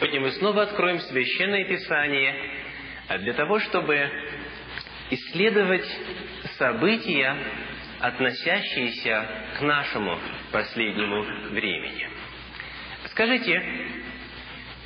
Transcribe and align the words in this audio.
Сегодня 0.00 0.20
мы 0.22 0.30
снова 0.30 0.62
откроем 0.62 0.98
Священное 0.98 1.66
Писание 1.66 2.34
для 3.18 3.34
того, 3.34 3.58
чтобы 3.58 4.10
исследовать 5.10 5.84
события, 6.56 7.36
относящиеся 7.98 9.28
к 9.58 9.60
нашему 9.60 10.18
последнему 10.52 11.22
времени. 11.50 12.08
Скажите, 13.10 13.62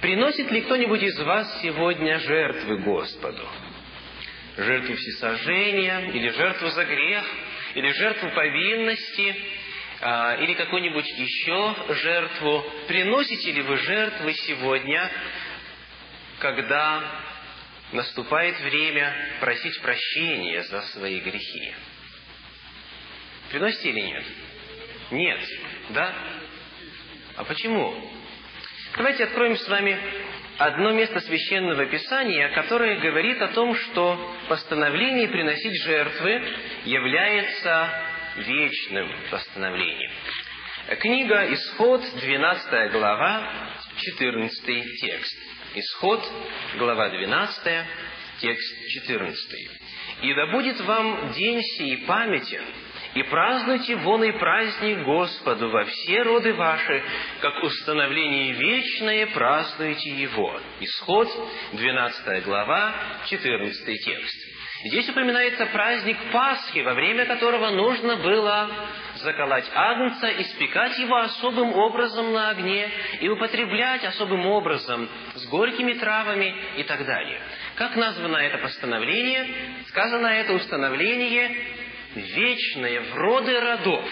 приносит 0.01 0.51
ли 0.51 0.63
кто-нибудь 0.63 1.05
из 1.05 1.17
вас 1.21 1.63
сегодня 1.63 2.19
жертвы 2.19 2.79
Господу? 2.79 3.49
Жертву 4.57 4.97
всесожжения, 4.97 6.11
или 6.11 6.29
жертву 6.31 6.71
за 6.71 6.85
грех, 6.85 7.25
или 7.77 7.93
жертву 7.93 8.31
повинности, 8.31 9.37
а, 10.07 10.35
или 10.35 10.53
какую-нибудь 10.53 11.09
еще 11.17 11.75
жертву. 11.95 12.63
Приносите 12.87 13.53
ли 13.53 13.63
вы 13.63 13.79
жертвы 13.79 14.35
сегодня, 14.35 15.11
когда 16.41 17.03
наступает 17.91 18.61
время 18.61 19.17
просить 19.41 19.81
прощения 19.81 20.63
за 20.65 20.83
свои 20.83 21.21
грехи? 21.21 21.75
Приносите 23.51 23.89
или 23.89 24.01
нет? 24.01 24.25
Нет. 25.11 25.41
Да? 25.89 26.15
А 27.37 27.45
почему? 27.45 27.95
Давайте 28.99 29.25
откроем 29.25 29.57
с 29.57 29.67
вами 29.67 29.99
одно 30.59 30.93
место 30.93 31.21
священного 31.21 31.87
писания, 31.87 32.51
которое 32.51 33.01
говорит 33.01 33.41
о 33.41 33.49
том, 33.49 33.75
что 33.75 34.37
постановление 34.49 35.29
приносить 35.29 35.83
жертвы 35.83 36.43
является 36.85 38.14
вечным 38.37 39.11
постановлением. 39.31 40.11
Книга 41.01 41.53
Исход, 41.55 42.03
12 42.21 42.93
глава, 42.93 43.51
14 43.97 45.01
текст. 45.01 45.39
Исход, 45.75 46.21
глава 46.77 47.09
12, 47.09 47.87
текст 48.41 48.89
14. 48.89 49.71
«И 50.23 50.35
да 50.35 50.47
будет 50.47 50.81
вам 50.81 51.33
день 51.33 51.63
сей 51.63 51.99
памятен, 52.07 52.65
и 53.15 53.23
празднуйте 53.25 53.97
вон 53.97 54.25
и 54.25 54.33
праздник 54.33 55.03
Господу 55.05 55.71
во 55.71 55.85
все 55.85 56.23
роды 56.23 56.53
ваши, 56.53 57.03
как 57.41 57.63
установление 57.63 58.53
вечное 58.53 59.27
празднуйте 59.29 60.11
Его». 60.11 60.61
Исход, 60.81 61.29
12 61.73 62.45
глава, 62.45 62.95
14 63.27 64.05
текст. 64.05 64.54
Здесь 64.85 65.09
упоминается 65.09 65.65
праздник 65.65 66.19
Пасхи, 66.31 66.81
во 66.81 66.93
время 66.93 67.25
которого 67.25 67.71
нужно 67.71 68.17
было 68.17 68.71
заколоть 69.15 69.65
агнца, 69.75 70.31
испекать 70.43 70.99
его 70.99 71.17
особым 71.17 71.73
образом 71.73 72.35
на 72.35 72.51
огне 72.51 72.91
и 73.21 73.29
употреблять 73.31 74.05
особым 74.05 74.45
образом 74.45 75.09
с 75.37 75.47
горькими 75.47 75.95
травами 75.95 76.55
и 76.77 76.83
так 76.83 77.03
далее. 77.07 77.41
Как 77.77 77.97
названо 77.97 78.37
это 78.37 78.59
постановление? 78.59 79.47
Сказано 79.87 80.27
это 80.27 80.53
установление 80.53 81.57
вечное 82.15 83.01
в 83.01 83.15
роды 83.15 83.59
родов. 83.59 84.05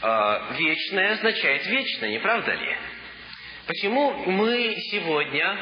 А, 0.00 0.52
вечное 0.56 1.14
означает 1.14 1.66
вечное, 1.66 2.10
не 2.10 2.20
правда 2.20 2.54
ли? 2.54 2.76
Почему 3.66 4.12
мы 4.30 4.76
сегодня 4.92 5.58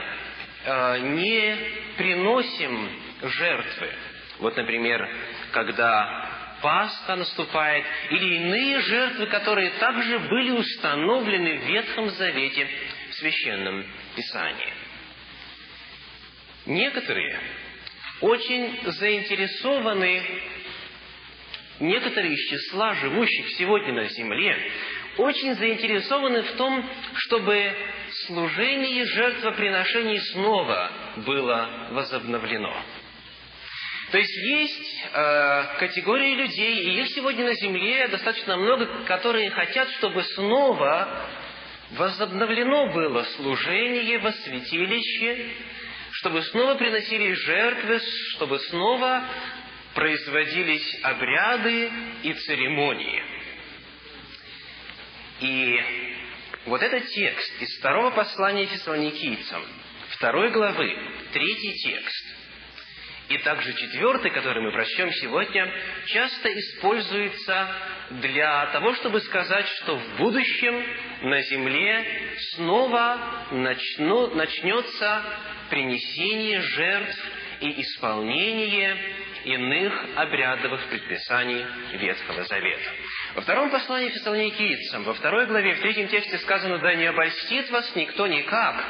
а, 0.66 0.98
не 0.98 1.56
приносим 1.96 3.07
жертвы? 3.22 3.92
Вот, 4.38 4.56
например, 4.56 5.08
когда 5.52 6.38
Пасха 6.62 7.16
наступает, 7.16 7.84
или 8.10 8.36
иные 8.36 8.80
жертвы, 8.80 9.26
которые 9.26 9.70
также 9.70 10.18
были 10.18 10.50
установлены 10.50 11.58
в 11.58 11.62
Ветхом 11.64 12.10
Завете 12.10 12.68
в 13.10 13.14
Священном 13.14 13.84
Писании. 14.16 14.72
Некоторые 16.66 17.40
очень 18.20 18.78
заинтересованы 18.84 20.22
некоторые 21.80 22.34
из 22.34 22.50
числа 22.50 22.94
живущих 22.94 23.50
сегодня 23.56 23.92
на 23.92 24.04
земле 24.08 24.72
очень 25.18 25.54
заинтересованы 25.54 26.42
в 26.42 26.52
том, 26.52 26.84
чтобы 27.14 27.72
служение 28.26 29.04
жертвоприношений 29.04 30.20
снова 30.32 30.92
было 31.16 31.88
возобновлено. 31.90 32.74
То 34.10 34.16
есть 34.16 34.36
есть 34.36 35.04
э, 35.12 35.64
категории 35.78 36.34
людей, 36.34 36.76
и 36.80 37.00
их 37.00 37.08
сегодня 37.08 37.44
на 37.44 37.54
земле 37.54 38.08
достаточно 38.08 38.56
много, 38.56 39.04
которые 39.04 39.50
хотят, 39.50 39.90
чтобы 39.98 40.22
снова 40.22 41.28
возобновлено 41.90 42.92
было 42.92 43.22
служение 43.36 44.18
во 44.18 44.32
святилище, 44.32 45.50
чтобы 46.12 46.42
снова 46.42 46.76
приносили 46.76 47.32
жертвы, 47.32 48.00
чтобы 48.36 48.58
снова 48.60 49.24
производились 49.94 51.00
обряды 51.02 51.90
и 52.22 52.32
церемонии. 52.32 53.22
И 55.40 55.80
вот 56.64 56.82
этот 56.82 57.06
текст 57.08 57.62
из 57.62 57.78
второго 57.78 58.10
послания 58.10 58.66
фессалоникийцам, 58.66 59.62
второй 60.10 60.50
главы, 60.50 60.96
третий 61.32 61.74
текст, 61.74 62.37
и 63.28 63.38
также 63.38 63.74
четвертый, 63.74 64.30
который 64.30 64.62
мы 64.62 64.72
прочтем 64.72 65.10
сегодня, 65.12 65.70
часто 66.06 66.48
используется 66.58 67.68
для 68.10 68.66
того, 68.66 68.94
чтобы 68.94 69.20
сказать, 69.20 69.66
что 69.82 69.96
в 69.96 70.16
будущем 70.16 70.82
на 71.22 71.42
земле 71.42 72.06
снова 72.54 73.46
начну, 73.50 74.34
начнется 74.34 75.22
принесение 75.68 76.60
жертв 76.60 77.18
и 77.60 77.82
исполнение 77.82 78.96
иных 79.44 80.06
обрядовых 80.16 80.86
предписаний 80.88 81.64
Ветхого 81.92 82.44
Завета. 82.44 82.90
Во 83.34 83.42
втором 83.42 83.70
послании 83.70 84.08
фессалоникийцам, 84.10 85.04
во 85.04 85.14
второй 85.14 85.46
главе, 85.46 85.74
в 85.74 85.80
третьем 85.80 86.08
тексте 86.08 86.38
сказано, 86.38 86.78
«Да 86.78 86.94
не 86.94 87.06
обольстит 87.06 87.70
вас 87.70 87.94
никто 87.94 88.26
никак, 88.26 88.84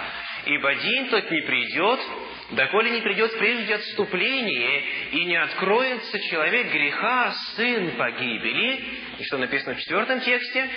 ибо 0.48 0.74
день 0.74 1.08
тот 1.10 1.30
не 1.30 1.42
придет, 1.42 2.00
доколе 2.50 2.90
не 2.90 3.02
придет 3.02 3.38
прежде 3.38 3.74
отступление, 3.74 4.82
и 5.12 5.24
не 5.24 5.36
откроется 5.36 6.18
человек 6.30 6.72
греха, 6.72 7.32
сын 7.56 7.96
погибели». 7.96 8.84
И 9.18 9.24
что 9.24 9.38
написано 9.38 9.74
в 9.74 9.80
четвертом 9.80 10.20
тексте? 10.20 10.70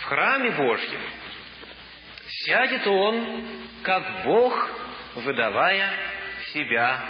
В 0.00 0.04
храме 0.04 0.50
Божьем 0.52 1.00
сядет 2.44 2.86
он, 2.86 3.46
как 3.82 4.24
Бог, 4.24 4.70
выдавая 5.16 5.90
себя 6.52 7.02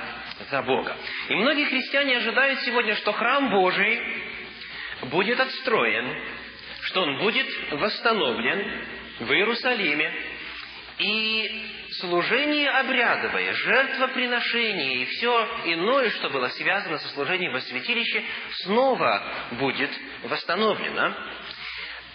за 0.50 0.62
Бога. 0.62 0.96
И 1.28 1.34
многие 1.34 1.64
христиане 1.64 2.18
ожидают 2.18 2.60
сегодня, 2.60 2.94
что 2.94 3.12
храм 3.12 3.50
Божий 3.50 4.00
будет 5.02 5.40
отстроен, 5.40 6.35
что 6.86 7.02
он 7.02 7.18
будет 7.18 7.46
восстановлен 7.72 8.86
в 9.20 9.32
Иерусалиме, 9.32 10.12
и 10.98 11.62
служение 12.00 12.70
обрядовое, 12.70 13.52
жертвоприношение 13.52 15.02
и 15.02 15.04
все 15.04 15.48
иное, 15.66 16.10
что 16.10 16.30
было 16.30 16.48
связано 16.48 16.98
со 16.98 17.08
служением 17.08 17.52
во 17.52 17.60
святилище, 17.60 18.24
снова 18.62 19.22
будет 19.52 19.90
восстановлено. 20.22 21.14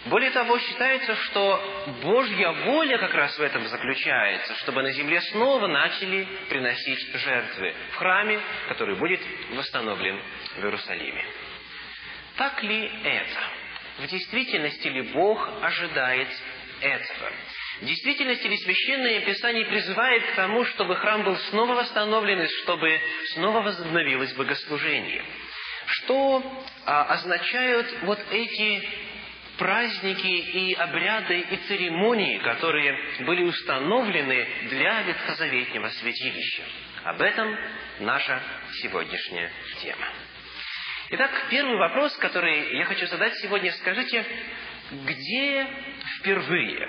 Более 0.06 0.32
того, 0.32 0.58
считается, 0.58 1.14
что 1.14 1.94
Божья 2.02 2.50
воля 2.50 2.98
как 2.98 3.14
раз 3.14 3.38
в 3.38 3.42
этом 3.42 3.64
заключается, 3.68 4.56
чтобы 4.56 4.82
на 4.82 4.90
земле 4.90 5.20
снова 5.20 5.68
начали 5.68 6.26
приносить 6.48 7.14
жертвы 7.20 7.72
в 7.92 7.96
храме, 7.96 8.40
который 8.66 8.96
будет 8.96 9.20
восстановлен 9.50 10.20
в 10.56 10.64
Иерусалиме. 10.64 11.24
Так 12.36 12.60
ли 12.64 12.90
это? 13.04 13.61
В 13.98 14.06
действительности 14.06 14.88
ли 14.88 15.02
Бог 15.12 15.48
ожидает 15.62 16.28
этого? 16.80 17.32
В 17.80 17.84
действительности 17.84 18.46
ли 18.46 18.56
Священное 18.58 19.20
Писание 19.20 19.66
призывает 19.66 20.24
к 20.24 20.34
тому, 20.34 20.64
чтобы 20.64 20.96
храм 20.96 21.24
был 21.24 21.36
снова 21.50 21.74
восстановлен 21.74 22.42
и 22.42 22.46
чтобы 22.62 23.00
снова 23.34 23.60
возобновилось 23.60 24.32
богослужение? 24.34 25.24
Что 25.86 26.64
а, 26.86 27.04
означают 27.04 28.02
вот 28.02 28.18
эти 28.30 28.88
праздники 29.58 30.26
и 30.26 30.74
обряды 30.74 31.40
и 31.40 31.56
церемонии, 31.68 32.38
которые 32.38 32.96
были 33.20 33.42
установлены 33.42 34.46
для 34.70 35.02
ветхозаветнего 35.02 35.88
святилища. 35.88 36.62
Об 37.04 37.20
этом 37.20 37.56
наша 38.00 38.40
сегодняшняя 38.80 39.50
тема. 39.80 40.08
Итак, 41.14 41.30
первый 41.50 41.76
вопрос, 41.76 42.16
который 42.16 42.74
я 42.76 42.86
хочу 42.86 43.06
задать 43.06 43.34
сегодня, 43.36 43.70
скажите, 43.72 44.24
где 45.04 45.66
впервые 46.18 46.88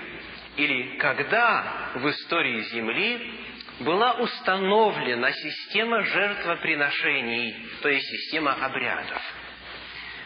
или 0.56 0.96
когда 0.96 1.90
в 1.94 2.08
истории 2.08 2.62
Земли 2.62 3.32
была 3.80 4.14
установлена 4.14 5.30
система 5.30 6.02
жертвоприношений, 6.04 7.68
то 7.82 7.88
есть 7.88 8.06
система 8.06 8.54
обрядов? 8.54 9.22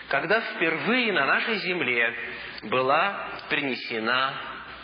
когда 0.08 0.40
впервые 0.40 1.12
на 1.12 1.26
нашей 1.26 1.56
земле 1.56 2.14
была 2.62 3.40
принесена 3.50 4.34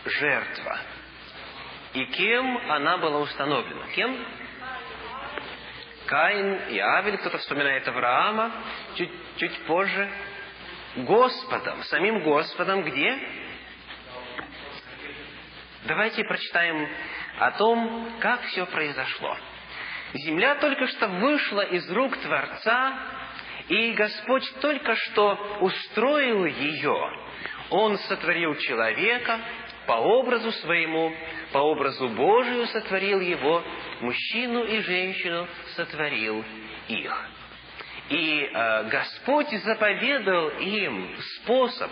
жертва. 0.04 0.78
И 1.94 2.04
кем 2.06 2.70
она 2.70 2.98
была 2.98 3.20
установлена? 3.20 3.86
Кем? 3.94 4.26
Каин 6.06 6.68
и 6.68 6.78
Авель, 6.78 7.18
кто-то 7.18 7.38
вспоминает 7.38 7.86
Авраама, 7.88 8.52
чуть, 8.96 9.10
чуть 9.36 9.58
позже. 9.66 10.10
Господом, 10.96 11.82
самим 11.84 12.22
Господом, 12.22 12.82
где? 12.84 13.18
Давайте 15.86 16.24
прочитаем 16.24 16.88
о 17.40 17.50
том, 17.52 18.08
как 18.20 18.42
все 18.42 18.64
произошло. 18.66 19.36
Земля 20.14 20.54
только 20.56 20.86
что 20.86 21.08
вышла 21.08 21.62
из 21.62 21.90
рук 21.90 22.16
Творца, 22.18 22.98
и 23.68 23.92
Господь 23.92 24.48
только 24.60 24.94
что 24.94 25.58
устроил 25.60 26.44
ее. 26.44 27.10
Он 27.70 27.98
сотворил 27.98 28.54
человека 28.56 29.40
по 29.86 29.92
образу 29.92 30.50
своему, 30.52 31.12
по 31.52 31.58
образу 31.58 32.08
Божию 32.08 32.66
сотворил 32.66 33.20
его, 33.20 33.62
мужчину 34.00 34.64
и 34.64 34.80
женщину 34.80 35.46
сотворил 35.76 36.44
их. 36.88 37.30
И 38.10 38.50
э, 38.52 38.84
Господь 38.90 39.48
заповедал 39.62 40.50
им 40.50 41.08
способ, 41.36 41.90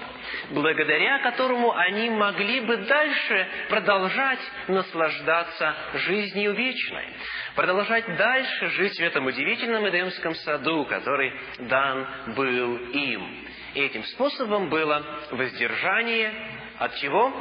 благодаря 0.51 1.23
которому 1.23 1.73
они 1.75 2.11
могли 2.11 2.61
бы 2.61 2.77
дальше 2.77 3.49
продолжать 3.71 4.41
наслаждаться 4.69 5.75
жизнью 5.95 6.53
вечной, 6.53 7.07
продолжать 7.55 8.05
дальше 8.19 8.67
жить 8.73 8.99
в 8.99 9.03
этом 9.03 9.25
удивительном 9.25 9.89
Эдемском 9.89 10.35
саду, 10.35 10.85
который 10.85 11.33
дан 11.61 12.07
был 12.37 12.77
им. 12.77 13.47
И 13.73 13.81
этим 13.81 14.05
способом 14.05 14.69
было 14.69 15.03
воздержание 15.31 16.35
от 16.79 16.95
чего? 16.97 17.33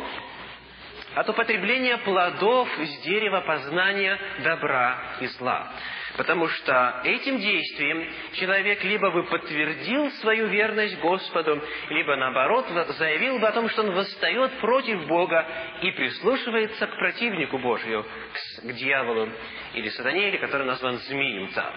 От 1.15 1.27
употребления 1.27 1.97
плодов 1.97 2.69
с 2.77 3.01
дерева 3.01 3.41
познания 3.41 4.17
добра 4.43 5.17
и 5.19 5.27
зла. 5.27 5.69
Потому 6.15 6.47
что 6.47 7.01
этим 7.03 7.37
действием 7.37 8.09
человек 8.33 8.83
либо 8.83 9.11
бы 9.11 9.23
подтвердил 9.23 10.09
свою 10.21 10.47
верность 10.47 10.99
Господу, 10.99 11.61
либо 11.89 12.15
наоборот 12.15 12.67
заявил 12.97 13.39
бы 13.39 13.47
о 13.47 13.51
том, 13.51 13.69
что 13.69 13.83
он 13.83 13.91
восстает 13.91 14.51
против 14.59 15.05
Бога 15.07 15.45
и 15.81 15.91
прислушивается 15.91 16.87
к 16.87 16.95
противнику 16.95 17.59
Божию, 17.59 18.05
к, 18.63 18.71
дьяволу 18.73 19.29
или 19.73 19.89
сатане, 19.89 20.29
или 20.29 20.37
который 20.37 20.65
назван 20.65 20.97
змеем 20.97 21.49
там. 21.53 21.73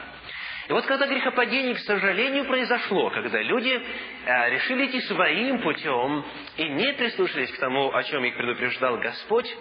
И 0.68 0.72
вот 0.72 0.86
когда 0.86 1.06
грехопадение, 1.06 1.74
к 1.74 1.80
сожалению, 1.80 2.46
произошло, 2.46 3.10
когда 3.10 3.40
люди 3.42 3.70
э, 3.70 4.50
решили 4.50 4.86
идти 4.86 5.00
своим 5.02 5.60
путем 5.60 6.24
и 6.56 6.68
не 6.70 6.92
прислушались 6.94 7.52
к 7.52 7.58
тому, 7.58 7.94
о 7.94 8.02
чем 8.04 8.24
их 8.24 8.34
предупреждал 8.36 8.96
Господь, 8.98 9.54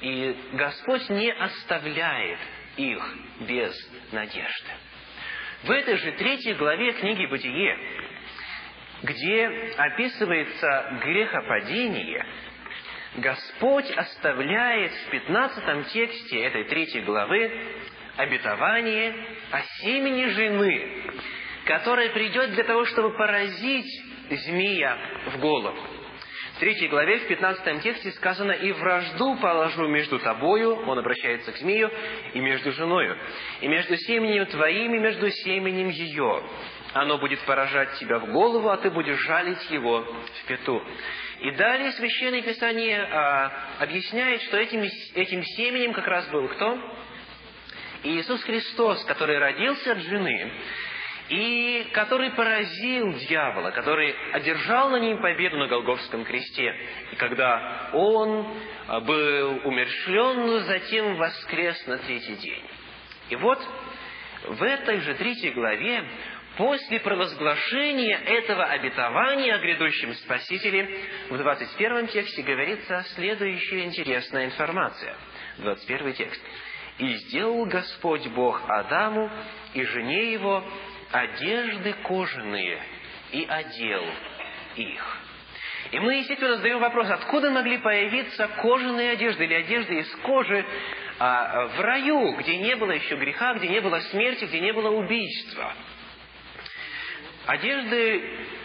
и 0.00 0.36
Господь 0.52 1.08
не 1.10 1.30
оставляет 1.32 2.38
их 2.76 3.16
без 3.40 3.74
надежды. 4.12 4.70
В 5.64 5.70
этой 5.70 5.96
же 5.96 6.12
третьей 6.12 6.54
главе 6.54 6.92
книги 6.92 7.26
«Бытие», 7.26 7.78
где 9.02 9.72
описывается 9.76 10.98
грехопадение, 11.04 12.24
Господь 13.16 13.90
оставляет 13.90 14.92
в 14.92 15.10
пятнадцатом 15.10 15.84
тексте 15.84 16.42
этой 16.42 16.64
третьей 16.64 17.02
главы 17.02 17.50
обетование 18.18 19.14
о 19.52 19.62
семени 19.80 20.26
жены, 20.26 21.02
которая 21.64 22.10
придет 22.10 22.50
для 22.50 22.64
того, 22.64 22.84
чтобы 22.84 23.16
поразить 23.16 23.90
змея 24.30 24.98
в 25.26 25.38
голову. 25.38 25.78
В 26.56 26.60
третьей 26.60 26.88
главе, 26.88 27.20
в 27.20 27.28
пятнадцатом 27.28 27.78
тексте 27.80 28.10
сказано 28.10 28.50
«И 28.50 28.72
вражду 28.72 29.36
положу 29.36 29.86
между 29.86 30.18
тобою», 30.18 30.74
он 30.88 30.98
обращается 30.98 31.52
к 31.52 31.56
змею, 31.56 31.88
«и 32.34 32.40
между 32.40 32.72
женою, 32.72 33.16
и 33.60 33.68
между 33.68 33.96
семенем 33.96 34.46
твоим, 34.46 34.92
и 34.96 34.98
между 34.98 35.30
семенем 35.30 35.88
ее. 35.88 36.42
Оно 36.94 37.18
будет 37.18 37.38
поражать 37.42 37.94
тебя 38.00 38.18
в 38.18 38.32
голову, 38.32 38.70
а 38.70 38.78
ты 38.78 38.90
будешь 38.90 39.20
жалить 39.20 39.70
его 39.70 40.00
в 40.00 40.46
пету». 40.48 40.82
И 41.42 41.52
далее 41.52 41.92
Священное 41.92 42.42
Писание 42.42 43.02
а, 43.02 43.52
объясняет, 43.78 44.42
что 44.42 44.56
этим, 44.56 44.82
этим 45.14 45.44
семенем 45.44 45.92
как 45.92 46.08
раз 46.08 46.28
был 46.30 46.48
кто? 46.48 46.76
Иисус 48.02 48.42
Христос, 48.42 49.04
который 49.04 49.38
родился 49.38 49.92
от 49.92 49.98
жены, 49.98 50.52
и 51.28 51.86
который 51.92 52.30
поразил 52.30 53.12
дьявола, 53.14 53.70
который 53.70 54.14
одержал 54.32 54.90
на 54.90 54.96
ним 54.96 55.20
победу 55.20 55.58
на 55.58 55.66
Голговском 55.66 56.24
кресте. 56.24 56.74
И 57.12 57.16
когда 57.16 57.90
он 57.92 58.46
а, 58.86 59.00
был 59.00 59.60
умершлен, 59.64 60.60
затем 60.60 61.16
воскрес 61.16 61.86
на 61.86 61.98
третий 61.98 62.36
день. 62.36 62.64
И 63.30 63.36
вот 63.36 63.58
в 64.46 64.62
этой 64.62 65.00
же 65.00 65.14
третьей 65.14 65.50
главе, 65.50 66.02
после 66.56 67.00
провозглашения 67.00 68.18
этого 68.18 68.64
обетования 68.64 69.54
о 69.54 69.58
грядущем 69.58 70.14
Спасителе, 70.14 70.88
в 71.28 71.36
21 71.36 72.06
тексте 72.06 72.42
говорится 72.42 73.04
следующая 73.14 73.84
интересная 73.84 74.46
информация. 74.46 75.14
21 75.58 76.14
текст. 76.14 76.40
«И 76.98 77.14
сделал 77.14 77.64
Господь 77.66 78.26
Бог 78.28 78.62
Адаму 78.68 79.30
и 79.74 79.82
жене 79.84 80.32
его 80.32 80.64
одежды 81.12 81.94
кожаные 82.04 82.82
и 83.32 83.46
одел 83.48 84.04
их». 84.76 85.18
И 85.90 85.98
мы, 86.00 86.16
естественно, 86.16 86.56
задаем 86.56 86.80
вопрос, 86.80 87.08
откуда 87.08 87.50
могли 87.50 87.78
появиться 87.78 88.46
кожаные 88.60 89.12
одежды 89.12 89.44
или 89.44 89.54
одежды 89.54 90.00
из 90.00 90.16
кожи 90.16 90.64
а, 91.18 91.66
в 91.68 91.80
раю, 91.80 92.36
где 92.36 92.58
не 92.58 92.76
было 92.76 92.90
еще 92.90 93.16
греха, 93.16 93.54
где 93.54 93.68
не 93.68 93.80
было 93.80 93.98
смерти, 94.00 94.44
где 94.44 94.60
не 94.60 94.72
было 94.72 94.90
убийства. 94.90 95.72
Одежды 97.46 98.22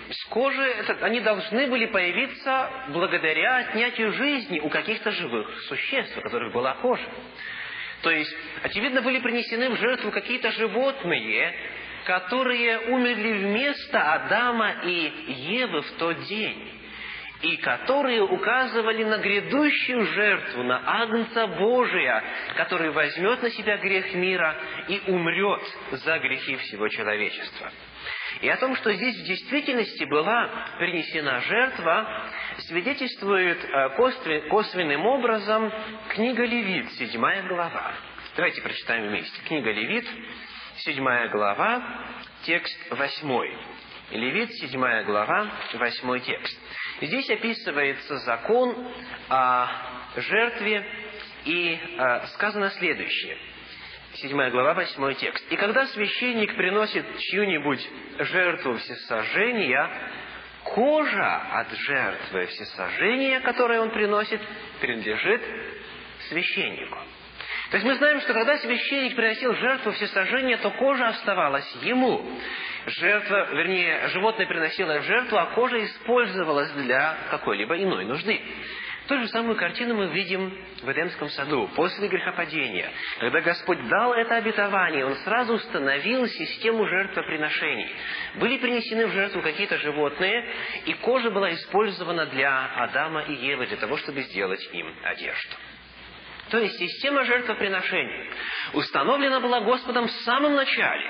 с 0.10 0.26
кожи, 0.26 0.62
это, 0.62 1.06
они 1.06 1.22
должны 1.22 1.68
были 1.68 1.86
появиться 1.86 2.70
благодаря 2.90 3.58
отнятию 3.58 4.12
жизни 4.12 4.60
у 4.60 4.68
каких-то 4.68 5.12
живых 5.12 5.62
существ, 5.64 6.18
у 6.18 6.22
которых 6.22 6.52
была 6.52 6.74
кожа. 6.76 7.10
То 8.04 8.12
есть, 8.12 8.36
очевидно, 8.62 9.02
были 9.02 9.20
принесены 9.20 9.70
в 9.70 9.78
жертву 9.78 10.12
какие-то 10.12 10.52
животные, 10.52 11.56
которые 12.06 12.80
умерли 12.90 13.32
вместо 13.32 14.14
Адама 14.14 14.82
и 14.84 15.12
Евы 15.28 15.82
в 15.82 15.92
тот 15.94 16.20
день, 16.26 16.70
и 17.42 17.56
которые 17.58 18.22
указывали 18.22 19.06
на 19.06 19.20
грядущую 19.20 20.06
жертву, 20.08 20.64
на 20.64 20.82
Агнца 20.86 21.48
Божия, 21.48 22.24
который 22.58 22.92
возьмет 22.92 23.42
на 23.42 23.50
себя 23.52 23.78
грех 23.78 24.14
мира 24.14 24.54
и 24.90 25.02
умрет 25.08 25.64
за 25.92 26.20
грехи 26.20 26.58
всего 26.58 26.90
человечества. 26.90 27.72
И 28.44 28.50
о 28.50 28.58
том, 28.58 28.76
что 28.76 28.92
здесь 28.92 29.16
в 29.22 29.24
действительности 29.24 30.04
была 30.04 30.50
принесена 30.78 31.40
жертва, 31.40 32.30
свидетельствует 32.68 33.64
э, 33.64 34.50
косвенным 34.50 35.06
образом 35.06 35.72
книга 36.10 36.44
Левит, 36.44 36.92
седьмая 36.92 37.48
глава. 37.48 37.94
Давайте 38.36 38.62
прочитаем 38.62 39.08
вместе. 39.08 39.42
Книга 39.48 39.72
Левит, 39.72 40.06
седьмая 40.80 41.30
глава, 41.30 42.06
текст 42.42 42.78
восьмой. 42.90 43.50
Левит, 44.12 44.52
седьмая 44.56 45.06
глава, 45.06 45.50
восьмой 45.76 46.20
текст. 46.20 46.60
Здесь 47.00 47.30
описывается 47.30 48.18
закон 48.18 48.94
о 49.30 49.68
жертве, 50.18 50.86
и 51.46 51.80
э, 51.82 52.28
сказано 52.34 52.72
следующее– 52.72 53.38
7 54.16 54.50
глава, 54.52 54.76
8 54.76 55.14
текст. 55.16 55.52
«И 55.52 55.56
когда 55.56 55.88
священник 55.88 56.56
приносит 56.56 57.06
чью-нибудь 57.18 57.90
жертву 58.20 58.76
всесожжения, 58.78 59.90
кожа 60.64 61.36
от 61.54 61.72
жертвы 61.72 62.46
всесожжения, 62.46 63.40
которую 63.40 63.82
он 63.82 63.90
приносит, 63.90 64.40
принадлежит 64.80 65.42
священнику». 66.30 66.98
То 67.72 67.78
есть 67.78 67.88
мы 67.88 67.96
знаем, 67.96 68.22
что 68.22 68.34
когда 68.34 68.58
священник 68.60 69.16
приносил 69.16 69.56
жертву 69.56 69.94
всесожжения, 69.94 70.58
то 70.58 70.70
кожа 70.70 71.08
оставалась 71.08 71.76
ему. 71.82 72.24
Жертва, 72.86 73.56
вернее, 73.56 74.10
животное 74.10 74.46
приносило 74.46 75.02
жертву, 75.02 75.38
а 75.38 75.48
кожа 75.48 75.84
использовалась 75.84 76.70
для 76.74 77.18
какой-либо 77.32 77.82
иной 77.82 78.06
нужды. 78.06 78.40
Ту 79.08 79.18
же 79.18 79.28
самую 79.28 79.58
картину 79.58 79.96
мы 79.96 80.08
видим 80.14 80.58
в 80.82 80.90
Эдемском 80.90 81.30
саду, 81.30 81.70
после 81.76 82.08
грехопадения. 82.08 82.90
Когда 83.20 83.42
Господь 83.42 83.86
дал 83.90 84.14
это 84.14 84.38
обетование, 84.38 85.06
Он 85.06 85.16
сразу 85.18 85.56
установил 85.56 86.26
систему 86.28 86.88
жертвоприношений. 86.88 87.90
Были 88.36 88.58
принесены 88.58 89.08
в 89.08 89.12
жертву 89.12 89.42
какие-то 89.42 89.78
животные, 89.80 90.50
и 90.86 90.94
кожа 90.94 91.32
была 91.32 91.54
использована 91.54 92.28
для 92.28 92.66
Адама 92.78 93.24
и 93.24 93.34
Евы, 93.34 93.68
для 93.68 93.78
того, 93.78 93.98
чтобы 93.98 94.22
сделать 94.22 94.70
им 94.72 94.96
одежду. 95.04 95.56
То 96.50 96.60
есть 96.60 96.78
система 96.78 97.26
жертвоприношений 97.26 98.30
установлена 98.74 99.40
была 99.42 99.62
Господом 99.62 100.08
в 100.08 100.12
самом 100.12 100.56
начале, 100.56 101.10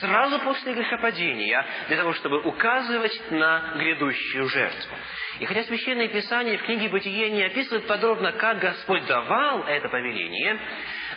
сразу 0.00 0.40
после 0.40 0.74
грехопадения, 0.74 1.64
для 1.88 1.96
того, 1.98 2.12
чтобы 2.14 2.40
указывать 2.42 3.30
на 3.30 3.74
грядущую 3.76 4.48
жертву. 4.48 4.96
И 5.38 5.44
хотя 5.44 5.62
Священное 5.64 6.08
Писание 6.08 6.58
в 6.58 6.62
книге 6.64 6.88
Бытие 6.88 7.30
не 7.30 7.42
описывает 7.44 7.86
подробно, 7.86 8.32
как 8.32 8.58
Господь 8.58 9.06
давал 9.06 9.64
это 9.64 9.88
повеление, 9.88 10.58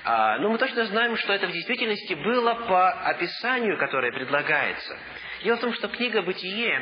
а, 0.06 0.38
но 0.40 0.50
мы 0.50 0.58
точно 0.58 0.86
знаем, 0.86 1.16
что 1.18 1.34
это 1.34 1.48
в 1.48 1.52
действительности 1.52 2.13
было 2.13 2.54
по 2.56 2.92
описанию, 2.92 3.78
которое 3.78 4.12
предлагается. 4.12 4.98
Дело 5.44 5.58
в 5.58 5.62
том, 5.62 5.74
что 5.74 5.88
книга 5.88 6.22
Бытие 6.22 6.82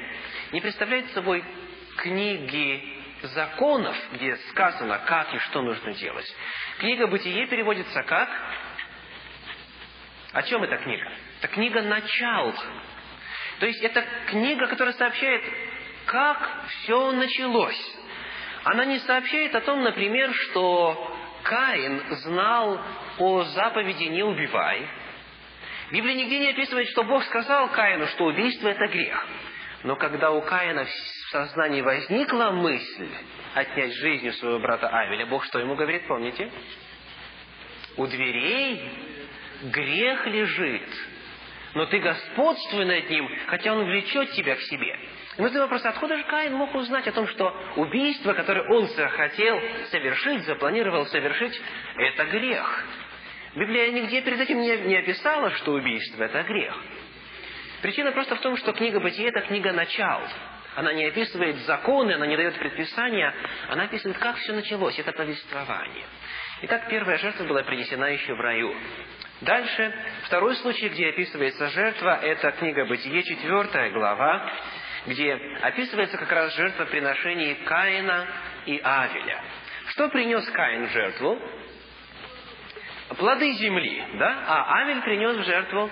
не 0.51 0.61
представляет 0.61 1.09
собой 1.11 1.43
книги 1.97 2.97
законов, 3.21 3.95
где 4.13 4.35
сказано, 4.49 4.99
как 5.05 5.33
и 5.33 5.37
что 5.39 5.61
нужно 5.61 5.93
делать. 5.93 6.35
Книга 6.79 7.07
Бытие 7.07 7.47
переводится 7.47 8.03
как? 8.03 8.29
О 10.33 10.43
чем 10.43 10.63
эта 10.63 10.77
книга? 10.77 11.11
Это 11.41 11.47
книга 11.47 11.81
начал. 11.81 12.53
То 13.59 13.65
есть 13.65 13.81
это 13.81 14.05
книга, 14.27 14.67
которая 14.67 14.93
сообщает, 14.93 15.43
как 16.05 16.65
все 16.67 17.11
началось. 17.13 17.97
Она 18.63 18.85
не 18.85 18.99
сообщает 18.99 19.55
о 19.55 19.61
том, 19.61 19.81
например, 19.81 20.31
что 20.35 21.17
Каин 21.41 22.03
знал 22.17 22.79
о 23.17 23.43
заповеди 23.43 24.03
«не 24.03 24.21
убивай». 24.21 24.87
Библия 25.91 26.13
нигде 26.13 26.39
не 26.39 26.49
описывает, 26.51 26.87
что 26.89 27.03
Бог 27.03 27.23
сказал 27.23 27.69
Каину, 27.69 28.05
что 28.07 28.25
убийство– 28.25 28.67
это 28.69 28.87
грех. 28.87 29.25
Но 29.83 29.95
когда 29.95 30.29
у 30.29 30.41
Каина 30.43 30.85
в 30.85 30.89
сознании 31.31 31.81
возникла 31.81 32.51
мысль 32.51 33.09
отнять 33.55 33.93
жизнь 33.95 34.29
у 34.29 34.33
своего 34.33 34.59
брата 34.59 34.87
Авеля, 34.87 35.25
Бог 35.25 35.43
что 35.45 35.57
ему 35.57 35.75
говорит, 35.75 36.05
помните? 36.07 36.51
У 37.97 38.05
дверей 38.05 38.89
грех 39.63 40.27
лежит, 40.27 40.87
но 41.73 41.85
ты 41.85 41.99
господствуй 41.99 42.85
над 42.85 43.09
ним, 43.09 43.29
хотя 43.47 43.73
он 43.73 43.85
влечет 43.85 44.31
тебя 44.31 44.55
к 44.55 44.61
себе. 44.61 44.97
И 45.37 45.41
вот 45.41 45.53
вопрос, 45.53 45.85
откуда 45.85 46.17
же 46.17 46.23
Каин 46.23 46.53
мог 46.53 46.75
узнать 46.75 47.07
о 47.07 47.11
том, 47.11 47.27
что 47.27 47.55
убийство, 47.77 48.33
которое 48.33 48.67
он 48.69 48.87
хотел 48.87 49.61
совершить, 49.89 50.43
запланировал 50.43 51.05
совершить, 51.05 51.59
это 51.97 52.25
грех? 52.25 52.85
Библия 53.55 53.91
нигде 53.91 54.21
перед 54.21 54.39
этим 54.39 54.61
не, 54.61 54.77
не 54.77 54.97
описала, 54.97 55.51
что 55.51 55.73
убийство– 55.73 56.23
это 56.25 56.43
грех. 56.43 56.73
Причина 57.81 58.11
просто 58.11 58.35
в 58.35 58.41
том, 58.41 58.55
что 58.57 58.73
книга 58.73 58.99
Бытия– 58.99 59.29
это 59.29 59.41
книга 59.41 59.73
начал. 59.73 60.21
Она 60.75 60.93
не 60.93 61.05
описывает 61.05 61.57
законы, 61.65 62.13
она 62.13 62.25
не 62.27 62.37
дает 62.37 62.57
предписания, 62.57 63.33
она 63.69 63.83
описывает, 63.83 64.17
как 64.19 64.37
все 64.37 64.53
началось, 64.53 64.97
это 64.99 65.11
повествование. 65.11 66.05
Итак, 66.63 66.87
первая 66.89 67.17
жертва 67.17 67.43
была 67.43 67.63
принесена 67.63 68.09
еще 68.09 68.35
в 68.35 68.39
раю. 68.39 68.73
Дальше, 69.41 69.93
второй 70.25 70.55
случай, 70.57 70.87
где 70.89 71.09
описывается 71.09 71.67
жертва, 71.69 72.19
это 72.21 72.51
книга 72.51 72.85
Бытие, 72.85 73.23
четвертая 73.23 73.89
глава, 73.89 74.47
где 75.07 75.33
описывается 75.63 76.15
как 76.19 76.31
раз 76.31 76.55
жертва 76.55 76.85
приношений 76.85 77.55
Каина 77.65 78.27
и 78.67 78.79
Авеля. 78.83 79.43
Что 79.87 80.09
принес 80.09 80.47
Каин 80.51 80.85
в 80.85 80.91
жертву? 80.91 81.41
Плоды 83.17 83.51
земли, 83.53 84.03
да? 84.19 84.43
А 84.47 84.81
Авель 84.81 85.01
принес 85.01 85.35
в 85.37 85.43
жертву, 85.43 85.89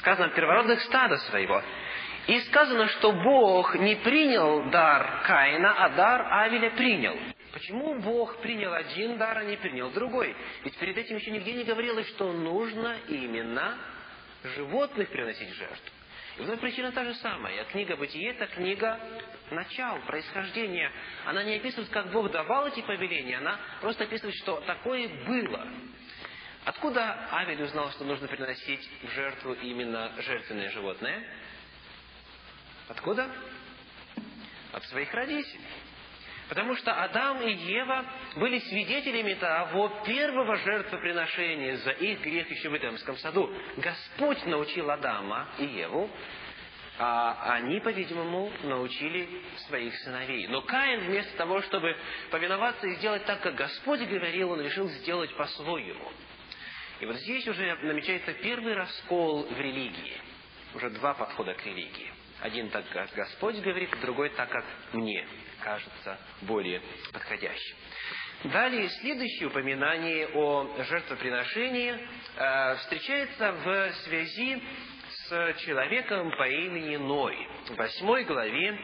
сказано, 0.00 0.28
первородных 0.28 0.82
стада 0.82 1.16
своего. 1.16 1.62
И 2.26 2.38
сказано, 2.40 2.86
что 2.88 3.12
Бог 3.12 3.74
не 3.76 3.96
принял 3.96 4.68
дар 4.68 5.22
Каина, 5.24 5.72
а 5.84 5.88
дар 5.88 6.26
Авеля 6.30 6.70
принял. 6.72 7.16
Почему 7.52 8.00
Бог 8.00 8.38
принял 8.38 8.72
один 8.72 9.18
дар, 9.18 9.38
а 9.38 9.44
не 9.44 9.56
принял 9.56 9.90
другой? 9.90 10.34
Ведь 10.64 10.76
перед 10.78 10.96
этим 10.96 11.16
еще 11.16 11.30
нигде 11.30 11.52
не 11.52 11.64
говорилось, 11.64 12.08
что 12.08 12.32
нужно 12.32 12.96
именно 13.08 13.78
животных 14.42 15.10
приносить 15.10 15.50
в 15.50 15.54
жертву. 15.54 15.90
И 16.38 16.42
вот 16.42 16.60
причина 16.60 16.92
та 16.92 17.04
же 17.04 17.14
самая. 17.16 17.64
Книга 17.64 17.94
Бытие– 17.96 18.30
это 18.32 18.46
книга 18.46 18.98
начал, 19.50 20.00
происхождения. 20.06 20.90
Она 21.26 21.42
не 21.44 21.56
описывает, 21.56 21.90
как 21.90 22.10
Бог 22.10 22.30
давал 22.30 22.68
эти 22.68 22.80
повеления, 22.80 23.36
она 23.36 23.60
просто 23.82 24.04
описывает, 24.04 24.34
что 24.36 24.60
такое 24.62 25.08
было. 25.26 25.68
Откуда 26.64 27.28
Авель 27.32 27.62
узнал, 27.62 27.90
что 27.90 28.04
нужно 28.04 28.28
приносить 28.28 28.88
в 29.02 29.10
жертву 29.10 29.52
именно 29.54 30.10
жертвенное 30.22 30.70
животное? 30.70 31.22
Откуда? 32.88 33.30
От 34.72 34.84
своих 34.84 35.12
родителей. 35.12 35.60
Потому 36.52 36.76
что 36.76 36.92
Адам 36.92 37.40
и 37.40 37.50
Ева 37.50 38.04
были 38.36 38.58
свидетелями 38.58 39.32
того 39.32 39.88
первого 40.04 40.56
жертвоприношения 40.56 41.78
за 41.78 41.92
их 41.92 42.20
грех 42.20 42.50
еще 42.50 42.68
в 42.68 42.76
Эдемском 42.76 43.16
саду. 43.16 43.50
Господь 43.78 44.44
научил 44.44 44.90
Адама 44.90 45.48
и 45.58 45.64
Еву, 45.64 46.10
а 46.98 47.54
они, 47.54 47.80
по-видимому, 47.80 48.52
научили 48.64 49.30
своих 49.66 49.96
сыновей. 50.00 50.46
Но 50.48 50.60
Каин 50.60 51.00
вместо 51.06 51.34
того, 51.38 51.62
чтобы 51.62 51.96
повиноваться 52.30 52.86
и 52.86 52.96
сделать 52.96 53.24
так, 53.24 53.40
как 53.40 53.54
Господь 53.54 54.00
говорил, 54.00 54.50
он 54.50 54.60
решил 54.60 54.90
сделать 54.90 55.34
по-своему. 55.34 56.12
И 57.00 57.06
вот 57.06 57.16
здесь 57.16 57.48
уже 57.48 57.76
намечается 57.76 58.34
первый 58.34 58.74
раскол 58.74 59.44
в 59.44 59.58
религии. 59.58 60.18
Уже 60.74 60.90
два 60.90 61.14
подхода 61.14 61.54
к 61.54 61.64
религии. 61.64 62.12
Один 62.42 62.68
так, 62.68 62.84
как 62.90 63.08
Господь 63.14 63.56
говорит, 63.56 63.88
другой 64.02 64.28
так, 64.28 64.50
как 64.50 64.66
мне 64.92 65.26
кажется 65.62 66.18
более 66.42 66.82
подходящим. 67.12 67.76
Далее, 68.44 68.88
следующее 69.00 69.48
упоминание 69.48 70.28
о 70.28 70.68
жертвоприношении 70.82 71.96
э, 72.36 72.76
встречается 72.76 73.52
в 73.52 73.92
связи 74.04 74.62
с 75.28 75.54
человеком 75.64 76.30
по 76.36 76.48
имени 76.48 76.96
Ной. 76.96 77.36
В 77.68 77.76
восьмой 77.76 78.24
главе 78.24 78.78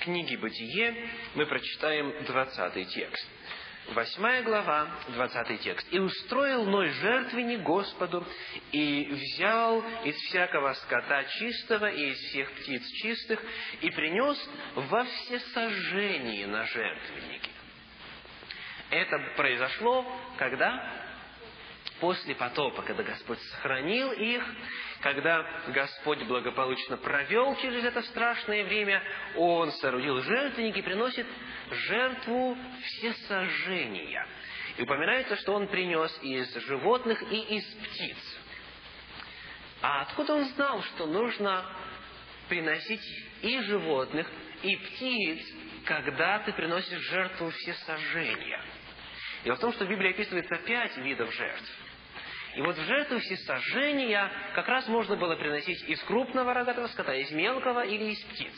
книги 0.00 0.34
«Бытие» 0.36 1.08
мы 1.34 1.46
прочитаем 1.46 2.24
двадцатый 2.24 2.84
текст. 2.86 3.35
Восьмая 3.94 4.42
глава, 4.42 4.88
двадцатый 5.08 5.58
текст. 5.58 5.86
«И 5.92 5.98
устроил 6.00 6.64
Ной 6.64 6.88
жертвенник 6.88 7.62
Господу, 7.62 8.26
и 8.72 9.06
взял 9.06 9.82
из 10.04 10.16
всякого 10.16 10.72
скота 10.74 11.24
чистого 11.24 11.86
и 11.86 12.10
из 12.10 12.18
всех 12.18 12.50
птиц 12.52 12.82
чистых, 13.02 13.40
и 13.82 13.90
принес 13.90 14.50
во 14.74 15.04
всесожжении 15.04 16.44
на 16.46 16.64
жертвеннике». 16.64 17.50
Это 18.90 19.18
произошло 19.36 20.04
когда? 20.36 21.04
После 22.00 22.34
потопа, 22.34 22.82
когда 22.82 23.04
Господь 23.04 23.38
сохранил 23.38 24.10
их, 24.12 24.44
когда 25.06 25.46
Господь 25.68 26.24
благополучно 26.24 26.96
провел 26.96 27.54
через 27.62 27.84
это 27.84 28.02
страшное 28.02 28.64
время, 28.64 29.00
Он 29.36 29.70
соорудил 29.70 30.20
жертвенник 30.20 30.76
и 30.76 30.82
приносит 30.82 31.28
жертву 31.70 32.58
всесожжения. 32.82 34.26
И 34.76 34.82
упоминается, 34.82 35.36
что 35.36 35.54
Он 35.54 35.68
принес 35.68 36.12
из 36.22 36.52
животных 36.66 37.22
и 37.30 37.36
из 37.56 37.64
птиц. 37.64 38.16
А 39.80 40.00
откуда 40.00 40.34
Он 40.34 40.44
знал, 40.46 40.82
что 40.82 41.06
нужно 41.06 41.64
приносить 42.48 43.06
и 43.42 43.60
животных, 43.60 44.28
и 44.64 44.74
птиц, 44.74 45.38
когда 45.84 46.40
ты 46.40 46.52
приносишь 46.52 47.00
жертву 47.10 47.50
всесожжения? 47.50 48.60
Дело 49.44 49.54
в 49.54 49.60
том, 49.60 49.72
что 49.72 49.84
в 49.84 49.88
Библии 49.88 50.10
описывается 50.10 50.56
пять 50.66 50.96
видов 50.96 51.32
жертв. 51.32 51.85
И 52.56 52.62
вот 52.62 52.74
в 52.74 52.84
жертву 52.86 53.18
всесожжения 53.18 54.32
как 54.54 54.66
раз 54.66 54.88
можно 54.88 55.14
было 55.14 55.36
приносить 55.36 55.82
из 55.90 56.02
крупного 56.04 56.54
рогатого 56.54 56.86
скота, 56.86 57.14
из 57.14 57.30
мелкого 57.30 57.84
или 57.84 58.12
из 58.12 58.24
птиц. 58.24 58.54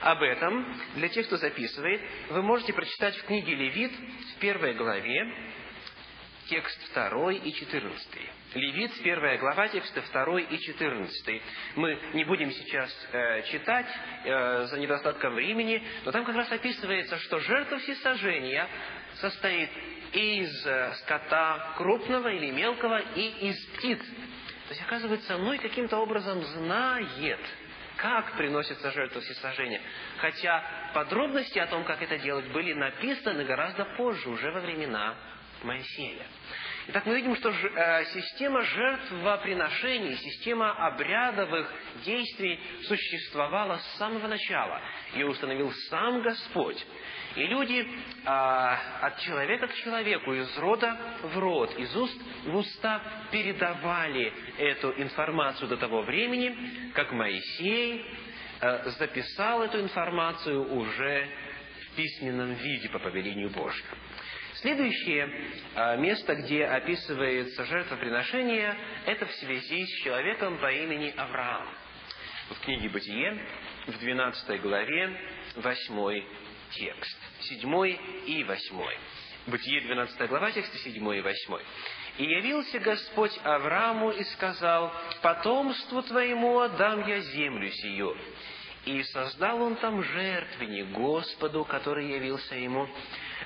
Об 0.00 0.22
этом, 0.22 0.76
для 0.94 1.08
тех, 1.08 1.26
кто 1.26 1.36
записывает, 1.36 2.00
вы 2.30 2.40
можете 2.42 2.72
прочитать 2.72 3.16
в 3.16 3.24
книге 3.24 3.56
Левит 3.56 3.90
в 3.92 4.38
первой 4.38 4.74
главе, 4.74 5.24
текст 6.48 6.78
2 6.94 7.32
и 7.32 7.52
14. 7.52 8.08
Левит, 8.54 8.92
первая 9.02 9.38
глава, 9.38 9.68
тексты 9.68 10.02
2 10.12 10.40
и 10.42 10.58
14. 10.58 11.42
Мы 11.76 11.98
не 12.14 12.24
будем 12.24 12.50
сейчас 12.52 13.08
э, 13.12 13.42
читать 13.50 13.86
э, 14.24 14.64
за 14.66 14.78
недостатком 14.78 15.34
времени, 15.34 15.82
но 16.04 16.12
там 16.12 16.24
как 16.24 16.36
раз 16.36 16.50
описывается, 16.50 17.18
что 17.18 17.38
жертва 17.40 17.78
всесожжения 17.78 18.68
состоит 19.20 19.70
из 20.12 20.66
э, 20.66 20.92
скота 21.02 21.74
крупного 21.76 22.28
или 22.28 22.50
мелкого 22.50 22.98
и 23.14 23.48
из 23.48 23.66
птиц. 23.76 23.98
То 23.98 24.74
есть, 24.74 24.82
оказывается, 24.82 25.36
Ной 25.36 25.58
каким-то 25.58 25.98
образом 25.98 26.42
знает, 26.42 27.40
как 27.96 28.36
приносится 28.36 28.90
жертва 28.92 29.20
всесожжения. 29.20 29.80
Хотя 30.18 30.64
подробности 30.94 31.58
о 31.58 31.66
том, 31.66 31.84
как 31.84 32.02
это 32.02 32.18
делать, 32.18 32.46
были 32.52 32.72
написаны 32.72 33.44
гораздо 33.44 33.84
позже, 33.96 34.28
уже 34.30 34.50
во 34.50 34.60
времена 34.60 35.14
Моисея. 35.62 36.26
Итак, 36.92 37.06
мы 37.06 37.14
видим, 37.14 37.36
что 37.36 37.50
э, 37.50 38.04
система 38.06 38.62
жертвоприношений, 38.62 40.16
система 40.16 40.72
обрядовых 40.88 41.72
действий 42.04 42.58
существовала 42.82 43.76
с 43.76 43.98
самого 43.98 44.26
начала. 44.26 44.82
Ее 45.14 45.28
установил 45.28 45.70
сам 45.88 46.20
Господь. 46.20 46.84
И 47.36 47.46
люди 47.46 47.88
а, 48.24 48.76
от 49.02 49.20
человека 49.20 49.68
к 49.68 49.74
человеку, 49.76 50.34
из 50.34 50.58
рода 50.58 50.98
в 51.22 51.38
род, 51.38 51.78
из 51.78 51.94
уст 51.94 52.20
в 52.46 52.56
уста 52.56 53.00
передавали 53.30 54.32
эту 54.58 54.90
информацию 55.00 55.68
до 55.68 55.76
того 55.76 56.02
времени, 56.02 56.90
как 56.92 57.12
Моисей 57.12 58.04
а, 58.60 58.90
записал 58.98 59.62
эту 59.62 59.80
информацию 59.80 60.74
уже 60.74 61.28
в 61.84 61.94
письменном 61.94 62.54
виде 62.54 62.88
по 62.88 62.98
повелению 62.98 63.50
Божьему. 63.50 63.96
Следующее 64.60 65.52
а, 65.74 65.96
место, 65.96 66.34
где 66.34 66.66
описывается 66.66 67.64
жертвоприношение, 67.64 68.76
это 69.06 69.24
в 69.24 69.32
связи 69.32 69.86
с 69.86 70.02
человеком 70.02 70.58
по 70.58 70.70
имени 70.70 71.14
Авраам. 71.16 71.66
В 72.50 72.60
книге 72.60 72.90
«Бытие» 72.90 73.40
в 73.86 73.98
12 73.98 74.60
главе 74.60 75.18
8 75.56 76.24
текст. 76.72 77.18
7 77.40 77.96
и 78.26 78.44
8. 78.44 78.76
Бытие 79.46 79.80
12 79.80 80.28
глава, 80.28 80.52
тексты 80.52 80.76
7 80.76 80.94
и 81.16 81.20
8. 81.22 81.58
«И 82.18 82.24
явился 82.24 82.80
Господь 82.80 83.38
Аврааму 83.42 84.10
и 84.10 84.22
сказал, 84.24 84.92
«Потомству 85.22 86.02
твоему 86.02 86.60
отдам 86.60 87.08
я 87.08 87.20
землю 87.20 87.70
сию». 87.70 88.14
И 88.84 89.02
создал 89.04 89.62
он 89.62 89.76
там 89.76 90.02
жертвенник 90.02 90.88
Господу, 90.88 91.64
который 91.64 92.10
явился 92.10 92.56
ему. 92.56 92.88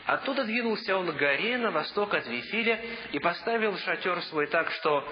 Оттуда 0.06 0.44
двинулся 0.44 0.96
он 0.96 1.10
к 1.10 1.16
горе 1.16 1.56
на 1.56 1.70
восток 1.70 2.12
от 2.12 2.26
Вифиля 2.26 2.80
и 3.12 3.18
поставил 3.18 3.76
шатер 3.78 4.20
свой 4.24 4.46
так, 4.48 4.70
что 4.72 5.08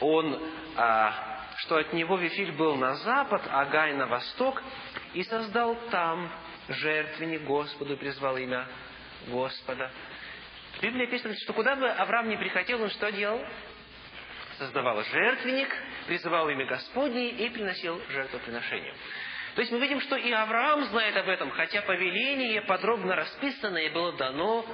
он, 0.00 0.40
а, 0.76 1.44
что 1.58 1.76
от 1.76 1.92
него 1.92 2.16
Вифиль 2.16 2.52
был 2.52 2.76
на 2.76 2.94
запад, 2.96 3.42
а 3.50 3.64
Гай 3.64 3.94
на 3.94 4.06
восток, 4.06 4.62
и 5.14 5.24
создал 5.24 5.74
там 5.90 6.30
жертвенник 6.68 7.42
Господу 7.42 7.96
призвал 7.96 8.36
имя 8.36 8.68
Господа. 9.26 9.90
В 10.78 10.82
Библии 10.82 11.06
описано, 11.06 11.34
что 11.34 11.52
куда 11.52 11.74
бы 11.74 11.88
Авраам 11.88 12.28
не 12.28 12.36
приходил, 12.36 12.82
он 12.82 12.90
что 12.90 13.10
делал? 13.10 13.44
Создавал 14.58 15.02
жертвенник, 15.02 15.68
призывал 16.06 16.48
имя 16.48 16.66
Господне 16.66 17.30
и 17.30 17.48
приносил 17.50 18.00
жертвоприношение. 18.10 18.94
То 19.56 19.62
есть 19.62 19.72
мы 19.72 19.78
видим, 19.78 20.02
что 20.02 20.16
и 20.16 20.30
Авраам 20.30 20.84
знает 20.84 21.16
об 21.16 21.30
этом, 21.30 21.50
хотя 21.50 21.80
повеление, 21.80 22.60
подробно 22.60 23.16
расписанное, 23.16 23.90
было 23.90 24.12
дано 24.12 24.66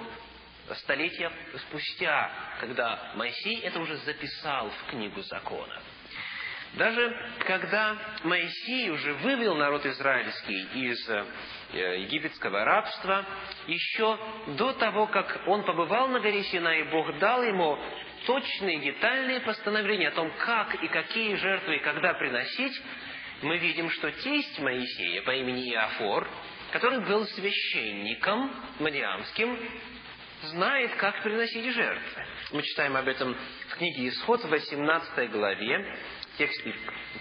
столетия 0.78 1.30
спустя, 1.68 2.32
когда 2.58 3.12
Моисей 3.14 3.60
это 3.60 3.78
уже 3.78 3.94
записал 3.98 4.70
в 4.70 4.90
книгу 4.90 5.22
закона. 5.22 5.80
Даже 6.74 7.14
когда 7.46 7.96
Моисей 8.24 8.90
уже 8.90 9.14
вывел 9.14 9.54
народ 9.54 9.86
израильский 9.86 10.62
из 10.74 11.08
э, 11.08 11.26
египетского 12.00 12.64
рабства, 12.64 13.24
еще 13.68 14.18
до 14.56 14.72
того, 14.72 15.06
как 15.06 15.42
он 15.46 15.64
побывал 15.64 16.08
на 16.08 16.18
горе 16.18 16.42
Синай, 16.42 16.82
Бог 16.84 17.18
дал 17.20 17.44
ему 17.44 17.78
точные, 18.26 18.80
детальные 18.80 19.42
постановления 19.42 20.08
о 20.08 20.12
том, 20.12 20.32
как 20.38 20.74
и 20.82 20.88
какие 20.88 21.36
жертвы 21.36 21.76
и 21.76 21.80
когда 21.80 22.14
приносить, 22.14 22.82
мы 23.42 23.58
видим, 23.58 23.90
что 23.90 24.10
тесть 24.10 24.58
Моисея 24.58 25.22
по 25.22 25.32
имени 25.32 25.72
Иофор, 25.72 26.28
который 26.72 27.00
был 27.00 27.26
священником 27.26 28.50
Мариамским, 28.78 29.58
знает, 30.44 30.94
как 30.96 31.22
приносить 31.22 31.72
жертвы. 31.72 32.26
Мы 32.52 32.62
читаем 32.62 32.96
об 32.96 33.06
этом 33.06 33.36
в 33.68 33.76
книге 33.76 34.08
Исход 34.08 34.42
в 34.42 34.48
18 34.48 35.30
главе, 35.30 35.98
тексты 36.38 36.74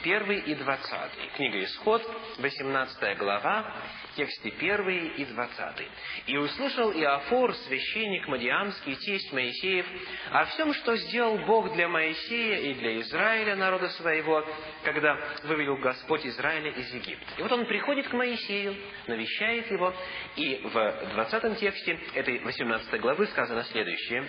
1 0.04 0.32
и 0.32 0.56
20. 0.56 1.12
Книга 1.36 1.64
Исход, 1.64 2.02
18 2.40 3.18
глава, 3.18 3.76
тексты 4.16 4.54
1 4.58 4.90
и 5.18 5.26
20. 5.26 5.88
«И 6.28 6.38
услышал 6.38 6.92
Иофор, 6.92 7.54
священник 7.54 8.28
Мадиамский, 8.28 8.96
тесть 8.96 9.32
Моисеев, 9.34 9.86
о 10.32 10.46
всем, 10.46 10.74
что 10.74 10.96
сделал 10.96 11.38
Бог 11.40 11.74
для 11.74 11.88
Моисея 11.88 12.58
и 12.58 12.74
для 12.76 13.02
Израиля, 13.02 13.56
народа 13.56 13.90
своего, 13.90 14.46
когда 14.84 15.18
вывел 15.44 15.78
Господь 15.78 16.26
Израиля 16.26 16.72
из 16.72 16.94
Египта». 16.94 17.34
И 17.38 17.42
вот 17.42 17.52
он 17.52 17.66
приходит 17.66 18.08
к 18.08 18.14
Моисею, 18.14 18.76
навещает 19.08 19.70
его, 19.72 19.94
и 20.36 20.62
в 20.64 21.14
20 21.14 21.60
тексте 21.60 22.00
этой 22.14 22.40
18 22.40 23.00
главы 23.02 23.28
сказано 23.28 23.64
следующее. 23.66 24.28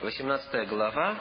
18 0.00 0.68
глава, 0.68 1.16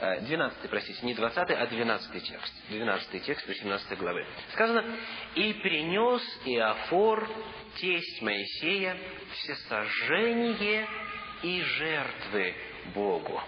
12, 0.00 0.64
э, 0.64 0.68
простите, 0.68 1.04
не 1.04 1.14
20, 1.14 1.50
а 1.50 1.66
12 1.66 2.22
текст. 2.22 2.54
12 2.70 3.22
текст 3.22 3.46
18 3.46 3.98
главы. 3.98 4.26
Сказано, 4.52 4.96
«И 5.34 5.52
принес 5.54 6.22
Иофор, 6.46 7.28
тесть 7.76 8.22
Моисея, 8.22 8.96
всесожжение 9.32 10.86
и 11.42 11.60
жертвы 11.62 12.54
Богу. 12.94 13.42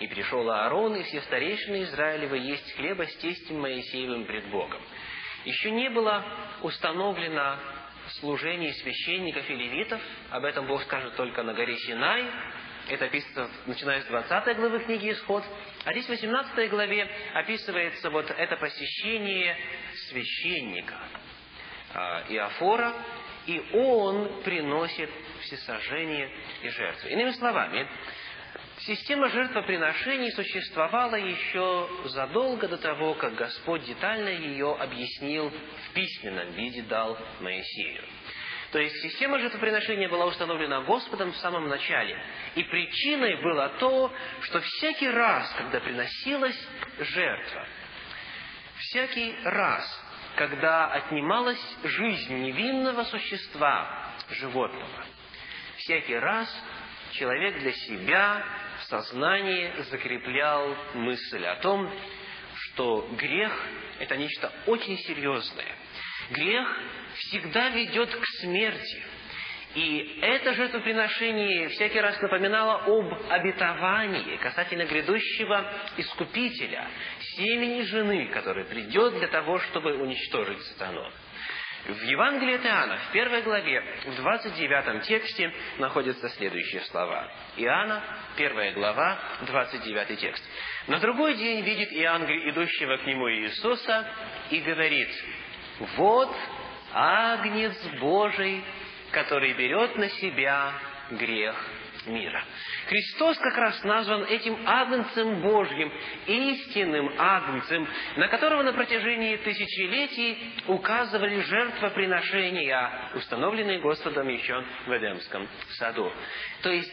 И 0.00 0.06
пришел 0.06 0.50
Аарон 0.50 0.96
и 0.96 1.02
все 1.02 1.20
старейшины 1.22 1.82
Израилева 1.82 2.36
есть 2.36 2.72
хлеба 2.76 3.06
с 3.06 3.14
тестем 3.16 3.60
Моисеевым 3.60 4.24
пред 4.24 4.46
Богом». 4.46 4.80
Еще 5.44 5.70
не 5.70 5.90
было 5.90 6.24
установлено 6.62 7.58
служение 8.20 8.72
священников 8.74 9.48
и 9.48 9.54
левитов, 9.54 10.00
об 10.30 10.44
этом 10.44 10.66
Бог 10.66 10.82
скажет 10.82 11.16
только 11.16 11.42
на 11.42 11.54
горе 11.54 11.76
Синай, 11.76 12.24
это 12.90 13.04
описано, 13.06 13.48
начиная 13.66 14.02
с 14.02 14.06
20 14.06 14.56
главы 14.56 14.80
книги 14.80 15.12
«Исход». 15.12 15.44
А 15.84 15.92
здесь 15.92 16.06
в 16.06 16.08
18 16.08 16.70
главе 16.70 17.08
описывается 17.34 18.10
вот 18.10 18.30
это 18.30 18.56
посещение 18.56 19.56
священника 20.08 20.98
а, 21.94 22.24
Иофора, 22.28 22.92
и 23.46 23.60
он 23.74 24.42
приносит 24.42 25.10
всесожжение 25.42 26.30
и 26.62 26.68
жертвы. 26.68 27.10
Иными 27.10 27.30
словами, 27.32 27.88
Система 28.86 29.28
жертвоприношений 29.28 30.32
существовала 30.32 31.16
еще 31.16 31.86
задолго 32.06 32.66
до 32.66 32.78
того, 32.78 33.12
как 33.12 33.34
Господь 33.34 33.84
детально 33.84 34.30
ее 34.30 34.74
объяснил 34.74 35.50
в 35.50 35.92
письменном 35.92 36.52
виде, 36.52 36.80
дал 36.82 37.18
Моисею. 37.40 38.02
То 38.72 38.78
есть 38.78 38.94
система 39.02 39.38
жертвоприношения 39.40 40.08
была 40.08 40.26
установлена 40.26 40.82
Господом 40.82 41.32
в 41.32 41.36
самом 41.38 41.68
начале. 41.68 42.16
И 42.54 42.62
причиной 42.62 43.42
было 43.42 43.68
то, 43.80 44.12
что 44.42 44.60
всякий 44.60 45.08
раз, 45.08 45.52
когда 45.58 45.80
приносилась 45.80 46.68
жертва, 46.98 47.66
всякий 48.78 49.34
раз, 49.44 50.04
когда 50.36 50.86
отнималась 50.86 51.60
жизнь 51.82 52.34
невинного 52.34 53.02
существа, 53.04 54.14
животного, 54.30 55.04
всякий 55.78 56.16
раз 56.16 56.48
человек 57.12 57.58
для 57.58 57.72
себя 57.72 58.44
в 58.78 58.84
сознании 58.84 59.72
закреплял 59.90 60.76
мысль 60.94 61.44
о 61.44 61.56
том, 61.56 61.92
что 62.54 63.08
грех– 63.18 63.52
это 63.98 64.16
нечто 64.16 64.52
очень 64.66 64.96
серьезное. 64.98 65.79
Грех 66.30 66.80
всегда 67.16 67.70
ведет 67.70 68.14
к 68.14 68.24
смерти. 68.40 69.02
И 69.74 70.18
это 70.20 70.54
жертвоприношение 70.54 71.68
всякий 71.68 72.00
раз 72.00 72.20
напоминало 72.20 72.82
об 72.86 73.30
обетовании 73.30 74.36
касательно 74.38 74.84
грядущего 74.84 75.72
Искупителя, 75.96 76.88
семени 77.36 77.82
жены, 77.82 78.26
который 78.32 78.64
придет 78.64 79.18
для 79.18 79.28
того, 79.28 79.58
чтобы 79.60 79.94
уничтожить 79.94 80.60
сатану. 80.62 81.08
В 81.86 82.02
Евангелии 82.02 82.56
от 82.56 82.66
Иоанна, 82.66 82.98
в 83.08 83.12
первой 83.12 83.42
главе, 83.42 83.82
в 84.06 84.16
29 84.16 85.02
тексте 85.02 85.52
находятся 85.78 86.28
следующие 86.30 86.82
слова. 86.82 87.32
Иоанна, 87.56 88.02
первая 88.36 88.72
глава, 88.72 89.18
29 89.46 90.20
текст. 90.20 90.44
На 90.88 90.98
другой 90.98 91.34
день 91.36 91.64
видит 91.64 91.90
Иоанн, 91.92 92.24
идущего 92.24 92.98
к 92.98 93.06
нему 93.06 93.30
Иисуса, 93.30 94.06
и 94.50 94.60
говорит, 94.60 95.08
«Вот 95.96 96.30
Агнец 96.92 97.76
Божий, 98.00 98.62
который 99.12 99.52
берет 99.54 99.96
на 99.96 100.08
себя 100.08 100.72
грех 101.10 101.56
мира. 102.06 102.42
Христос 102.86 103.38
как 103.38 103.56
раз 103.56 103.82
назван 103.84 104.24
этим 104.24 104.56
Агнцем 104.66 105.42
Божьим, 105.42 105.92
истинным 106.26 107.12
Агнцем, 107.18 107.86
на 108.16 108.28
которого 108.28 108.62
на 108.62 108.72
протяжении 108.72 109.36
тысячелетий 109.36 110.54
указывали 110.66 111.40
жертвоприношения, 111.40 113.10
установленные 113.14 113.80
Господом 113.80 114.28
еще 114.28 114.64
в 114.86 114.96
Эдемском 114.96 115.46
саду. 115.78 116.12
То 116.62 116.70
есть 116.70 116.92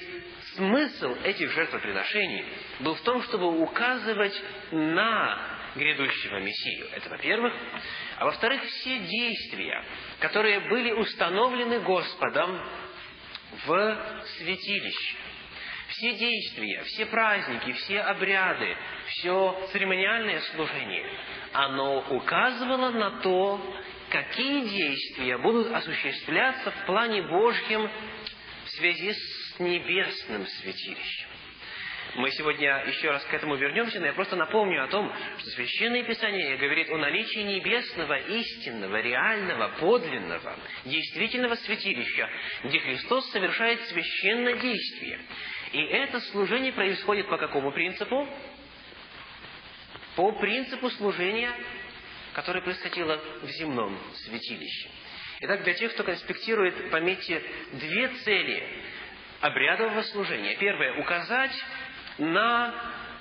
смысл 0.55 1.15
этих 1.23 1.51
жертвоприношений 1.51 2.45
был 2.81 2.95
в 2.95 3.01
том, 3.01 3.21
чтобы 3.23 3.61
указывать 3.61 4.39
на 4.71 5.56
грядущего 5.77 6.39
Мессию. 6.39 6.87
Это 6.93 7.09
во-первых. 7.09 7.53
а 8.17 8.25
во-вторых, 8.25 8.63
все 8.63 8.99
действия, 8.99 9.83
которые 10.19 10.59
были 10.61 10.91
установлены 10.91 11.79
Господом 11.79 12.59
в 13.65 14.25
святилище. 14.37 15.17
Все 15.89 16.13
действия, 16.13 16.83
все 16.83 17.05
праздники, 17.05 17.71
все 17.71 18.01
обряды, 18.01 18.75
все 19.07 19.69
церемониальное 19.71 20.41
служение, 20.53 21.09
оно 21.53 21.99
указывало 22.09 22.89
на 22.89 23.21
то, 23.21 23.81
какие 24.09 24.67
действия 24.67 25.37
будут 25.37 25.71
осуществляться 25.73 26.71
в 26.71 26.85
плане 26.85 27.23
Божьем 27.23 27.89
в 28.65 28.69
связи 28.71 29.13
с 29.13 29.59
небесным 29.59 30.45
святилищем. 30.45 31.29
Мы 32.17 32.31
сегодня 32.31 32.83
еще 32.87 33.11
раз 33.11 33.23
к 33.25 33.33
этому 33.35 33.55
вернемся, 33.57 33.99
но 33.99 34.07
я 34.07 34.13
просто 34.13 34.35
напомню 34.35 34.83
о 34.83 34.87
том, 34.87 35.13
что 35.37 35.49
Священное 35.51 36.01
Писание 36.01 36.57
говорит 36.57 36.89
о 36.89 36.97
наличии 36.97 37.41
небесного, 37.41 38.17
истинного, 38.17 38.99
реального, 38.99 39.67
подлинного, 39.79 40.57
действительного 40.83 41.53
святилища, 41.53 42.27
где 42.63 42.79
Христос 42.79 43.29
совершает 43.29 43.83
священное 43.83 44.55
действие. 44.55 45.19
И 45.73 45.79
это 45.79 46.19
служение 46.31 46.73
происходит 46.73 47.29
по 47.29 47.37
какому 47.37 47.71
принципу? 47.71 48.27
По 50.15 50.31
принципу 50.31 50.89
служения, 50.89 51.51
которое 52.33 52.61
происходило 52.61 53.21
в 53.43 53.47
земном 53.47 53.95
святилище. 54.25 54.89
Итак, 55.41 55.63
для 55.63 55.75
тех, 55.75 55.93
кто 55.93 56.03
конспектирует, 56.03 56.89
пометьте 56.89 57.43
две 57.73 58.07
цели 58.07 58.63
обрядового 59.39 60.01
служения. 60.01 60.55
Первое– 60.55 60.93
указать 60.99 61.53
на 62.17 62.73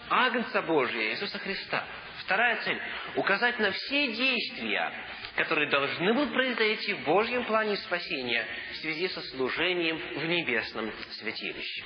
Агнца 0.08 0.62
Божия, 0.62 1.10
Иисуса 1.12 1.38
Христа. 1.38 1.84
Вторая 2.20 2.56
цель– 2.62 2.80
указать 3.16 3.58
на 3.58 3.70
все 3.70 4.12
действия, 4.12 4.92
которые 5.36 5.68
должны 5.68 6.12
будут 6.12 6.32
произойти 6.32 6.94
в 6.94 7.04
Божьем 7.04 7.44
плане 7.44 7.76
спасения 7.76 8.46
в 8.72 8.76
связи 8.76 9.08
со 9.08 9.20
служением 9.20 9.98
в 9.98 10.24
небесном 10.24 10.90
святилище. 11.20 11.84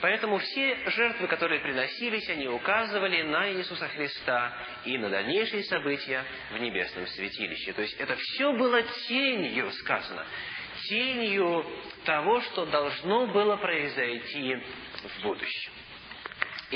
Поэтому 0.00 0.36
все 0.38 0.76
жертвы, 0.90 1.28
которые 1.28 1.60
приносились, 1.60 2.28
они 2.28 2.46
указывали 2.46 3.22
на 3.22 3.50
Иисуса 3.52 3.88
Христа 3.88 4.54
и 4.84 4.98
на 4.98 5.08
дальнейшие 5.08 5.64
события 5.64 6.24
в 6.50 6.58
небесном 6.58 7.06
святилище. 7.06 7.72
То 7.72 7.80
есть 7.80 7.98
это 7.98 8.14
все 8.16 8.52
было 8.52 8.82
тенью, 9.08 9.70
сказано, 9.70 10.26
тенью 10.88 11.64
того, 12.04 12.40
что 12.42 12.66
должно 12.66 13.28
было 13.28 13.56
произойти 13.56 14.56
в 14.56 15.22
будущем. 15.22 15.72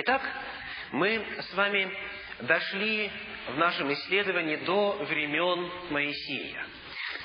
Итак, 0.00 0.22
мы 0.92 1.26
с 1.40 1.54
вами 1.54 1.92
дошли 2.42 3.10
в 3.48 3.58
нашем 3.58 3.92
исследовании 3.92 4.54
до 4.54 4.92
времен 4.92 5.68
Моисея. 5.90 6.64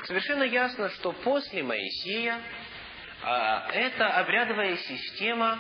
Совершенно 0.05 0.41
ясно, 0.41 0.89
что 0.89 1.11
после 1.11 1.61
Моисея 1.61 2.41
а, 3.21 3.69
эта 3.73 4.07
обрядовая 4.17 4.75
система 4.77 5.59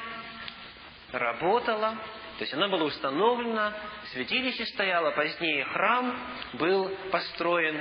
работала, 1.11 1.91
то 2.39 2.45
есть 2.45 2.53
она 2.55 2.67
была 2.67 2.85
установлена, 2.85 3.77
святилище 4.13 4.65
стояло, 4.65 5.11
позднее 5.11 5.65
храм 5.65 6.19
был 6.53 6.89
построен, 7.11 7.79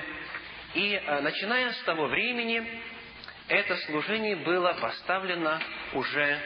и 0.74 0.94
а, 0.94 1.22
начиная 1.22 1.72
с 1.72 1.82
того 1.84 2.04
времени 2.08 2.82
это 3.48 3.76
служение 3.78 4.36
было 4.36 4.74
поставлено 4.74 5.58
уже 5.94 6.38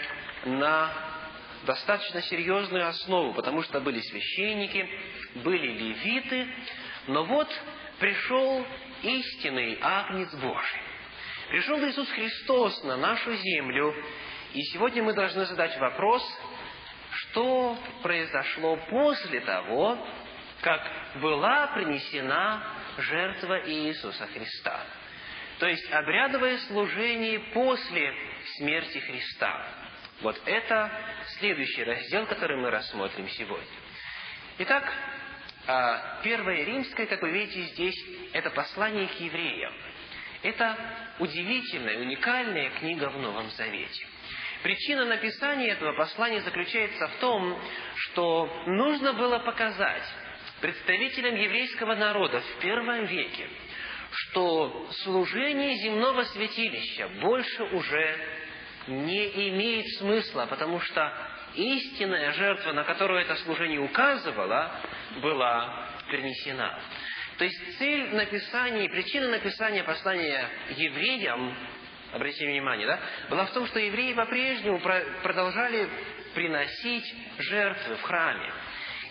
на 0.44 1.15
достаточно 1.66 2.22
серьезную 2.22 2.88
основу, 2.88 3.34
потому 3.34 3.62
что 3.62 3.80
были 3.80 4.00
священники, 4.00 4.88
были 5.34 5.66
левиты, 5.66 6.46
но 7.08 7.24
вот 7.24 7.48
пришел 7.98 8.66
истинный 9.02 9.78
Агнец 9.82 10.34
Божий. 10.36 10.80
Пришел 11.50 11.78
Иисус 11.80 12.08
Христос 12.10 12.82
на 12.84 12.96
нашу 12.96 13.34
землю, 13.34 13.94
и 14.54 14.62
сегодня 14.72 15.02
мы 15.02 15.12
должны 15.12 15.44
задать 15.44 15.78
вопрос, 15.78 16.22
что 17.10 17.76
произошло 18.02 18.76
после 18.88 19.40
того, 19.40 19.98
как 20.62 20.82
была 21.20 21.68
принесена 21.68 22.62
жертва 22.98 23.68
Иисуса 23.68 24.26
Христа. 24.28 24.80
То 25.58 25.66
есть 25.68 25.90
обрядовое 25.90 26.58
служение 26.58 27.40
после 27.52 28.12
смерти 28.56 28.98
Христа. 28.98 29.85
Вот 30.22 30.40
это 30.46 30.90
следующий 31.38 31.84
раздел, 31.84 32.26
который 32.26 32.56
мы 32.56 32.70
рассмотрим 32.70 33.28
сегодня. 33.28 33.66
Итак, 34.58 34.90
а, 35.66 36.20
Первое 36.22 36.64
Римское, 36.64 37.06
как 37.06 37.20
вы 37.20 37.30
видите 37.30 37.62
здесь, 37.74 38.06
это 38.32 38.50
послание 38.50 39.08
к 39.08 39.20
евреям. 39.20 39.74
Это 40.42 40.76
удивительная, 41.18 41.98
уникальная 41.98 42.70
книга 42.70 43.10
в 43.10 43.18
Новом 43.18 43.50
Завете. 43.50 44.06
Причина 44.62 45.04
написания 45.04 45.68
этого 45.68 45.92
послания 45.92 46.40
заключается 46.40 47.08
в 47.08 47.16
том, 47.20 47.60
что 47.96 48.64
нужно 48.66 49.12
было 49.12 49.38
показать 49.40 50.04
представителям 50.62 51.34
еврейского 51.34 51.94
народа 51.94 52.40
в 52.40 52.60
первом 52.60 53.04
веке, 53.04 53.50
что 54.10 54.88
служение 55.02 55.74
земного 55.76 56.22
святилища 56.24 57.08
больше 57.20 57.62
уже 57.64 58.45
не 58.86 59.50
имеет 59.50 59.86
смысла, 59.98 60.46
потому 60.48 60.80
что 60.80 61.12
истинная 61.54 62.32
жертва, 62.32 62.72
на 62.72 62.84
которую 62.84 63.20
это 63.20 63.34
служение 63.36 63.80
указывало, 63.80 64.72
была 65.22 65.88
перенесена. 66.10 66.78
То 67.38 67.44
есть 67.44 67.78
цель 67.78 68.14
написания, 68.14 68.88
причина 68.88 69.28
написания 69.28 69.84
послания 69.84 70.48
евреям, 70.70 71.54
обратите 72.12 72.46
внимание, 72.46 72.86
да, 72.86 73.00
была 73.28 73.46
в 73.46 73.52
том, 73.52 73.66
что 73.66 73.78
евреи 73.78 74.14
по-прежнему 74.14 74.80
продолжали 75.22 75.88
приносить 76.34 77.14
жертвы 77.38 77.96
в 77.96 78.02
храме. 78.02 78.52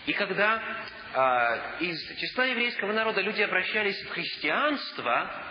И 0.06 0.12
когда 0.12 0.62
э, 1.12 1.84
из 1.84 2.18
числа 2.18 2.44
еврейского 2.44 2.92
народа 2.92 3.20
люди 3.20 3.42
обращались 3.42 4.00
в 4.04 4.10
христианство, 4.10 5.45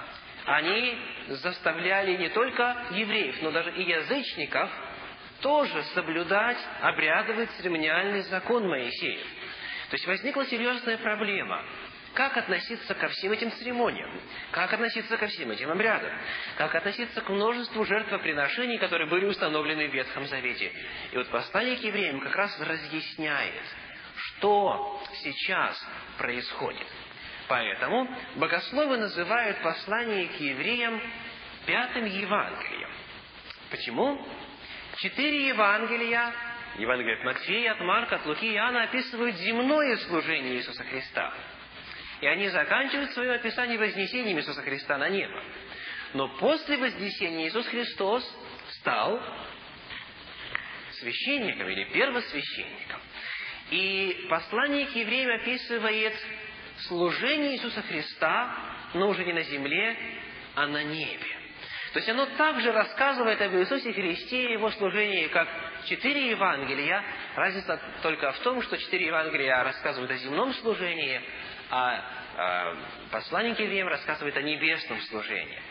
они 0.46 0.98
заставляли 1.28 2.18
не 2.18 2.30
только 2.30 2.86
евреев, 2.92 3.42
но 3.42 3.52
даже 3.52 3.72
и 3.72 3.84
язычников 3.84 4.70
тоже 5.42 5.84
соблюдать 5.96 6.58
обрядовый 6.82 7.48
церемониальный 7.58 8.22
закон 8.24 8.68
Моисеев. 8.68 9.26
То 9.90 9.96
есть 9.96 10.08
возникла 10.08 10.46
серьезная 10.46 10.98
проблема. 10.98 11.64
Как 12.14 12.38
относиться 12.38 12.94
ко 12.96 13.10
всем 13.10 13.34
этим 13.34 13.52
церемониям? 13.52 14.10
Как 14.52 14.72
относиться 14.72 15.18
ко 15.18 15.28
всем 15.28 15.52
этим 15.52 15.70
обрядам? 15.70 16.12
Как 16.58 16.74
относиться 16.74 17.20
к 17.22 17.30
множеству 17.30 17.84
жертвоприношений, 17.84 18.78
которые 18.78 19.10
были 19.10 19.26
установлены 19.26 19.90
в 19.90 19.94
Ветхом 19.94 20.26
Завете? 20.28 20.72
И 21.12 21.18
вот 21.18 21.28
послание 21.28 21.76
к 21.76 21.82
евреям 21.82 22.22
как 22.22 22.36
раз 22.36 22.58
разъясняет, 22.62 23.64
что 24.16 25.04
сейчас 25.24 25.86
происходит– 26.18 26.88
Поэтому 27.48 28.08
богословы 28.36 28.98
называют 28.98 29.62
послание 29.62 30.28
к 30.28 30.40
евреям 30.40 31.02
пятым 31.66 32.06
Евангелием. 32.06 32.90
Почему? 33.70 34.26
Четыре 34.98 35.50
Евангелия, 35.50 36.34
Евангелие 36.78 37.18
от 37.18 37.24
Матфея, 37.24 37.74
от 37.74 37.82
Марка, 37.82 38.16
от 38.16 38.26
Луки 38.26 38.48
и 38.48 38.56
Иоанна 38.56 38.84
описывают 38.84 39.36
земное 39.36 39.98
служение 39.98 40.56
Иисуса 40.56 40.84
Христа. 40.84 41.34
И 42.22 42.28
они 42.28 42.48
заканчивают 42.50 43.12
свое 43.12 43.34
описание 43.34 43.78
вознесением 43.78 44.38
Иисуса 44.40 44.62
Христа 44.62 44.98
на 44.98 45.10
небо. 45.10 45.44
Но 46.14 46.30
после 46.38 46.78
вознесения 46.78 47.48
Иисус 47.48 47.68
Христос 47.68 48.24
стал 48.80 49.22
священником 51.00 51.68
или 51.70 51.84
первосвященником. 51.92 53.02
И 53.72 54.28
послание 54.30 54.86
к 54.88 54.96
евреям 54.96 55.42
описывает 55.42 56.14
служение 56.88 57.56
Иисуса 57.56 57.82
Христа, 57.82 58.56
но 58.94 59.10
уже 59.10 59.24
не 59.26 59.34
на 59.34 59.44
земле, 59.44 59.98
а 60.56 60.68
на 60.68 60.84
небе. 60.84 61.36
То 61.94 62.00
есть 62.00 62.10
оно 62.10 62.26
также 62.38 62.74
рассказывает 62.74 63.42
об 63.42 63.54
Иисусе 63.54 63.94
Христе 63.94 64.50
и 64.50 64.52
Его 64.54 64.70
служении, 64.72 65.28
как 65.28 65.48
четыре 65.86 66.32
Евангелия. 66.32 67.02
Разница 67.36 67.80
только 68.02 68.34
в 68.34 68.40
том, 68.40 68.62
что 68.64 68.78
четыре 68.78 69.08
Евангелия 69.08 69.64
рассказывают 69.64 70.12
о 70.12 70.18
земном 70.18 70.54
служении, 70.56 71.22
а, 71.72 72.04
а 72.36 72.78
посланник 73.12 73.60
евреям 73.60 73.88
рассказывает 73.88 74.36
о 74.36 74.42
небесном 74.42 75.00
служении. 75.04 75.62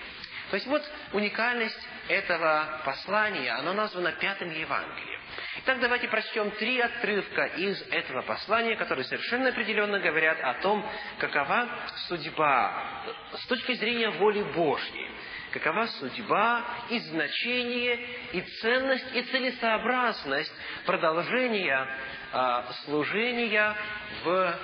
То 0.50 0.56
есть 0.56 0.66
вот 0.66 0.82
уникальность 1.12 1.88
этого 2.08 2.80
послания, 2.84 3.52
оно 3.52 3.74
названо 3.74 4.12
пятым 4.12 4.50
Евангелием. 4.50 5.20
Итак, 5.58 5.80
давайте 5.80 6.08
прочтем 6.08 6.50
три 6.52 6.80
отрывка 6.80 7.44
из 7.46 7.80
этого 7.90 8.22
послания, 8.22 8.76
которые 8.76 9.04
совершенно 9.04 9.48
определенно 9.48 9.98
говорят 9.98 10.38
о 10.40 10.54
том, 10.54 10.84
какова 11.18 11.68
судьба 12.08 13.04
с 13.34 13.46
точки 13.46 13.72
зрения 13.74 14.10
воли 14.10 14.42
Божьей, 14.42 15.10
какова 15.52 15.86
судьба 15.86 16.64
и 16.90 16.98
значение, 16.98 18.06
и 18.32 18.40
ценность, 18.40 19.14
и 19.14 19.22
целесообразность 19.22 20.52
продолжения 20.84 21.88
а, 22.32 22.72
служения 22.84 23.76
в 24.24 24.58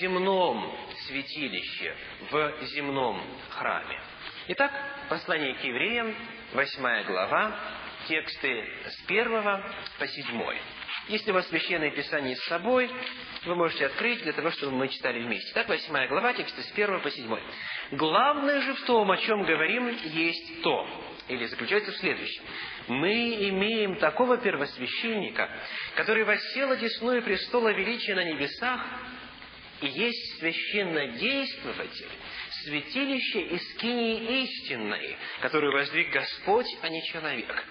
земном 0.00 0.78
святилище, 1.06 1.94
в 2.30 2.62
земном 2.62 3.22
храме. 3.50 4.00
Итак, 4.48 4.70
послание 5.08 5.54
к 5.54 5.64
евреям, 5.64 6.14
восьмая 6.52 7.02
глава, 7.04 7.58
тексты 8.08 8.64
с 8.88 9.06
первого 9.06 9.74
по 9.98 10.06
седьмой. 10.06 10.58
Если 11.08 11.30
у 11.30 11.34
вас 11.34 11.46
Священное 11.48 11.90
Писание 11.90 12.34
с 12.34 12.44
собой, 12.46 12.90
вы 13.44 13.54
можете 13.54 13.86
открыть 13.86 14.22
для 14.22 14.32
того, 14.32 14.50
чтобы 14.50 14.72
мы 14.72 14.88
читали 14.88 15.20
вместе. 15.20 15.52
Так, 15.54 15.68
восьмая 15.68 16.08
глава, 16.08 16.32
тексты 16.32 16.62
с 16.62 16.70
первого 16.72 16.98
по 16.98 17.10
седьмой. 17.10 17.40
Главное 17.92 18.60
же 18.62 18.74
в 18.74 18.84
том, 18.86 19.08
о 19.10 19.16
чем 19.18 19.44
говорим, 19.44 19.88
есть 19.88 20.62
то, 20.62 20.88
или 21.28 21.46
заключается 21.46 21.92
в 21.92 21.96
следующем. 21.96 22.42
Мы 22.88 23.48
имеем 23.50 23.96
такого 23.96 24.38
первосвященника, 24.38 25.48
который 25.94 26.24
воссел 26.24 26.72
одесную 26.72 27.22
престола 27.22 27.68
величия 27.68 28.14
на 28.16 28.24
небесах, 28.24 28.84
и 29.82 29.86
есть 29.86 30.38
священнодействователь, 30.38 32.10
святилище 32.64 33.42
и 33.42 33.58
скинии 33.58 34.42
истинной, 34.42 35.16
которую 35.40 35.72
воздвиг 35.72 36.10
Господь, 36.10 36.66
а 36.82 36.88
не 36.88 37.04
человек. 37.04 37.64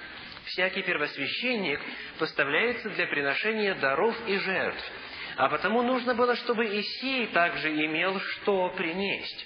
Всякий 0.46 0.84
первосвященник 0.84 1.80
поставляется 2.20 2.90
для 2.90 3.08
приношения 3.08 3.76
даров 3.76 4.16
и 4.28 4.38
жертв, 4.38 4.92
а 5.38 5.50
потому 5.50 5.82
нужно 5.82 6.14
было, 6.14 6.36
чтобы 6.36 6.66
Исей 6.66 7.28
также 7.28 7.70
имел 7.74 8.20
что 8.20 8.70
принести. 8.70 9.46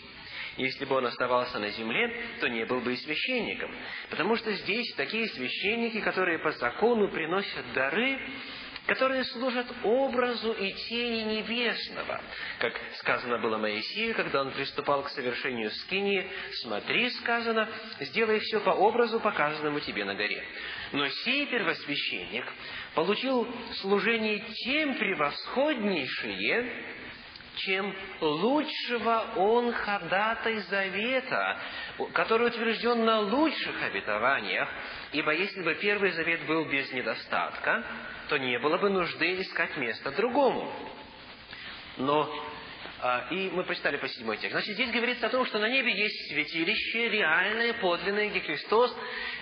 Если 0.58 0.84
бы 0.84 0.98
он 0.98 1.06
оставался 1.06 1.58
на 1.58 1.70
земле, 1.70 2.26
то 2.42 2.50
не 2.50 2.66
был 2.66 2.82
бы 2.82 2.94
и 2.94 2.98
священником. 2.98 3.74
Потому 4.10 4.36
что 4.36 4.52
здесь 4.52 4.94
такие 4.96 5.30
священники, 5.30 6.02
которые 6.02 6.40
по 6.40 6.52
закону 6.52 7.10
приносят 7.10 7.72
дары, 7.74 8.20
которые 8.86 9.24
служат 9.24 9.68
образу 9.84 10.52
и 10.52 10.74
тени 10.74 11.38
небесного. 11.38 12.22
Как 12.60 12.74
сказано 12.98 13.38
было 13.38 13.58
Моисею, 13.58 14.16
когда 14.16 14.42
он 14.42 14.52
приступал 14.52 15.04
к 15.04 15.10
совершению 15.10 15.70
скинии, 15.72 16.28
«Смотри, 16.64 17.10
сказано, 17.12 17.70
сделай 18.02 18.40
все 18.40 18.60
по 18.60 18.72
образу, 18.72 19.20
показанному 19.22 19.80
тебе 19.80 20.04
на 20.04 20.16
горе». 20.16 20.44
Но 20.92 21.08
сей 21.08 21.46
первосвященник 21.46 22.46
получил 22.96 23.48
служение 23.82 24.40
тем 24.66 24.96
превосходнейшее, 24.96 26.86
чем 27.58 27.94
лучшего 28.22 29.34
он 29.36 29.72
ходатай 29.74 30.58
завета, 30.60 31.60
который 32.14 32.48
утвержден 32.48 33.06
на 33.06 33.20
лучших 33.20 33.84
обетованиях, 33.84 34.70
ибо 35.12 35.34
если 35.34 35.62
бы 35.62 35.76
первый 35.76 36.12
завет 36.12 36.46
был 36.46 36.66
без 36.66 36.92
недостатка, 36.92 37.84
то 38.30 38.38
не 38.38 38.58
было 38.60 38.78
бы 38.78 38.90
нужды 38.90 39.42
искать 39.42 39.76
место 39.78 40.12
другому. 40.12 40.72
Но 41.98 42.34
и 43.32 43.50
мы 43.54 43.64
прочитали 43.64 43.98
по 43.98 44.08
седьмой 44.08 44.38
текст. 44.38 44.52
Значит, 44.52 44.74
здесь 44.74 44.92
говорится 44.92 45.28
о 45.28 45.30
том, 45.30 45.46
что 45.46 45.60
на 45.60 45.70
небе 45.70 45.92
есть 45.96 46.30
святилище, 46.30 47.10
реальное, 47.10 47.74
подлинное, 47.74 48.30
где 48.30 48.42
Христос 48.42 48.96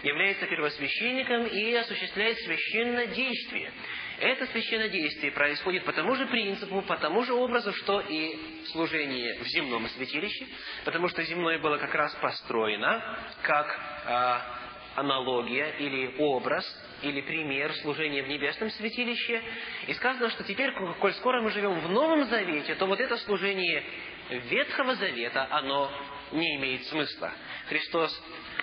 является 0.04 0.46
первосвященником 0.46 1.48
и 1.48 1.74
осуществляет 1.74 2.38
священное 2.40 3.08
действие. 3.08 3.72
Это 4.20 4.48
священное 4.48 4.90
действие 4.90 5.32
происходит 5.32 5.86
по 5.86 5.94
тому 5.94 6.16
же 6.16 6.26
принципу, 6.28 6.82
по 6.82 6.98
тому 6.98 7.24
же 7.24 7.34
образу, 7.34 7.72
что 7.74 8.00
и 8.02 8.38
служение 8.72 9.40
в 9.40 9.48
земном 9.48 9.88
святилище, 9.90 10.48
потому 10.86 11.08
что 11.08 11.24
земное 11.24 11.60
было 11.60 11.78
как 11.78 11.94
раз 11.94 12.14
построено 12.16 13.20
как 13.44 13.80
а, 14.06 14.67
аналогия 14.98 15.76
или 15.80 16.16
образ 16.18 16.66
или 17.04 17.22
пример 17.22 17.72
служения 17.76 18.24
в 18.24 18.28
небесном 18.28 18.70
святилище. 18.72 19.42
И 19.88 19.94
сказано, 19.94 20.30
что 20.32 20.44
теперь, 20.44 20.72
коль 21.00 21.14
скоро 21.14 21.42
мы 21.42 21.52
живем 21.52 21.80
в 21.80 21.90
Новом 21.90 22.26
Завете, 22.26 22.76
то 22.76 22.86
вот 22.88 23.00
это 23.00 23.16
служение 23.18 23.84
Ветхого 24.30 24.96
Завета, 24.96 25.48
оно 25.52 25.92
не 26.32 26.56
имеет 26.56 26.84
смысла. 26.88 27.32
Христос, 27.68 28.12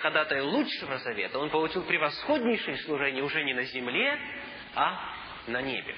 ходатай 0.01 0.41
лучшего 0.41 0.97
завета, 0.99 1.39
Он 1.39 1.49
получил 1.49 1.83
превосходнейшее 1.83 2.77
служение 2.79 3.23
уже 3.23 3.43
не 3.43 3.53
на 3.53 3.63
земле, 3.63 4.19
а 4.75 4.99
на 5.47 5.61
небе. 5.61 5.95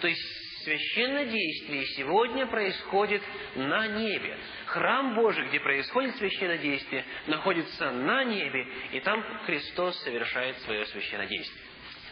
То 0.00 0.08
есть 0.08 0.47
священное 0.68 1.24
действие 1.24 1.86
сегодня 1.96 2.46
происходит 2.46 3.22
на 3.56 3.86
небе. 3.88 4.36
Храм 4.66 5.14
Божий, 5.14 5.48
где 5.48 5.60
происходит 5.60 6.14
священное 6.16 6.58
действие, 6.58 7.04
находится 7.26 7.90
на 7.90 8.24
небе, 8.24 8.66
и 8.92 9.00
там 9.00 9.22
Христос 9.46 9.98
совершает 10.02 10.58
свое 10.58 10.84
священное 10.86 11.26
действие. 11.26 11.64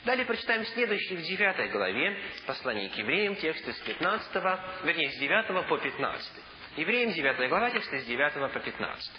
Далее 0.05 0.25
прочитаем 0.25 0.65
следующий 0.67 1.17
в 1.17 1.23
9 1.23 1.71
главе 1.73 2.17
послание 2.47 2.89
к 2.89 2.97
евреям, 2.97 3.35
тексты 3.37 3.73
с 3.73 3.79
15, 3.81 4.35
вернее, 4.85 5.11
с 5.11 5.19
9 5.19 5.69
по 5.69 5.79
15. 5.79 6.33
Евреям 6.77 7.13
9 7.13 7.49
глава, 7.49 7.71
тексты 7.71 8.01
с 8.01 8.05
9 8.07 8.53
по 8.53 8.61
15. 8.61 9.13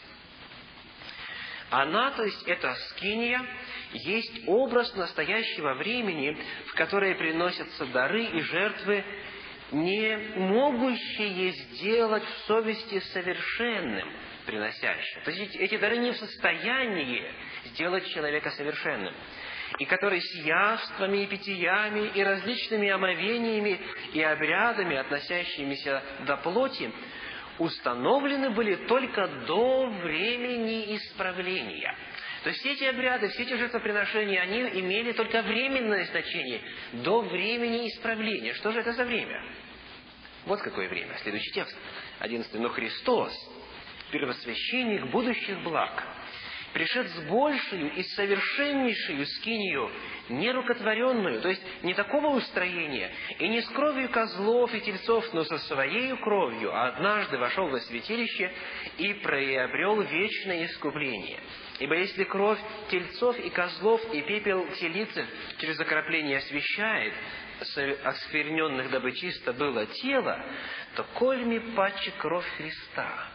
Она, 1.70 2.12
то 2.12 2.24
есть 2.24 2.44
это 2.48 2.74
скиния, 2.90 3.46
есть 3.92 4.48
образ 4.48 4.96
настоящего 4.96 5.74
времени, 5.74 6.38
в 6.68 6.74
которое 6.76 7.16
приносятся 7.16 7.86
дары 7.88 8.24
и 8.24 8.40
жертвы, 8.40 9.04
не 9.72 10.18
могущие 10.36 11.52
сделать 11.52 12.24
в 12.24 12.48
совести 12.48 13.00
совершенным 13.00 14.10
приносящим. 14.46 15.22
То 15.24 15.32
есть 15.32 15.56
эти 15.56 15.78
дары 15.78 15.98
не 15.98 16.12
в 16.12 16.18
состоянии 16.18 17.32
сделать 17.66 18.08
человека 18.10 18.50
совершенным 18.52 19.14
и 19.80 19.86
который 19.86 20.22
с 20.22 20.36
явствами 20.46 21.24
и 21.24 21.28
питьями 21.28 22.10
и 22.16 22.24
различными 22.24 22.90
омовениями 22.90 23.80
и 24.14 24.22
обрядами, 24.22 24.96
относящимися 24.96 26.02
до 26.26 26.38
плоти, 26.38 26.92
установлены 27.60 28.52
были 28.52 28.76
только 28.88 29.28
до 29.46 29.88
времени 29.88 30.96
исправления. 30.96 31.96
То 32.44 32.50
есть 32.50 32.62
все 32.62 32.74
эти 32.74 32.84
обряды, 32.86 33.28
все 33.30 33.44
эти 33.44 33.56
жертвоприношения, 33.56 34.40
они 34.42 34.62
имели 34.80 35.12
только 35.12 35.42
временное 35.42 36.06
значение, 36.06 36.62
до 36.94 37.22
времени 37.22 37.90
исправления. 37.90 38.54
Что 38.54 38.72
же 38.72 38.80
это 38.80 38.94
за 38.94 39.06
время? 39.06 39.44
Вот 40.48 40.62
какое 40.62 40.88
время. 40.88 41.14
Следующий 41.24 41.52
текст. 41.52 41.78
Одиннадцатый. 42.20 42.62
Но 42.62 42.70
Христос, 42.70 43.34
первосвященник 44.12 45.08
будущих 45.08 45.60
благ, 45.60 46.02
пришед 46.72 47.06
с 47.10 47.20
большую 47.24 47.94
и 47.94 48.04
совершеннейшую 48.04 49.26
скинию, 49.26 49.92
нерукотворенную, 50.30 51.42
то 51.42 51.50
есть 51.50 51.62
не 51.84 51.94
такого 51.94 52.28
устроения, 52.28 53.12
и 53.40 53.48
не 53.50 53.62
с 53.62 53.68
кровью 53.68 54.10
козлов 54.10 54.74
и 54.74 54.80
тельцов, 54.80 55.34
но 55.34 55.44
со 55.44 55.58
своей 55.58 56.16
кровью, 56.16 56.74
а 56.74 56.88
однажды 56.88 57.38
вошел 57.38 57.68
во 57.68 57.82
святилище 57.82 58.50
и 59.00 59.16
приобрел 59.16 60.00
вечное 60.02 60.64
искупление. 60.64 61.42
Ибо 61.80 61.96
если 61.96 62.24
кровь 62.24 62.60
тельцов 62.90 63.38
и 63.38 63.50
козлов 63.50 64.02
и 64.14 64.22
пепел 64.22 64.66
телицы 64.80 65.26
через 65.60 65.78
окропление 65.78 66.38
освещает, 66.38 67.14
оскверненных 67.60 68.90
дабы 68.90 69.12
чисто 69.14 69.54
было 69.54 69.86
тело, 69.86 70.44
то 70.96 71.04
кольми 71.16 71.60
паче 71.76 72.12
кровь 72.18 72.48
Христа, 72.58 73.28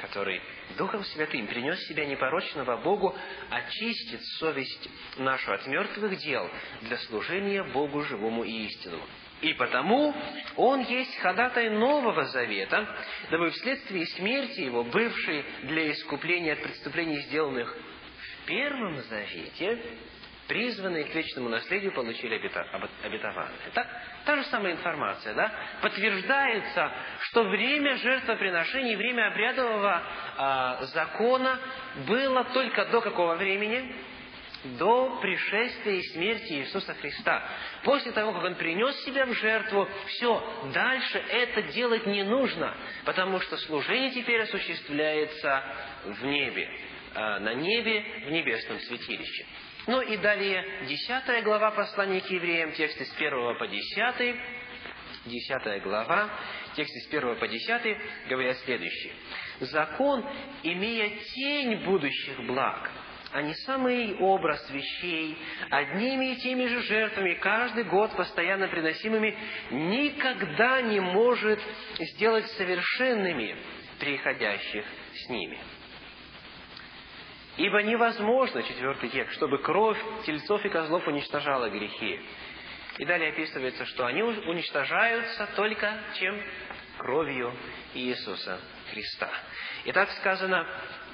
который 0.00 0.40
Духом 0.76 1.04
Святым 1.04 1.46
принес 1.46 1.78
себя 1.86 2.06
непорочного 2.06 2.76
Богу, 2.78 3.16
очистит 3.50 4.22
совесть 4.38 4.88
нашу 5.18 5.52
от 5.52 5.66
мертвых 5.66 6.16
дел 6.18 6.50
для 6.82 6.96
служения 6.98 7.64
Богу 7.64 8.02
живому 8.02 8.44
и 8.44 8.66
истинному. 8.66 9.04
И 9.40 9.54
потому 9.54 10.14
Он 10.56 10.80
есть 10.82 11.16
ходатай 11.18 11.70
Нового 11.70 12.24
Завета, 12.24 12.86
дабы 13.30 13.50
вследствие 13.50 14.06
смерти 14.06 14.60
Его, 14.60 14.84
бывший 14.84 15.44
для 15.62 15.92
искупления 15.92 16.52
от 16.54 16.62
преступлений, 16.62 17.20
сделанных 17.22 17.74
в 17.74 18.46
Первом 18.46 19.00
Завете, 19.02 19.82
призванные 20.50 21.04
к 21.04 21.14
вечному 21.14 21.48
наследию 21.48 21.92
получили 21.92 22.34
обетование. 22.34 23.56
Так, 23.72 23.86
та 24.24 24.36
же 24.36 24.42
самая 24.46 24.72
информация, 24.72 25.32
да? 25.34 25.52
Подтверждается, 25.80 26.90
что 27.20 27.44
время 27.44 27.96
жертвоприношений, 27.98 28.96
время 28.96 29.28
обрядового 29.28 30.02
э, 30.02 30.86
закона 30.86 31.60
было 32.04 32.42
только 32.52 32.84
до 32.86 33.00
какого 33.00 33.36
времени? 33.36 33.94
До 34.76 35.20
пришествия 35.22 35.94
и 35.94 36.02
смерти 36.08 36.54
Иисуса 36.54 36.94
Христа. 36.94 37.44
После 37.84 38.10
того, 38.10 38.32
как 38.32 38.42
Он 38.42 38.56
принес 38.56 39.04
себя 39.04 39.26
в 39.26 39.32
жертву, 39.34 39.88
все, 40.08 40.70
дальше 40.74 41.22
это 41.30 41.62
делать 41.62 42.06
не 42.06 42.24
нужно, 42.24 42.76
потому 43.04 43.38
что 43.38 43.56
служение 43.56 44.10
теперь 44.10 44.42
осуществляется 44.42 45.62
в 46.06 46.24
небе, 46.24 46.68
э, 47.14 47.38
на 47.38 47.54
небе, 47.54 48.04
в 48.26 48.30
небесном 48.32 48.80
святилище. 48.80 49.46
Ну 49.86 50.00
и 50.02 50.16
далее, 50.18 50.64
десятая 50.86 51.42
глава 51.42 51.70
послания 51.70 52.20
к 52.20 52.30
евреям, 52.30 52.72
тексты 52.72 53.04
с 53.04 53.10
первого 53.14 53.54
по 53.54 53.66
десятый, 53.66 54.36
десятая 55.26 55.80
глава, 55.80 56.30
тексты 56.76 57.00
с 57.00 57.06
первого 57.06 57.34
по 57.36 57.48
десятый, 57.48 57.96
говорят 58.28 58.58
следующее. 58.58 59.14
«Закон, 59.60 60.24
имея 60.62 61.10
тень 61.34 61.84
будущих 61.84 62.44
благ, 62.46 62.90
а 63.32 63.42
не 63.42 63.54
самый 63.54 64.16
образ 64.16 64.68
вещей, 64.70 65.36
одними 65.70 66.32
и 66.32 66.36
теми 66.36 66.66
же 66.66 66.82
жертвами, 66.82 67.34
каждый 67.34 67.84
год 67.84 68.14
постоянно 68.16 68.68
приносимыми, 68.68 69.36
никогда 69.70 70.82
не 70.82 71.00
может 71.00 71.60
сделать 71.98 72.46
совершенными 72.52 73.56
приходящих 73.98 74.84
с 75.14 75.28
ними. 75.28 75.58
Ибо 77.56 77.82
невозможно, 77.82 78.62
четвертый 78.62 79.08
текст, 79.10 79.34
чтобы 79.36 79.58
кровь 79.58 79.98
тельцов 80.24 80.64
и 80.64 80.68
козлов 80.68 81.06
уничтожала 81.06 81.68
грехи. 81.68 82.20
И 82.98 83.04
далее 83.04 83.30
описывается, 83.30 83.84
что 83.86 84.06
они 84.06 84.22
уничтожаются 84.22 85.48
только 85.56 85.98
чем? 86.18 86.40
Кровью 86.98 87.52
Иисуса 87.94 88.60
Христа. 88.90 89.30
И 89.84 89.92
так 89.92 90.10
сказано, 90.12 90.66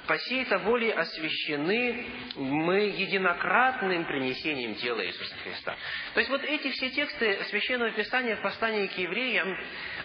по 0.07 0.17
сей-то 0.17 0.59
воле 0.59 0.93
освящены 0.93 2.05
мы 2.35 2.79
единократным 2.87 4.05
принесением 4.05 4.75
тела 4.75 5.05
Иисуса 5.05 5.35
Христа. 5.43 5.75
То 6.13 6.19
есть 6.19 6.29
вот 6.29 6.43
эти 6.43 6.69
все 6.71 6.89
тексты 6.89 7.43
Священного 7.49 7.91
Писания 7.91 8.37
в 8.37 8.41
послании 8.41 8.87
к 8.87 8.97
евреям 8.97 9.57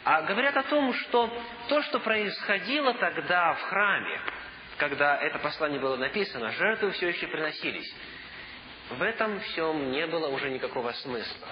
а, 0.04 0.22
говорят 0.22 0.56
о 0.56 0.64
том, 0.64 0.92
что 0.92 1.32
то, 1.68 1.82
что 1.82 2.00
происходило 2.00 2.94
тогда 2.94 3.54
в 3.54 3.62
храме, 3.62 4.20
когда 4.82 5.16
это 5.16 5.38
послание 5.38 5.78
было 5.78 5.94
написано, 5.94 6.50
жертвы 6.50 6.90
все 6.90 7.10
еще 7.10 7.28
приносились. 7.28 7.94
В 8.90 9.00
этом 9.00 9.38
всем 9.38 9.92
не 9.92 10.04
было 10.08 10.26
уже 10.26 10.50
никакого 10.50 10.90
смысла. 10.90 11.48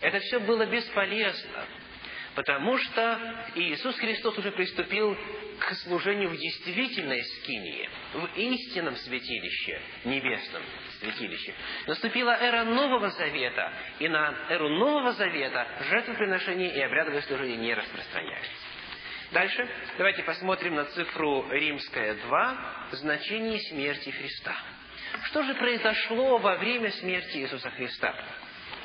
Это 0.00 0.18
все 0.18 0.40
было 0.40 0.66
бесполезно, 0.66 1.64
потому 2.34 2.76
что 2.76 3.46
Иисус 3.54 3.94
Христос 3.98 4.36
уже 4.38 4.50
приступил 4.50 5.16
к 5.60 5.74
служению 5.84 6.30
в 6.30 6.36
действительной 6.36 7.22
скинии, 7.22 7.88
в 8.14 8.30
истинном 8.34 8.96
святилище, 8.96 9.80
небесном 10.04 10.62
святилище. 10.98 11.54
Наступила 11.86 12.32
эра 12.32 12.64
Нового 12.64 13.10
Завета, 13.10 13.72
и 14.00 14.08
на 14.08 14.34
эру 14.50 14.70
Нового 14.70 15.12
Завета 15.12 15.68
жертвоприношения 15.88 16.74
и 16.74 16.80
обрядовое 16.80 17.22
служение 17.22 17.58
не 17.58 17.74
распространяются. 17.74 18.65
Дальше 19.32 19.68
давайте 19.98 20.22
посмотрим 20.22 20.76
на 20.76 20.84
цифру 20.84 21.50
римская 21.50 22.14
2, 22.14 22.58
значение 22.92 23.58
смерти 23.60 24.10
Христа. 24.10 24.54
Что 25.24 25.42
же 25.42 25.54
произошло 25.54 26.38
во 26.38 26.56
время 26.56 26.90
смерти 26.92 27.38
Иисуса 27.38 27.70
Христа? 27.70 28.14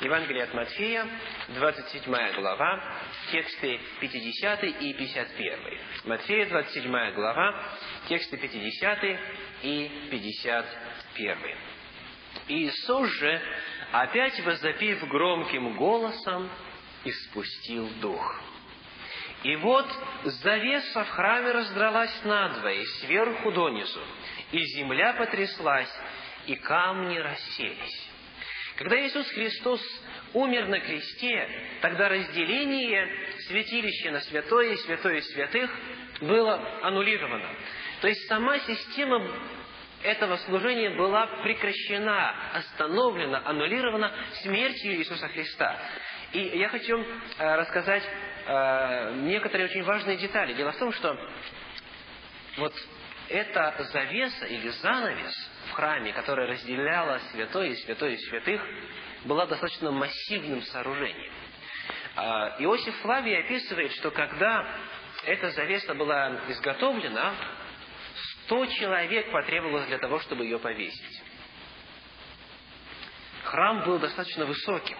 Евангелие 0.00 0.42
от 0.42 0.54
Матфея, 0.54 1.06
27 1.48 2.34
глава, 2.34 2.98
тексты 3.30 3.78
50 4.00 4.64
и 4.64 4.92
51. 4.94 5.58
Матфея, 6.06 6.46
27 6.46 7.12
глава, 7.12 7.62
тексты 8.08 8.36
50 8.36 9.04
и 9.62 10.08
51. 10.10 11.38
Иисус 12.48 13.10
же, 13.10 13.40
опять 13.92 14.40
возопив 14.40 15.06
громким 15.06 15.76
голосом, 15.76 16.50
испустил 17.04 17.88
дух. 18.00 18.51
И 19.42 19.56
вот 19.56 19.86
завеса 20.24 21.04
в 21.04 21.08
храме 21.10 21.50
раздралась 21.50 22.24
надвое, 22.24 22.84
сверху 23.00 23.50
донизу, 23.50 24.00
и 24.52 24.62
земля 24.76 25.14
потряслась, 25.14 25.92
и 26.46 26.54
камни 26.54 27.18
расселись. 27.18 28.10
Когда 28.76 29.04
Иисус 29.04 29.28
Христос 29.30 29.80
умер 30.32 30.68
на 30.68 30.80
кресте, 30.80 31.48
тогда 31.80 32.08
разделение 32.08 33.08
святилища 33.48 34.12
на 34.12 34.20
святое 34.20 34.72
и 34.72 34.76
святое 34.76 35.20
святых 35.20 35.70
было 36.20 36.80
аннулировано. 36.82 37.48
То 38.00 38.08
есть 38.08 38.26
сама 38.28 38.58
система 38.60 39.28
этого 40.02 40.36
служения 40.38 40.90
была 40.90 41.26
прекращена, 41.42 42.54
остановлена, 42.54 43.42
аннулирована 43.44 44.12
смертью 44.42 44.94
Иисуса 44.96 45.28
Христа. 45.28 45.78
И 46.32 46.40
я 46.58 46.68
хочу 46.68 46.98
э, 46.98 47.56
рассказать 47.56 48.02
э, 48.46 49.14
некоторые 49.22 49.66
очень 49.68 49.82
важные 49.82 50.16
детали. 50.16 50.54
Дело 50.54 50.72
в 50.72 50.78
том, 50.78 50.92
что 50.92 51.16
вот 52.56 52.74
эта 53.28 53.74
завеса 53.92 54.46
или 54.46 54.68
занавес 54.68 55.50
в 55.68 55.72
храме, 55.72 56.12
которая 56.12 56.48
разделяла 56.48 57.18
святое 57.32 57.68
и 57.68 57.76
святое 57.76 58.16
святых, 58.16 58.62
была 59.24 59.46
достаточно 59.46 59.90
массивным 59.90 60.62
сооружением. 60.62 61.32
Э, 62.16 62.20
Иосиф 62.58 62.94
Флавий 63.00 63.38
описывает, 63.38 63.92
что 63.92 64.10
когда 64.10 64.66
эта 65.24 65.50
завеса 65.50 65.94
была 65.94 66.40
изготовлена, 66.48 67.34
сто 68.44 68.66
человек 68.66 69.30
потребовалось 69.30 69.86
для 69.86 69.98
того, 69.98 70.18
чтобы 70.20 70.44
ее 70.44 70.58
повесить. 70.58 71.22
Храм 73.44 73.84
был 73.84 73.98
достаточно 73.98 74.46
высоким. 74.46 74.96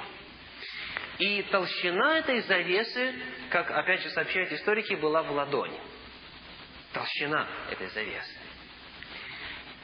И 1.19 1.43
толщина 1.51 2.19
этой 2.19 2.41
завесы, 2.41 3.15
как 3.51 3.71
опять 3.71 4.03
же 4.03 4.11
сообщают 4.11 4.53
историки, 4.53 4.95
была 4.95 5.23
в 5.23 5.31
ладони. 5.31 5.79
Толщина 6.93 7.47
этой 7.71 7.89
завесы. 7.89 8.39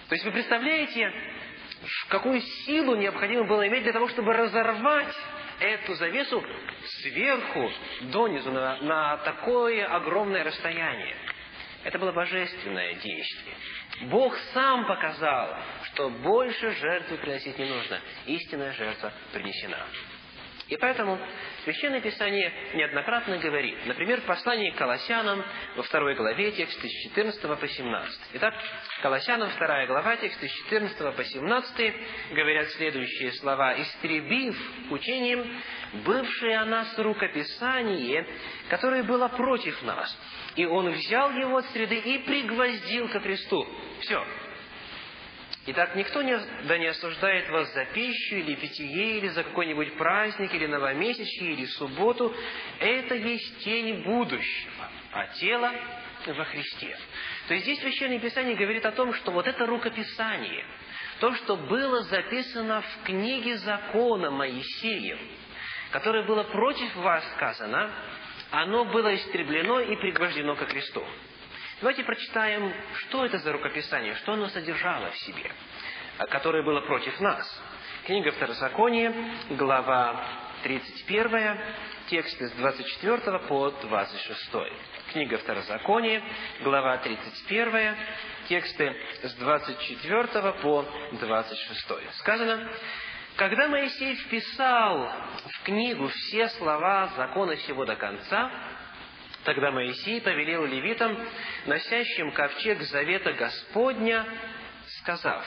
То 0.08 0.14
есть 0.14 0.24
вы 0.24 0.32
представляете, 0.32 1.12
какую 2.08 2.40
силу 2.40 2.96
необходимо 2.96 3.44
было 3.44 3.66
иметь 3.68 3.82
для 3.82 3.92
того, 3.92 4.08
чтобы 4.08 4.32
разорвать 4.32 5.14
эту 5.60 5.94
завесу 5.94 6.42
сверху 7.02 7.70
донизу 8.02 8.50
на, 8.50 8.76
на 8.82 9.16
такое 9.18 9.86
огромное 9.86 10.44
расстояние. 10.44 11.16
Это 11.84 11.98
было 11.98 12.12
божественное 12.12 12.94
действие. 12.94 13.54
Бог 14.02 14.36
сам 14.52 14.86
показал, 14.86 15.56
что 15.84 16.10
больше 16.10 16.70
жертвы 16.72 17.18
приносить 17.18 17.58
не 17.58 17.66
нужно. 17.66 18.00
Истинная 18.26 18.72
жертва 18.72 19.12
принесена. 19.32 19.86
И 20.68 20.76
поэтому 20.76 21.18
Священное 21.64 22.00
Писание 22.00 22.50
неоднократно 22.74 23.36
говорит, 23.38 23.84
например, 23.84 24.22
в 24.22 24.24
послании 24.24 24.70
к 24.70 24.76
Колоссянам 24.76 25.44
во 25.76 25.82
второй 25.82 26.14
главе, 26.14 26.52
тексты 26.52 26.88
с 26.88 26.92
14 27.10 27.42
по 27.58 27.68
17. 27.68 28.20
Итак, 28.34 28.54
Колоссянам 29.02 29.50
вторая 29.50 29.86
глава, 29.86 30.16
тексты 30.16 30.48
с 30.48 30.52
14 30.64 31.14
по 31.14 31.24
17 31.24 31.94
говорят 32.32 32.68
следующие 32.68 33.32
слова. 33.32 33.78
«Истребив 33.80 34.56
учением 34.90 35.60
бывшее 36.04 36.58
о 36.58 36.64
нас 36.64 36.98
рукописание, 36.98 38.26
которое 38.70 39.02
было 39.02 39.28
против 39.28 39.82
нас, 39.82 40.16
и 40.56 40.64
он 40.64 40.90
взял 40.90 41.30
его 41.32 41.58
от 41.58 41.66
среды 41.66 41.96
и 41.96 42.18
пригвоздил 42.18 43.08
ко 43.08 43.20
кресту». 43.20 43.66
Все, 44.00 44.24
Итак, 45.66 45.94
никто 45.96 46.22
не, 46.22 46.38
да 46.64 46.78
не 46.78 46.86
осуждает 46.86 47.50
вас 47.50 47.72
за 47.74 47.84
пищу 47.86 48.36
или 48.36 48.54
питье, 48.54 49.18
или 49.18 49.28
за 49.28 49.44
какой-нибудь 49.44 49.98
праздник, 49.98 50.54
или 50.54 50.66
новомесячье, 50.66 51.52
или 51.52 51.66
субботу. 51.66 52.34
Это 52.78 53.14
есть 53.14 53.64
тень 53.64 54.02
будущего, 54.02 54.88
а 55.12 55.26
тело 55.34 55.72
во 56.26 56.44
Христе. 56.44 56.96
То 57.48 57.54
есть 57.54 57.64
здесь 57.64 57.80
Священное 57.80 58.18
Писание 58.18 58.56
говорит 58.56 58.84
о 58.86 58.92
том, 58.92 59.12
что 59.14 59.30
вот 59.30 59.46
это 59.46 59.66
рукописание, 59.66 60.64
то, 61.20 61.34
что 61.34 61.56
было 61.56 62.02
записано 62.02 62.82
в 62.82 63.04
книге 63.04 63.56
закона 63.58 64.30
Моисеем, 64.30 65.18
которое 65.90 66.24
было 66.24 66.44
против 66.44 66.94
вас 66.96 67.24
сказано, 67.36 67.90
оно 68.50 68.86
было 68.86 69.14
истреблено 69.14 69.80
и 69.80 69.96
пригвождено 69.96 70.54
ко 70.54 70.66
кресту. 70.66 71.04
Давайте 71.80 72.02
прочитаем, 72.02 72.74
что 72.94 73.24
это 73.24 73.38
за 73.38 73.52
рукописание, 73.52 74.16
что 74.16 74.32
оно 74.32 74.48
содержало 74.48 75.12
в 75.12 75.18
себе, 75.18 75.48
а, 76.18 76.26
которое 76.26 76.64
было 76.64 76.80
против 76.80 77.20
нас. 77.20 77.62
Книга 78.04 78.32
Второзакония, 78.32 79.14
глава 79.50 80.20
31, 80.64 81.56
тексты 82.08 82.48
с 82.48 82.52
24 82.54 83.38
по 83.46 83.70
26. 83.70 84.50
Книга 85.12 85.38
Второзакония, 85.38 86.20
глава 86.62 86.96
31, 86.98 87.96
тексты 88.48 88.96
с 89.22 89.34
24 89.34 90.52
по 90.60 90.84
26. 91.12 91.86
Сказано, 92.14 92.72
когда 93.36 93.68
Моисей 93.68 94.16
вписал 94.16 95.12
в 95.46 95.62
книгу 95.62 96.08
все 96.08 96.48
слова 96.48 97.06
закона 97.16 97.54
всего 97.54 97.84
до 97.84 97.94
конца, 97.94 98.50
Тогда 99.44 99.70
Моисей 99.70 100.20
повелел 100.20 100.64
левитам, 100.64 101.16
носящим 101.66 102.32
ковчег 102.32 102.82
завета 102.82 103.32
Господня, 103.32 104.26
сказав, 105.00 105.44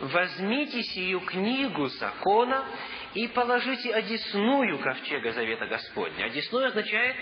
«Возьмите 0.00 0.82
сию 0.82 1.20
книгу 1.20 1.86
закона 1.86 2.66
и 3.14 3.28
положите 3.28 3.94
одесную 3.94 4.78
ковчега 4.78 5.32
завета 5.32 5.66
Господня». 5.66 6.26
Одесную 6.26 6.66
означает 6.66 7.16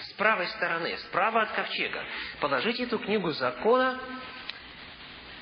с 0.00 0.12
правой 0.14 0.46
стороны, 0.48 0.96
справа 0.98 1.42
от 1.42 1.52
ковчега. 1.52 2.04
Положите 2.40 2.84
эту 2.84 2.98
книгу 2.98 3.30
закона, 3.30 4.00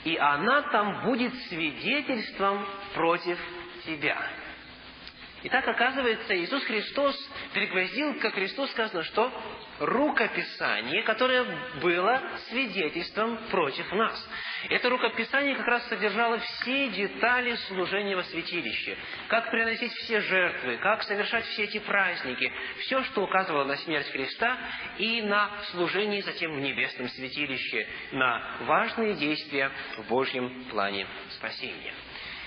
и 0.04 0.16
она 0.16 0.62
там 0.70 1.04
будет 1.04 1.34
свидетельством 1.48 2.66
против 2.94 3.38
тебя. 3.84 4.18
И 5.42 5.48
так, 5.48 5.66
оказывается, 5.66 6.37
Иисус 6.37 6.64
Христос 6.64 7.16
пригвоздил, 7.52 8.19
как 8.21 8.35
Христос 8.35 8.71
сказано, 8.71 9.02
что 9.02 9.33
рукописание, 9.81 11.02
которое 11.02 11.44
было 11.81 12.23
свидетельством 12.48 13.38
против 13.50 13.90
нас. 13.92 14.29
Это 14.69 14.88
рукописание 14.88 15.56
как 15.56 15.66
раз 15.66 15.88
содержало 15.88 16.38
все 16.38 16.88
детали 16.90 17.56
служения 17.69 18.14
во 18.14 18.23
святилище. 18.23 18.96
Как 19.29 19.50
приносить 19.50 19.92
все 19.92 20.21
жертвы, 20.21 20.77
как 20.77 21.02
совершать 21.02 21.44
все 21.46 21.64
эти 21.64 21.79
праздники. 21.79 22.52
Все, 22.81 23.02
что 23.04 23.25
указывало 23.25 23.64
на 23.64 23.77
смерть 23.77 24.10
Христа 24.10 24.56
и 24.98 25.23
на 25.23 25.50
служение 25.73 26.23
затем 26.23 26.52
в 26.52 26.60
небесном 26.60 27.08
святилище, 27.08 27.88
на 28.12 28.58
важные 28.60 29.14
действия 29.14 29.73
в 29.98 30.08
Божьем 30.08 30.64
плане 30.71 31.06
спасения. 31.31 31.92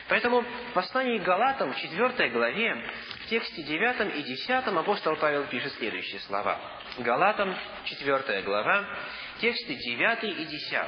Поэтому 0.07 0.41
в 0.41 0.73
послании 0.73 1.17
к 1.17 1.23
Галатам, 1.23 1.73
в 1.73 1.77
4 1.77 2.29
главе, 2.29 2.91
в 3.25 3.29
тексте 3.29 3.63
9 3.63 4.15
и 4.17 4.23
10 4.23 4.49
апостол 4.49 5.15
Павел 5.15 5.45
пишет 5.45 5.73
следующие 5.73 6.19
слова. 6.21 6.59
Галатам, 6.99 7.55
4 7.85 8.43
глава, 8.43 8.85
тексты 9.39 9.75
9 9.75 10.23
и 10.23 10.45
10. 10.45 10.79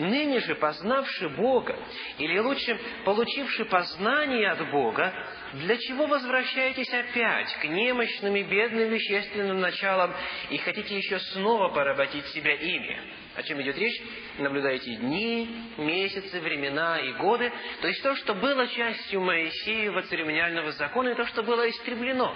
Ныне 0.00 0.40
же, 0.40 0.54
познавши 0.54 1.28
Бога, 1.28 1.78
или 2.16 2.38
лучше, 2.38 2.80
получивши 3.04 3.66
познание 3.66 4.50
от 4.50 4.70
Бога, 4.70 5.12
для 5.52 5.76
чего 5.76 6.06
возвращаетесь 6.06 6.90
опять 6.90 7.54
к 7.60 7.64
немощным 7.66 8.34
и 8.34 8.42
бедным 8.42 8.88
вещественным 8.88 9.60
началам 9.60 10.14
и 10.48 10.56
хотите 10.56 10.96
еще 10.96 11.18
снова 11.18 11.68
поработить 11.68 12.24
себя 12.28 12.54
ими? 12.54 12.98
О 13.36 13.42
чем 13.42 13.60
идет 13.60 13.76
речь? 13.76 14.00
Наблюдаете 14.38 14.96
дни, 14.96 15.54
месяцы, 15.76 16.40
времена 16.40 16.98
и 17.00 17.12
годы. 17.12 17.52
То 17.82 17.88
есть 17.88 18.02
то, 18.02 18.14
что 18.16 18.32
было 18.32 18.66
частью 18.68 19.20
Моисеева 19.20 20.00
церемониального 20.02 20.72
закона, 20.72 21.10
и 21.10 21.14
то, 21.14 21.26
что 21.26 21.42
было 21.42 21.68
истреблено. 21.68 22.34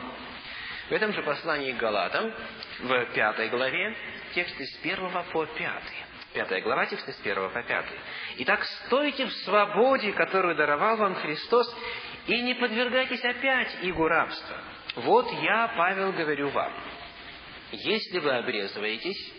В 0.90 0.92
этом 0.92 1.14
же 1.14 1.22
послании 1.22 1.72
к 1.72 1.78
Галатам, 1.78 2.30
в 2.80 3.06
пятой 3.14 3.48
главе, 3.48 3.96
тексты 4.34 4.66
с 4.66 4.76
первого 4.82 5.24
по 5.32 5.46
пятый. 5.46 6.03
Пятая 6.34 6.62
глава, 6.62 6.86
тексты 6.86 7.12
с 7.12 7.16
первого 7.18 7.48
по 7.50 7.62
пятый. 7.62 7.96
«Итак, 8.38 8.64
стойте 8.64 9.24
в 9.24 9.32
свободе, 9.44 10.12
которую 10.14 10.56
даровал 10.56 10.96
вам 10.96 11.14
Христос, 11.14 11.72
и 12.26 12.42
не 12.42 12.54
подвергайтесь 12.54 13.24
опять 13.24 13.78
игу 13.82 14.08
рабства. 14.08 14.56
Вот 14.96 15.30
я, 15.42 15.72
Павел, 15.76 16.10
говорю 16.10 16.48
вам, 16.48 16.72
если 17.70 18.18
вы 18.18 18.32
обрезываетесь, 18.32 19.32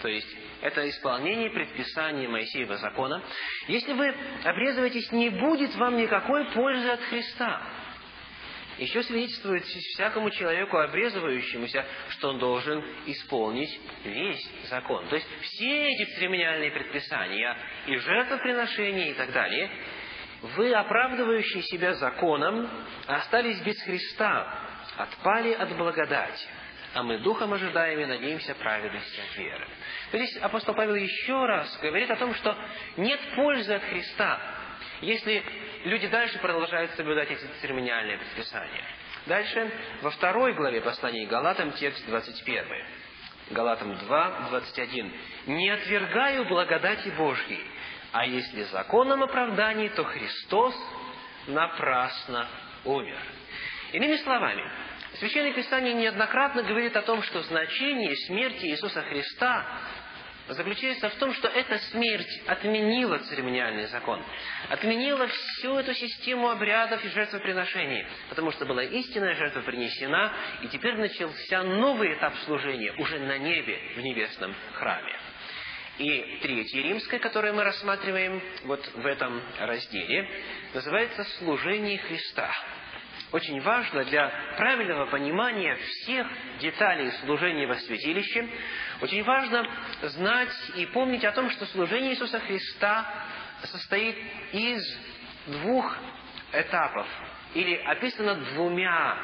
то 0.00 0.08
есть 0.08 0.34
это 0.62 0.88
исполнение 0.88 1.50
предписаний 1.50 2.26
Моисеева 2.26 2.78
закона, 2.78 3.22
если 3.68 3.92
вы 3.92 4.14
обрезываетесь, 4.42 5.12
не 5.12 5.28
будет 5.28 5.74
вам 5.74 5.98
никакой 5.98 6.46
пользы 6.52 6.88
от 6.88 7.00
Христа 7.02 7.62
еще 8.82 9.02
свидетельствует 9.02 9.64
всякому 9.64 10.30
человеку, 10.30 10.78
обрезывающемуся, 10.78 11.84
что 12.10 12.30
он 12.30 12.38
должен 12.38 12.84
исполнить 13.06 13.80
весь 14.04 14.50
закон. 14.68 15.06
То 15.08 15.16
есть 15.16 15.28
все 15.42 15.92
эти 15.92 16.04
церемониальные 16.16 16.70
предписания 16.70 17.56
и 17.86 17.96
жертвоприношения 17.96 19.10
и 19.10 19.14
так 19.14 19.32
далее, 19.32 19.70
вы, 20.56 20.72
оправдывающие 20.74 21.62
себя 21.62 21.94
законом, 21.94 22.68
остались 23.06 23.60
без 23.60 23.80
Христа, 23.82 24.68
отпали 24.96 25.52
от 25.52 25.76
благодати, 25.76 26.48
а 26.94 27.02
мы 27.02 27.18
духом 27.18 27.52
ожидаем 27.52 28.00
и 28.00 28.06
надеемся 28.06 28.54
праведности 28.56 29.20
от 29.20 29.38
веры. 29.38 29.68
То 30.10 30.16
есть 30.18 30.36
апостол 30.38 30.74
Павел 30.74 30.96
еще 30.96 31.46
раз 31.46 31.78
говорит 31.80 32.10
о 32.10 32.16
том, 32.16 32.34
что 32.34 32.56
нет 32.96 33.20
пользы 33.36 33.74
от 33.74 33.84
Христа, 33.84 34.40
если 35.00 35.42
люди 35.84 36.08
дальше 36.08 36.38
продолжают 36.38 36.92
соблюдать 36.92 37.30
эти 37.30 37.44
церемониальные 37.60 38.18
предписания. 38.18 38.84
Дальше, 39.26 39.70
во 40.02 40.10
второй 40.10 40.54
главе 40.54 40.80
послания 40.80 41.26
Галатам, 41.26 41.72
текст 41.72 42.04
21. 42.06 42.64
Галатам 43.50 43.96
2, 43.96 44.46
21. 44.50 45.12
«Не 45.46 45.70
отвергаю 45.70 46.46
благодати 46.46 47.08
Божьей, 47.10 47.64
а 48.12 48.26
если 48.26 48.62
законом 48.64 49.22
оправданий, 49.22 49.88
то 49.90 50.04
Христос 50.04 50.74
напрасно 51.46 52.48
умер». 52.84 53.18
Иными 53.92 54.16
словами, 54.16 54.62
Священное 55.18 55.52
Писание 55.52 55.92
неоднократно 55.92 56.62
говорит 56.62 56.96
о 56.96 57.02
том, 57.02 57.22
что 57.22 57.42
значение 57.42 58.16
смерти 58.26 58.66
Иисуса 58.66 59.02
Христа 59.02 59.66
заключается 60.48 61.08
в 61.08 61.14
том, 61.16 61.32
что 61.34 61.48
эта 61.48 61.78
смерть 61.90 62.42
отменила 62.46 63.18
церемониальный 63.18 63.86
закон, 63.86 64.22
отменила 64.68 65.26
всю 65.28 65.76
эту 65.76 65.94
систему 65.94 66.50
обрядов 66.50 67.04
и 67.04 67.08
жертвоприношений, 67.08 68.06
потому 68.28 68.50
что 68.52 68.66
была 68.66 68.82
истинная 68.82 69.34
жертва 69.34 69.60
принесена, 69.60 70.32
и 70.62 70.68
теперь 70.68 70.96
начался 70.96 71.62
новый 71.62 72.14
этап 72.14 72.34
служения 72.44 72.92
уже 72.98 73.18
на 73.18 73.38
небе, 73.38 73.78
в 73.96 74.00
небесном 74.00 74.54
храме. 74.74 75.16
И 75.98 76.38
третье 76.42 76.82
римское, 76.82 77.20
которое 77.20 77.52
мы 77.52 77.64
рассматриваем 77.64 78.42
вот 78.64 78.84
в 78.94 79.06
этом 79.06 79.42
разделе, 79.58 80.28
называется 80.74 81.22
«Служение 81.38 81.98
Христа». 81.98 82.50
Очень 83.32 83.62
важно 83.62 84.04
для 84.04 84.28
правильного 84.58 85.06
понимания 85.06 85.74
всех 85.76 86.26
деталей 86.60 87.10
служения 87.24 87.66
во 87.66 87.76
святилище, 87.76 88.46
очень 89.00 89.24
важно 89.24 89.66
знать 90.02 90.54
и 90.76 90.84
помнить 90.86 91.24
о 91.24 91.32
том, 91.32 91.50
что 91.50 91.64
служение 91.66 92.12
Иисуса 92.12 92.38
Христа 92.40 93.10
состоит 93.64 94.16
из 94.52 94.82
двух 95.46 95.96
этапов, 96.52 97.06
или 97.54 97.74
описано 97.76 98.34
двумя 98.34 99.16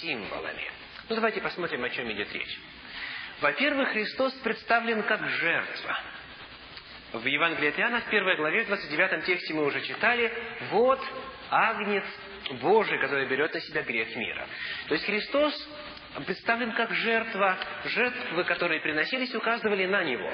символами. 0.00 0.70
Ну, 1.08 1.14
давайте 1.14 1.40
посмотрим, 1.40 1.84
о 1.84 1.90
чем 1.90 2.10
идет 2.10 2.32
речь. 2.32 2.58
Во-первых, 3.40 3.90
Христос 3.90 4.32
представлен 4.34 5.02
как 5.04 5.28
жертва. 5.28 6.00
В 7.12 7.24
Евангелии 7.26 7.68
от 7.68 7.78
Иоанна, 7.78 8.00
в 8.00 8.10
первой 8.10 8.36
главе, 8.36 8.64
в 8.64 8.66
29 8.66 9.24
тексте 9.24 9.54
мы 9.54 9.64
уже 9.64 9.80
читали, 9.82 10.32
«Вот 10.70 11.00
Агнец 11.50 12.04
Божий, 12.60 12.98
который 12.98 13.26
берет 13.26 13.52
на 13.54 13.60
себя 13.60 13.82
грех 13.82 14.14
мира». 14.16 14.46
То 14.88 14.94
есть 14.94 15.06
Христос 15.06 15.68
представлен 16.26 16.72
как 16.72 16.92
жертва. 16.92 17.58
Жертвы, 17.84 18.44
которые 18.44 18.80
приносились, 18.80 19.34
указывали 19.34 19.86
на 19.86 20.04
Него. 20.04 20.32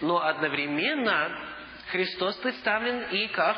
Но 0.00 0.24
одновременно 0.24 1.48
Христос 1.90 2.36
представлен 2.36 3.02
и 3.10 3.28
как 3.28 3.56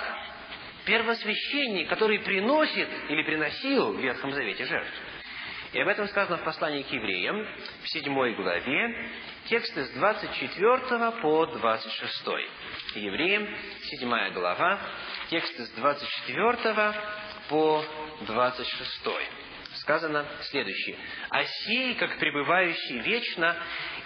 первосвященник, 0.87 1.89
который 1.89 2.21
приносит 2.21 2.89
или 3.09 3.23
приносил 3.23 3.93
в 3.93 4.01
Ветхом 4.01 4.33
Завете 4.33 4.65
жертву. 4.65 5.10
И 5.73 5.81
об 5.81 5.87
этом 5.87 6.09
сказано 6.09 6.39
в 6.39 6.45
послании 6.45 6.83
к 6.83 6.91
евреям, 6.91 7.47
в 7.83 7.89
седьмой 7.89 8.35
главе, 8.35 9.09
тексты 9.49 9.85
с 9.85 9.91
24 9.91 11.11
по 11.23 11.47
26. 11.47 12.27
Евреям, 12.97 13.49
седьмая 13.85 14.33
глава, 14.33 14.81
тексты 15.29 15.65
с 15.67 15.71
24 15.71 16.95
по 17.49 17.85
26 18.23 19.09
сказано 19.75 20.27
следующее. 20.51 20.97
«А 21.31 21.43
как 21.99 22.19
пребывающий 22.19 22.99
вечно, 22.99 23.57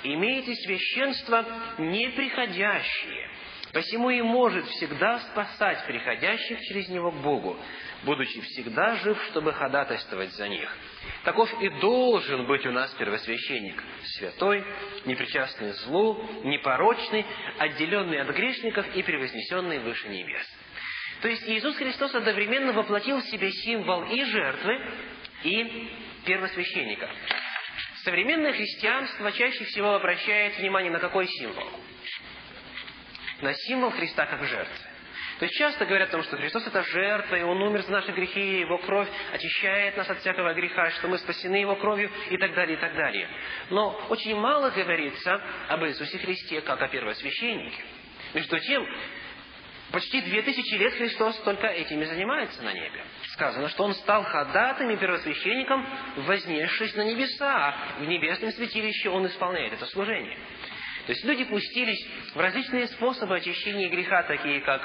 имеете 0.03 0.55
священство 0.55 1.45
неприходящее, 1.79 3.31
посему 3.73 4.11
и 4.11 4.23
может 4.23 4.67
всегда 4.67 5.19
спасать 5.21 5.85
приходящих 5.87 6.61
через 6.61 6.89
него 6.89 7.11
к 7.11 7.17
Богу, 7.23 7.59
будучи 8.05 8.41
всегда 8.43 8.97
жив, 8.97 9.21
чтобы 9.31 9.53
ходатайствовать 9.53 10.33
за 10.35 10.49
них. 10.49 10.71
Таков 11.25 11.51
и 11.61 11.69
должен 11.81 12.47
быть 12.47 12.67
у 12.67 12.73
нас 12.73 12.93
первосвященник, 12.95 13.83
святой, 14.19 14.65
непричастный 15.05 15.73
злу, 15.73 16.23
непорочный, 16.45 17.25
отделенный 17.59 18.21
от 18.21 18.29
грешников 18.29 18.87
и 18.95 19.03
превознесенный 19.03 19.79
выше 19.79 20.09
небес». 20.09 20.47
То 21.23 21.29
есть 21.29 21.49
Иисус 21.49 21.77
Христос 21.77 22.15
одновременно 22.15 22.73
воплотил 22.73 23.19
в 23.19 23.25
себе 23.25 23.51
символ 23.51 24.05
и 24.05 24.25
жертвы, 24.25 24.79
и 25.43 25.89
первосвященника. 26.27 27.11
Современное 28.05 28.53
христианство 28.53 29.33
чаще 29.33 29.65
всего 29.65 29.95
обращает 29.95 30.59
внимание 30.59 30.93
на 30.93 30.99
какой 30.99 31.27
символ? 31.27 31.71
На 33.41 33.55
символ 33.55 33.91
Христа 33.91 34.27
как 34.27 34.45
жертвы. 34.45 34.94
То 35.39 35.47
есть 35.47 35.57
часто 35.57 35.85
говорят 35.85 36.09
о 36.11 36.13
том, 36.13 36.23
что 36.23 36.37
Христос 36.37 36.67
это 36.67 36.83
жертва, 36.83 37.37
и 37.37 37.43
Он 37.43 37.61
умер 37.63 37.83
за 37.83 37.93
наши 37.93 38.13
грехи, 38.13 38.41
и 38.41 38.61
Его 38.61 38.79
кровь 38.79 39.09
очищает 39.33 39.97
нас 39.97 40.09
от 40.09 40.21
всякого 40.21 40.55
греха, 40.55 40.91
что 40.91 41.09
мы 41.09 41.19
спасены 41.19 41.57
Его 41.57 41.77
кровью, 41.77 42.11
и 42.31 42.37
так 42.37 42.55
далее, 42.55 42.77
и 42.77 42.81
так 42.81 42.95
далее. 42.95 43.29
Но 43.71 43.91
очень 44.09 44.37
мало 44.37 44.71
говорится 44.71 45.41
об 45.69 45.85
Иисусе 45.85 46.19
Христе, 46.19 46.61
как 46.61 46.81
о 46.81 46.89
первосвященнике. 46.89 47.83
Между 48.33 48.59
тем, 48.61 48.87
почти 49.93 50.21
две 50.23 50.43
тысячи 50.43 50.75
лет 50.75 50.95
Христос 50.95 51.37
только 51.41 51.67
этими 51.67 52.05
занимается 52.05 52.63
на 52.63 52.73
небе 52.73 53.05
сказано, 53.35 53.69
что 53.69 53.85
он 53.85 53.95
стал 53.95 54.23
ходатым 54.25 54.91
и 54.91 54.97
первосвященником, 54.97 55.87
вознесшись 56.19 56.95
на 56.95 57.03
небеса, 57.03 57.69
а 57.69 58.01
в 58.01 58.07
небесном 58.07 58.53
святилище 58.53 59.11
он 59.11 59.27
исполняет 59.27 59.73
это 59.73 59.87
служение. 59.87 60.39
То 61.07 61.13
есть 61.13 61.25
люди 61.25 61.45
пустились 61.45 62.07
в 62.35 62.41
различные 62.41 62.87
способы 62.89 63.37
очищения 63.37 63.91
греха, 63.91 64.23
такие 64.23 64.61
как 64.61 64.83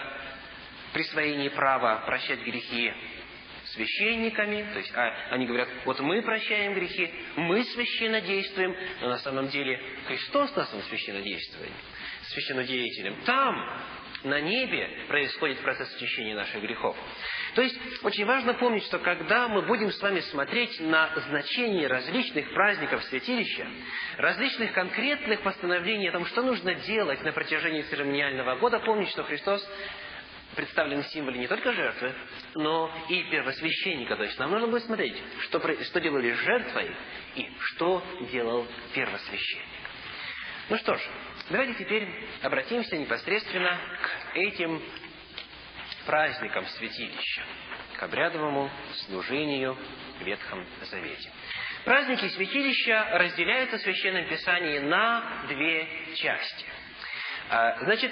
присвоение 0.93 1.51
права 1.51 2.03
прощать 2.05 2.41
грехи 2.41 2.91
священниками, 3.73 4.67
то 4.73 4.79
есть 4.79 4.91
а, 4.95 5.13
они 5.31 5.45
говорят, 5.45 5.69
вот 5.85 5.99
мы 5.99 6.21
прощаем 6.21 6.73
грехи, 6.73 7.11
мы 7.35 7.63
священно 7.63 8.21
действуем, 8.21 8.75
но 9.01 9.09
на 9.09 9.17
самом 9.19 9.47
деле 9.49 9.79
Христос 10.07 10.55
нас 10.55 10.73
священно 10.89 11.21
действует, 11.21 11.71
священнодеятелем. 12.29 13.15
Там, 13.25 13.83
на 14.23 14.41
небе, 14.41 15.05
происходит 15.07 15.59
процесс 15.59 15.95
очищения 15.95 16.35
наших 16.35 16.61
грехов. 16.61 16.97
То 17.55 17.61
есть, 17.61 17.77
очень 18.03 18.25
важно 18.25 18.53
помнить, 18.53 18.83
что 18.85 18.99
когда 18.99 19.47
мы 19.47 19.61
будем 19.61 19.91
с 19.91 20.01
вами 20.01 20.19
смотреть 20.19 20.79
на 20.81 21.09
значение 21.29 21.87
различных 21.87 22.51
праздников 22.53 23.03
святилища, 23.05 23.67
различных 24.17 24.73
конкретных 24.73 25.41
постановлений 25.41 26.09
о 26.09 26.11
том, 26.11 26.25
что 26.25 26.41
нужно 26.41 26.75
делать 26.75 27.23
на 27.23 27.31
протяжении 27.31 27.83
церемониального 27.83 28.55
года, 28.57 28.79
помнить, 28.79 29.09
что 29.09 29.23
Христос 29.23 29.65
представлен 30.55 31.03
в 31.03 31.07
символе 31.07 31.39
не 31.39 31.47
только 31.47 31.73
жертвы, 31.73 32.13
но 32.55 32.91
и 33.09 33.23
первосвященника. 33.23 34.15
То 34.15 34.23
есть 34.23 34.37
нам 34.39 34.51
нужно 34.51 34.67
будет 34.67 34.83
смотреть, 34.83 35.15
что, 35.41 35.59
что 35.83 35.99
делали 35.99 36.31
жертвой 36.31 36.95
и 37.35 37.49
что 37.59 38.03
делал 38.31 38.67
первосвященник. 38.93 39.65
Ну 40.69 40.77
что 40.77 40.95
ж, 40.95 41.01
давайте 41.49 41.73
теперь 41.73 42.07
обратимся 42.41 42.97
непосредственно 42.97 43.79
к 44.01 44.35
этим 44.35 44.81
праздникам 46.05 46.65
святилища, 46.65 47.43
к 47.97 48.03
обрядовому 48.03 48.69
служению 49.05 49.77
в 50.19 50.23
Ветхом 50.23 50.65
Завете. 50.83 51.31
Праздники 51.85 52.27
святилища 52.29 53.07
разделяются 53.13 53.77
в 53.77 53.81
Священном 53.81 54.25
Писании 54.25 54.79
на 54.79 55.45
две 55.47 55.87
части. 56.15 56.65
А, 57.49 57.79
значит, 57.83 58.11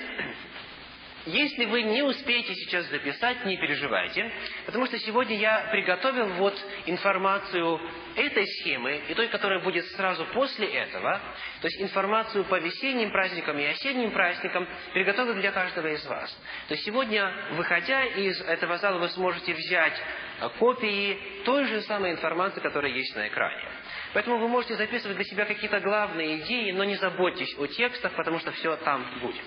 если 1.28 1.66
вы 1.66 1.84
не 1.84 2.02
успеете 2.04 2.56
сейчас 2.56 2.86
записать, 2.86 3.46
не 3.46 3.58
переживайте, 3.58 4.32
потому 4.66 4.86
что 4.86 4.98
сегодня 5.00 5.36
я 5.36 5.68
приготовил 5.72 6.28
вот 6.36 6.56
информацию 6.86 7.80
этой 8.16 8.48
схемы 8.48 9.02
и 9.10 9.14
той, 9.14 9.28
которая 9.28 9.60
будет 9.60 9.86
сразу 9.88 10.26
после 10.34 10.68
этого, 10.68 11.22
то 11.62 11.68
есть 11.68 11.82
информацию 11.82 12.46
по 12.46 12.58
весенним 12.60 13.12
праздникам 13.12 13.60
и 13.60 13.66
осенним 13.66 14.12
праздникам, 14.12 14.68
приготовил 14.94 15.34
для 15.36 15.52
каждого 15.52 15.88
из 15.88 16.06
вас. 16.06 16.32
То 16.70 16.74
есть 16.74 16.86
сегодня, 16.86 17.32
выходя 17.52 18.06
из 18.06 18.40
этого 18.42 18.78
зала, 18.78 18.98
вы 18.98 19.10
сможете 19.10 19.54
взять 19.54 20.02
копии 20.60 21.20
той 21.44 21.66
же 21.66 21.82
самой 21.82 22.12
информации, 22.12 22.62
которая 22.62 22.92
есть 22.92 23.16
на 23.16 23.28
экране. 23.28 23.66
Поэтому 24.14 24.38
вы 24.38 24.48
можете 24.48 24.76
записывать 24.76 25.18
для 25.18 25.26
себя 25.26 25.46
какие-то 25.46 25.80
главные 25.82 26.40
идеи, 26.40 26.72
но 26.72 26.86
не 26.86 26.96
заботьтесь 26.96 27.54
о 27.60 27.68
текстах, 27.68 28.14
потому 28.14 28.40
что 28.40 28.52
все 28.52 28.76
там 28.78 29.06
будет. 29.20 29.44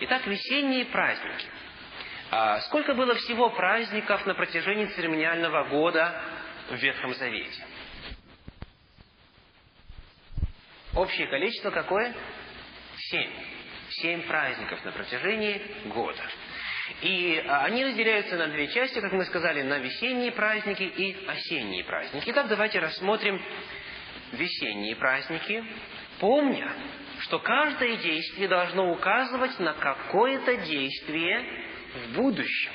Итак, 0.00 0.26
весенние 0.26 0.86
праздники. 0.86 1.46
А 2.30 2.60
сколько 2.62 2.94
было 2.94 3.14
всего 3.14 3.50
праздников 3.50 4.26
на 4.26 4.34
протяжении 4.34 4.86
церемониального 4.86 5.68
года 5.68 6.20
в 6.68 6.74
Ветхом 6.74 7.14
Завете? 7.14 7.64
Общее 10.96 11.28
количество 11.28 11.70
какое? 11.70 12.12
Семь. 12.96 13.30
Семь 13.90 14.22
праздников 14.22 14.84
на 14.84 14.90
протяжении 14.90 15.62
года. 15.86 16.22
И 17.02 17.42
а, 17.46 17.64
они 17.64 17.84
разделяются 17.84 18.36
на 18.36 18.48
две 18.48 18.68
части, 18.68 19.00
как 19.00 19.12
мы 19.12 19.24
сказали, 19.24 19.62
на 19.62 19.78
весенние 19.78 20.32
праздники 20.32 20.82
и 20.82 21.26
осенние 21.26 21.84
праздники. 21.84 22.30
Итак, 22.30 22.48
давайте 22.48 22.80
рассмотрим 22.80 23.40
весенние 24.32 24.96
праздники, 24.96 25.64
помня, 26.18 26.72
что 27.24 27.38
каждое 27.38 27.96
действие 27.96 28.48
должно 28.48 28.90
указывать 28.90 29.58
на 29.58 29.72
какое-то 29.74 30.56
действие 30.58 31.44
в 31.94 32.16
будущем. 32.16 32.72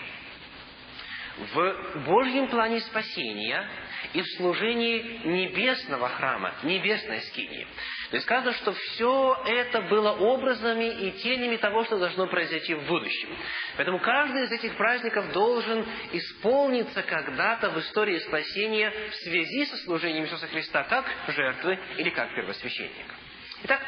В 1.53 2.03
Божьем 2.05 2.49
плане 2.49 2.81
спасения 2.81 3.65
и 4.13 4.21
в 4.21 4.27
служении 4.37 5.21
небесного 5.23 6.09
храма, 6.09 6.53
небесной 6.63 7.21
скинии. 7.21 7.65
То 8.09 8.15
есть 8.15 8.25
сказано, 8.25 8.53
что 8.53 8.73
все 8.73 9.41
это 9.45 9.83
было 9.83 10.11
образами 10.13 11.07
и 11.07 11.11
тенями 11.11 11.55
того, 11.57 11.85
что 11.85 11.97
должно 11.97 12.27
произойти 12.27 12.73
в 12.73 12.87
будущем. 12.87 13.29
Поэтому 13.77 13.99
каждый 13.99 14.45
из 14.45 14.51
этих 14.51 14.75
праздников 14.75 15.31
должен 15.31 15.85
исполниться 16.11 17.03
когда-то 17.03 17.69
в 17.69 17.79
истории 17.79 18.17
спасения 18.17 18.91
в 19.11 19.15
связи 19.15 19.65
со 19.67 19.77
служением 19.77 20.25
Иисуса 20.25 20.47
Христа 20.47 20.83
как 20.83 21.05
жертвы 21.27 21.79
или 21.97 22.09
как 22.09 22.33
первосвященника. 22.33 23.15
Итак, 23.63 23.81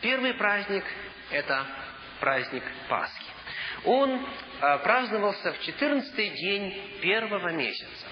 Первый 0.00 0.34
праздник– 0.34 0.84
это 1.30 1.66
праздник 2.20 2.62
Пасхи. 2.88 3.24
Он 3.84 4.26
а, 4.60 4.78
праздновался 4.78 5.52
в 5.52 5.60
14 5.60 6.34
день 6.34 7.00
первого 7.00 7.52
месяца. 7.52 8.06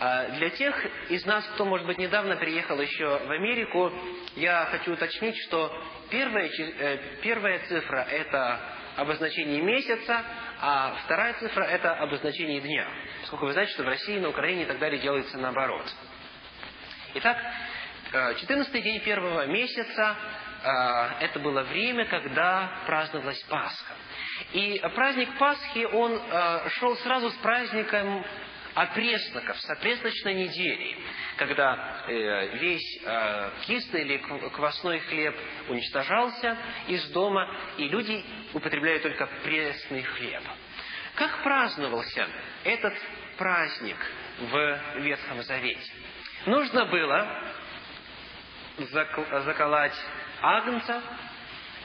А 0.00 0.28
для 0.30 0.50
тех 0.50 0.74
из 1.08 1.24
нас, 1.24 1.44
кто, 1.54 1.64
может 1.64 1.86
быть, 1.86 1.98
недавно 1.98 2.36
приехал 2.36 2.80
еще 2.80 3.18
в 3.18 3.30
Америку, 3.30 3.92
я 4.36 4.66
хочу 4.70 4.92
уточнить, 4.92 5.36
что 5.46 5.72
первая, 6.10 6.48
э, 6.48 6.98
первая 7.22 7.60
цифра– 7.60 8.06
это 8.10 8.60
обозначение 8.96 9.62
месяца, 9.62 10.22
а 10.60 10.96
вторая 11.04 11.34
цифра– 11.34 11.62
это 11.64 11.94
обозначение 11.94 12.60
дня. 12.60 12.88
Поскольку 13.20 13.46
вы 13.46 13.52
знаете, 13.52 13.72
что 13.72 13.84
в 13.84 13.88
России, 13.88 14.18
на 14.18 14.28
Украине 14.28 14.62
и 14.62 14.66
так 14.66 14.78
далее 14.78 15.00
делается 15.00 15.38
наоборот. 15.38 15.84
Итак, 17.14 17.38
14 18.12 18.74
э, 18.74 18.80
день 18.82 19.00
первого 19.00 19.46
месяца 19.46 20.16
это 21.20 21.38
было 21.40 21.62
время, 21.62 22.06
когда 22.06 22.82
праздновалась 22.86 23.42
Пасха. 23.44 23.94
И 24.52 24.80
праздник 24.94 25.36
Пасхи, 25.38 25.84
он 25.84 26.20
а, 26.30 26.68
шел 26.70 26.96
сразу 26.96 27.30
с 27.30 27.34
праздником 27.36 28.24
опресноков, 28.74 29.56
с 29.60 29.70
опресночной 29.70 30.34
недели, 30.34 30.96
когда 31.36 32.04
э, 32.08 32.56
весь 32.58 33.02
э, 33.04 33.50
кислый 33.66 34.02
или 34.02 34.16
квасной 34.16 34.98
хлеб 35.00 35.36
уничтожался 35.68 36.56
из 36.88 37.08
дома, 37.10 37.48
и 37.78 37.88
люди 37.88 38.24
употребляли 38.52 38.98
только 38.98 39.26
пресный 39.44 40.02
хлеб. 40.02 40.42
Как 41.14 41.44
праздновался 41.44 42.26
этот 42.64 42.94
праздник 43.36 43.96
в 44.40 44.80
Ветхом 44.96 45.42
Завете? 45.42 45.92
Нужно 46.46 46.86
было 46.86 47.54
заколоть 49.44 49.94
агнца. 50.44 51.02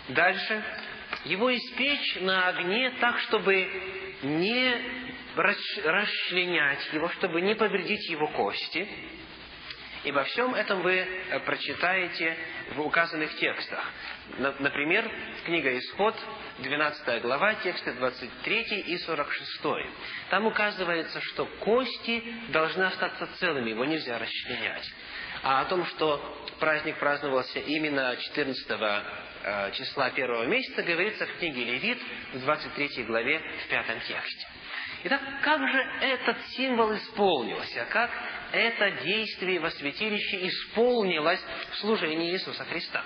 Дальше. 0.09 0.63
Его 1.25 1.55
испечь 1.55 2.17
на 2.21 2.49
огне 2.49 2.91
так, 2.99 3.19
чтобы 3.19 3.67
не 4.23 5.09
расчленять 5.35 6.93
его, 6.93 7.09
чтобы 7.09 7.41
не 7.41 7.55
повредить 7.55 8.09
его 8.09 8.27
кости. 8.27 8.87
И 10.03 10.11
во 10.11 10.23
всем 10.23 10.55
этом 10.55 10.81
вы 10.81 10.93
э, 10.95 11.39
прочитаете 11.41 12.37
в 12.73 12.81
указанных 12.81 13.35
текстах. 13.35 13.83
Например, 14.37 15.11
книга 15.45 15.77
Исход, 15.77 16.15
12 16.59 17.21
глава, 17.21 17.55
тексты 17.55 17.91
23 17.93 18.61
и 18.87 18.97
46. 18.97 19.61
Там 20.29 20.45
указывается, 20.45 21.19
что 21.21 21.45
кости 21.45 22.23
должны 22.49 22.83
остаться 22.83 23.27
целыми, 23.39 23.71
его 23.71 23.83
нельзя 23.83 24.17
расчленять. 24.17 24.89
А 25.41 25.61
о 25.61 25.65
том, 25.65 25.85
что 25.85 26.21
праздник 26.59 26.97
праздновался 26.97 27.59
именно 27.59 28.15
14 28.17 28.67
э, 28.69 29.71
числа 29.73 30.09
первого 30.11 30.45
месяца, 30.45 30.83
говорится 30.83 31.25
в 31.25 31.37
книге 31.37 31.63
Левит 31.63 31.99
в 32.33 32.39
23 32.39 33.03
главе 33.03 33.39
в 33.65 33.69
пятом 33.69 33.99
тексте. 34.01 34.47
Итак, 35.05 35.21
как 35.43 35.61
же 35.61 35.79
этот 36.01 36.37
символ 36.57 36.93
исполнился? 36.93 37.85
Как 37.89 38.11
это 38.51 38.91
действие 39.03 39.61
во 39.61 39.71
святилище 39.71 40.47
исполнилось 40.47 41.41
в 41.71 41.77
служении 41.77 42.31
Иисуса 42.31 42.65
Христа? 42.65 43.01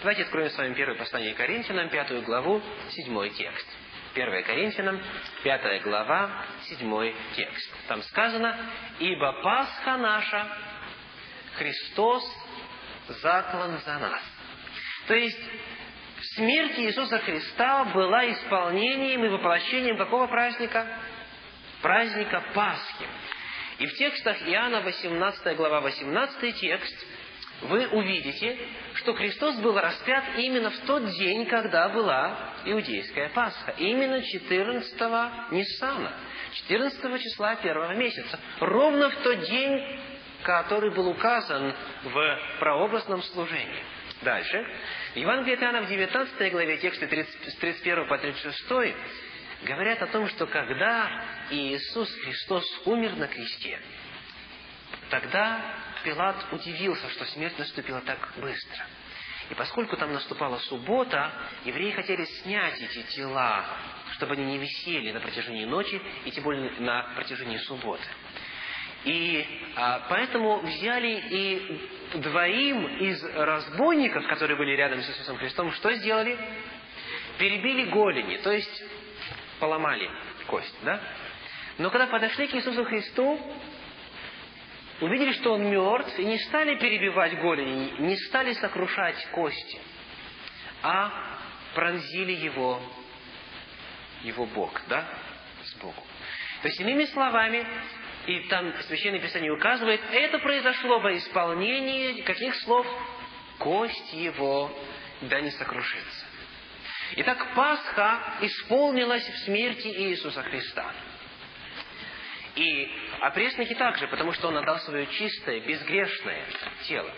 Давайте 0.00 0.24
откроем 0.24 0.50
с 0.50 0.58
вами 0.58 0.74
первое 0.74 0.98
послание 0.98 1.32
Коринфянам, 1.32 1.88
пятую 1.88 2.22
главу, 2.22 2.60
седьмой 2.90 3.30
текст. 3.30 3.66
1 4.14 4.44
Коринфянам, 4.44 5.00
пятая 5.42 5.80
глава, 5.80 6.44
седьмой 6.64 7.16
текст. 7.34 7.72
Там 7.88 8.02
сказано, 8.02 8.54
«Ибо 8.98 9.32
Пасха 9.42 9.96
наша 9.96 10.46
Христос 11.56 12.24
заклан 13.08 13.78
за 13.84 13.98
нас. 13.98 14.22
То 15.06 15.14
есть, 15.14 15.40
смерть 16.34 16.78
Иисуса 16.78 17.18
Христа 17.18 17.84
была 17.86 18.30
исполнением 18.30 19.24
и 19.24 19.28
воплощением 19.28 19.96
какого 19.96 20.26
праздника? 20.26 20.86
Праздника 21.82 22.42
Пасхи. 22.54 23.06
И 23.78 23.86
в 23.86 23.94
текстах 23.94 24.36
Иоанна 24.48 24.80
18 24.80 25.56
глава 25.56 25.80
18 25.80 26.60
текст 26.60 27.06
вы 27.62 27.86
увидите, 27.88 28.58
что 28.94 29.14
Христос 29.14 29.56
был 29.56 29.78
распят 29.78 30.24
именно 30.36 30.70
в 30.70 30.78
тот 30.80 31.08
день, 31.10 31.46
когда 31.46 31.88
была 31.88 32.54
иудейская 32.64 33.30
Пасха. 33.30 33.74
Именно 33.78 34.16
14-го 34.16 35.54
Ниссана, 35.54 36.12
14 36.52 37.22
числа 37.22 37.56
первого 37.56 37.94
месяца. 37.94 38.38
Ровно 38.60 39.10
в 39.10 39.16
тот 39.16 39.40
день, 39.40 40.00
который 40.44 40.90
был 40.90 41.08
указан 41.08 41.74
в 42.04 42.38
прообразном 42.60 43.22
служении. 43.22 43.82
Дальше. 44.22 44.66
Евангелие 45.14 45.56
Иоанна 45.56 45.82
в 45.82 45.88
19 45.88 46.52
главе, 46.52 46.78
тексты 46.78 47.06
с 47.06 47.56
31 47.56 48.06
по 48.06 48.18
36, 48.18 48.94
говорят 49.64 50.02
о 50.02 50.06
том, 50.06 50.28
что 50.28 50.46
когда 50.46 51.24
Иисус 51.50 52.14
Христос 52.24 52.64
умер 52.84 53.16
на 53.16 53.26
кресте, 53.26 53.80
тогда 55.10 55.60
Пилат 56.04 56.36
удивился, 56.52 57.08
что 57.10 57.24
смерть 57.26 57.58
наступила 57.58 58.00
так 58.02 58.18
быстро. 58.36 58.86
И 59.50 59.54
поскольку 59.54 59.96
там 59.96 60.12
наступала 60.12 60.58
суббота, 60.58 61.32
евреи 61.64 61.92
хотели 61.92 62.24
снять 62.24 62.80
эти 62.80 63.02
тела, 63.14 63.64
чтобы 64.12 64.34
они 64.34 64.44
не 64.44 64.58
висели 64.58 65.12
на 65.12 65.20
протяжении 65.20 65.64
ночи 65.64 66.00
и 66.24 66.30
тем 66.30 66.44
более 66.44 66.70
на 66.80 67.14
протяжении 67.14 67.58
субботы. 67.58 68.04
И 69.04 69.46
а, 69.76 70.06
поэтому 70.08 70.60
взяли 70.60 71.22
и 71.30 72.18
двоим 72.18 72.86
из 72.98 73.22
разбойников, 73.22 74.26
которые 74.28 74.56
были 74.56 74.72
рядом 74.72 75.02
с 75.02 75.08
Иисусом 75.08 75.36
Христом, 75.36 75.72
что 75.72 75.92
сделали? 75.94 76.38
Перебили 77.38 77.90
голени, 77.90 78.36
то 78.38 78.52
есть 78.52 78.84
поломали 79.58 80.08
кость, 80.46 80.74
да? 80.84 81.00
Но 81.78 81.90
когда 81.90 82.06
подошли 82.06 82.46
к 82.46 82.54
Иисусу 82.54 82.84
Христу, 82.84 83.40
увидели, 85.00 85.32
что 85.32 85.54
Он 85.54 85.68
мертв, 85.68 86.18
и 86.18 86.24
не 86.24 86.38
стали 86.38 86.78
перебивать 86.78 87.38
голени, 87.40 88.00
не 88.00 88.16
стали 88.16 88.52
сокрушать 88.54 89.26
кости, 89.32 89.80
а 90.82 91.10
пронзили 91.74 92.32
его, 92.32 92.80
его 94.22 94.46
бок, 94.46 94.80
да, 94.88 95.04
сбоку. 95.64 96.04
То 96.62 96.68
есть, 96.68 96.80
иными 96.80 97.04
словами, 97.06 97.66
и 98.26 98.40
там 98.48 98.72
Священное 98.82 99.20
Писание 99.20 99.52
указывает, 99.52 100.00
это 100.10 100.38
произошло 100.38 101.00
во 101.00 101.16
исполнении 101.16 102.22
каких 102.22 102.54
слов? 102.56 102.86
Кость 103.58 104.12
его 104.12 104.70
да 105.22 105.40
не 105.40 105.50
сокрушится. 105.50 106.26
Итак, 107.16 107.46
Пасха 107.54 108.38
исполнилась 108.40 109.28
в 109.28 109.38
смерти 109.44 109.88
Иисуса 109.88 110.42
Христа. 110.42 110.92
И 112.56 112.90
опресники 113.20 113.74
также, 113.74 114.08
потому 114.08 114.32
что 114.32 114.48
Он 114.48 114.56
отдал 114.56 114.78
свое 114.80 115.06
чистое, 115.06 115.60
безгрешное 115.60 116.44
тело. 116.84 117.10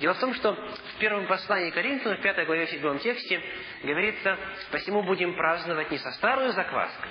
Дело 0.00 0.14
в 0.14 0.20
том, 0.20 0.34
что 0.34 0.52
в 0.52 0.98
первом 0.98 1.26
послании 1.26 1.70
Коринфянам, 1.70 2.18
в 2.18 2.22
пятой 2.22 2.46
главе, 2.46 2.66
в 2.66 2.70
седьмом 2.70 2.98
тексте, 2.98 3.42
говорится, 3.82 4.38
«Посему 4.70 5.02
будем 5.02 5.34
праздновать 5.34 5.90
не 5.90 5.98
со 5.98 6.10
старой 6.12 6.52
закваской, 6.52 7.10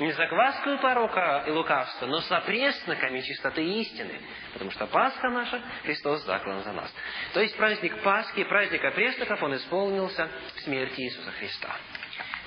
не 0.00 0.12
закваскою 0.12 0.78
порока 0.78 1.44
и 1.46 1.50
лукавства, 1.50 2.06
но 2.06 2.20
с 2.20 2.30
опресноками 2.32 3.20
чистоты 3.20 3.62
истины, 3.62 4.20
потому 4.52 4.70
что 4.72 4.86
Пасха 4.86 5.28
наша, 5.30 5.62
Христос 5.84 6.24
заклан 6.24 6.62
за 6.64 6.72
нас. 6.72 6.92
То 7.32 7.40
есть 7.40 7.56
праздник 7.56 8.02
Пасхи, 8.02 8.44
праздник 8.44 8.84
опресноков, 8.84 9.42
он 9.42 9.56
исполнился 9.56 10.28
в 10.56 10.60
смерти 10.62 11.00
Иисуса 11.00 11.30
Христа. 11.32 11.76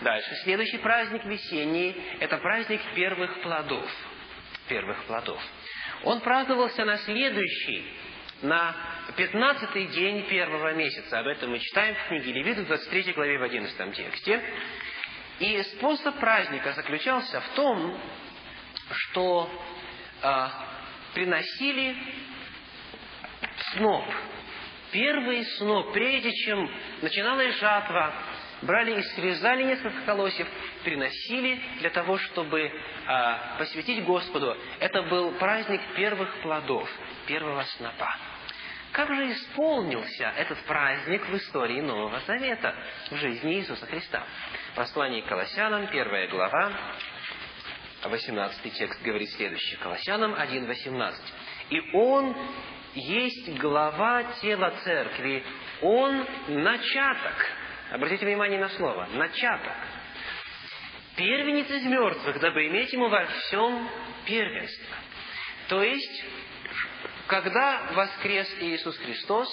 Дальше, 0.02 0.36
следующий 0.44 0.78
праздник 0.78 1.24
весенний, 1.26 1.96
это 2.20 2.38
праздник 2.38 2.82
первых 2.94 3.42
плодов. 3.42 3.90
Первых 4.68 5.04
плодов. 5.06 5.42
Он 6.04 6.20
праздновался 6.20 6.86
на 6.86 6.98
следующий, 6.98 7.92
на 8.42 8.76
пятнадцатый 9.16 9.88
день 9.88 10.24
первого 10.28 10.74
месяца. 10.74 11.20
Об 11.20 11.28
этом 11.28 11.52
мы 11.52 11.60
читаем 11.60 11.96
в 11.96 12.08
книге 12.10 12.34
Левит 12.34 12.58
в 12.58 12.68
23 12.68 13.14
главе 13.14 13.40
в 13.40 13.44
11 13.44 13.96
тексте. 13.96 14.42
И 15.40 15.62
способ 15.64 16.20
праздника 16.20 16.74
заключался 16.74 17.42
в 17.42 17.50
том, 17.50 18.00
что 18.92 19.50
э, 20.22 20.48
приносили 21.14 21.96
сноп. 23.74 24.06
Первый 24.92 25.46
сноп, 25.58 25.94
прежде 25.94 26.32
чем 26.32 26.72
начиналась 27.02 27.56
жатва, 27.60 28.14
брали 28.62 29.00
и 29.00 29.04
срезали 29.04 29.64
несколько 29.64 30.02
колосьев, 30.02 30.48
приносили 30.84 31.62
для 31.80 31.90
того, 31.92 32.18
чтобы 32.18 32.62
э, 32.62 32.72
посвятить 33.60 34.04
Господу. 34.06 34.58
Это 34.80 35.04
был 35.04 35.34
праздник 35.34 35.82
первых 35.96 36.42
плодов, 36.42 36.90
первого 37.28 37.62
снопа. 37.64 38.16
Как 38.92 39.14
же 39.14 39.32
исполнился 39.32 40.34
этот 40.38 40.60
праздник 40.66 41.28
в 41.28 41.36
истории 41.36 41.82
Нового 41.82 42.20
Завета, 42.22 42.76
в 43.12 43.16
жизни 43.18 43.56
Иисуса 43.56 43.86
Христа? 43.86 44.24
Послание 44.76 45.22
к 45.22 45.28
Колоссянам, 45.28 45.88
первая 45.88 46.28
глава, 46.28 46.72
18 48.04 48.74
текст 48.74 49.02
говорит 49.04 49.30
следующее. 49.32 49.78
Колоссянам 49.80 50.34
1.18. 50.34 51.16
«И 51.70 51.82
Он 51.94 52.36
есть 52.94 53.58
глава 53.60 54.24
тела 54.42 54.74
церкви, 54.84 55.44
Он 55.82 56.26
начаток». 56.48 57.52
Обратите 57.92 58.26
внимание 58.26 58.60
на 58.60 58.70
слово 58.70 59.08
«начаток». 59.14 59.74
Первенец 61.16 61.70
из 61.70 61.84
мертвых, 61.86 62.40
дабы 62.40 62.68
иметь 62.68 62.94
ему 62.94 63.08
во 63.10 63.26
всем 63.26 63.90
первенство. 64.26 64.96
То 65.68 65.82
есть, 65.82 66.24
когда 67.28 67.92
воскрес 67.92 68.48
Иисус 68.62 68.98
Христос, 68.98 69.48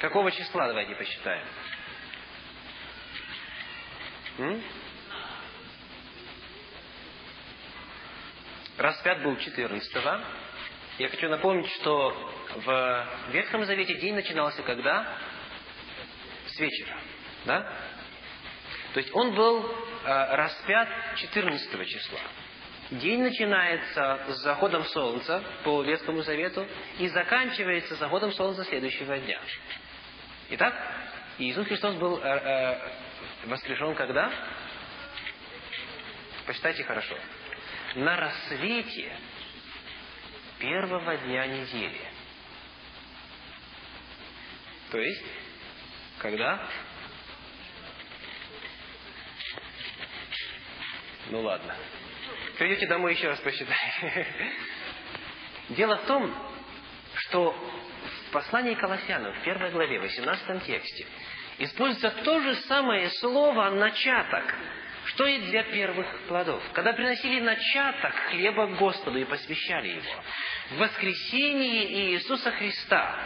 какого 0.00 0.30
числа, 0.30 0.68
давайте 0.68 0.94
посчитаем? 0.94 1.46
М? 4.38 4.62
Распят 8.78 9.22
был 9.22 9.36
14 9.36 9.96
-го. 9.96 10.24
Я 10.98 11.08
хочу 11.08 11.28
напомнить, 11.28 11.70
что 11.72 12.10
в 12.56 13.08
Ветхом 13.30 13.64
Завете 13.64 13.94
день 13.96 14.14
начинался 14.14 14.62
когда? 14.62 15.18
С 16.46 16.58
вечера. 16.58 16.98
Да? 17.44 17.60
То 18.94 19.00
есть 19.00 19.14
он 19.14 19.34
был 19.34 19.66
э, 20.04 20.36
распят 20.36 20.88
14 21.16 21.86
числа. 21.86 22.20
День 22.90 23.22
начинается 23.22 24.20
с 24.28 24.42
заходом 24.42 24.84
солнца 24.86 25.44
по 25.62 25.80
Ветхому 25.82 26.22
Завету 26.22 26.66
и 26.98 27.06
заканчивается 27.06 27.94
заходом 27.94 28.32
солнца 28.32 28.64
следующего 28.64 29.16
дня. 29.16 29.40
Итак, 30.50 30.74
Иисус 31.38 31.68
Христос 31.68 31.94
был 31.94 32.18
э, 32.18 32.26
э, 32.26 33.46
воскрешен 33.46 33.94
когда? 33.94 34.32
Посчитайте 36.46 36.82
хорошо. 36.82 37.16
На 37.94 38.16
рассвете 38.16 39.16
первого 40.58 41.16
дня 41.18 41.46
недели. 41.46 42.00
То 44.90 44.98
есть, 44.98 45.24
когда? 46.18 46.68
Ну 51.28 51.42
ладно. 51.42 51.76
Придете 52.60 52.86
домой 52.88 53.14
еще 53.14 53.26
раз 53.26 53.38
посчитайте. 53.40 54.26
Дело 55.70 55.96
в 55.96 56.02
том, 56.02 56.30
что 57.14 57.52
в 57.52 58.32
послании 58.32 58.74
Колоссянам, 58.74 59.32
в 59.32 59.42
первой 59.44 59.70
главе, 59.70 59.98
в 59.98 60.02
18 60.02 60.64
тексте, 60.64 61.06
используется 61.56 62.10
то 62.22 62.38
же 62.42 62.54
самое 62.68 63.08
слово 63.12 63.70
«начаток», 63.70 64.54
что 65.06 65.24
и 65.24 65.38
для 65.38 65.62
первых 65.62 66.06
плодов. 66.28 66.62
Когда 66.74 66.92
приносили 66.92 67.40
начаток 67.40 68.14
хлеба 68.28 68.66
Господу 68.76 69.18
и 69.18 69.24
посвящали 69.24 69.88
его, 69.88 70.24
в 70.72 70.76
воскресении 70.80 72.12
Иисуса 72.12 72.50
Христа 72.50 73.18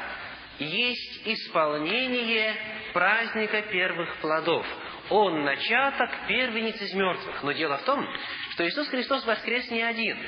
есть 0.60 1.26
исполнение 1.26 2.54
праздника 2.92 3.62
первых 3.62 4.16
плодов– 4.18 4.64
он 5.14 5.44
начаток, 5.44 6.10
первенец 6.26 6.80
из 6.80 6.92
мертвых. 6.92 7.40
Но 7.44 7.52
дело 7.52 7.78
в 7.78 7.84
том, 7.84 8.04
что 8.50 8.66
Иисус 8.66 8.88
Христос 8.88 9.24
воскрес 9.24 9.70
не 9.70 9.80
один. 9.80 10.18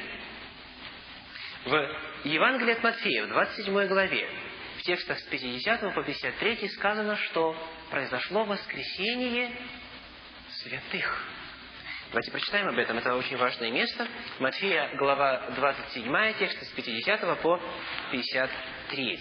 В 1.64 1.96
Евангелии 2.22 2.74
от 2.74 2.84
Матфея, 2.84 3.24
в 3.24 3.28
27 3.28 3.86
главе, 3.88 4.30
в 4.78 4.82
текстах 4.82 5.18
с 5.18 5.22
50 5.24 5.92
по 5.92 6.02
53 6.04 6.68
сказано, 6.68 7.16
что 7.16 7.56
произошло 7.90 8.44
воскресение 8.44 9.50
святых. 10.62 11.24
Давайте 12.10 12.30
прочитаем 12.30 12.68
об 12.68 12.78
этом, 12.78 12.96
это 12.98 13.16
очень 13.16 13.36
важное 13.36 13.72
место. 13.72 14.06
Матфея, 14.38 14.94
глава 14.98 15.50
27, 15.56 16.34
текст 16.38 16.62
с 16.62 16.68
50 16.68 17.42
по 17.42 17.60
53. 18.12 19.18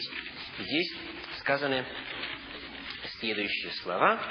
Здесь 0.60 0.96
сказаны 1.40 1.84
следующие 3.20 3.72
слова. 3.82 4.22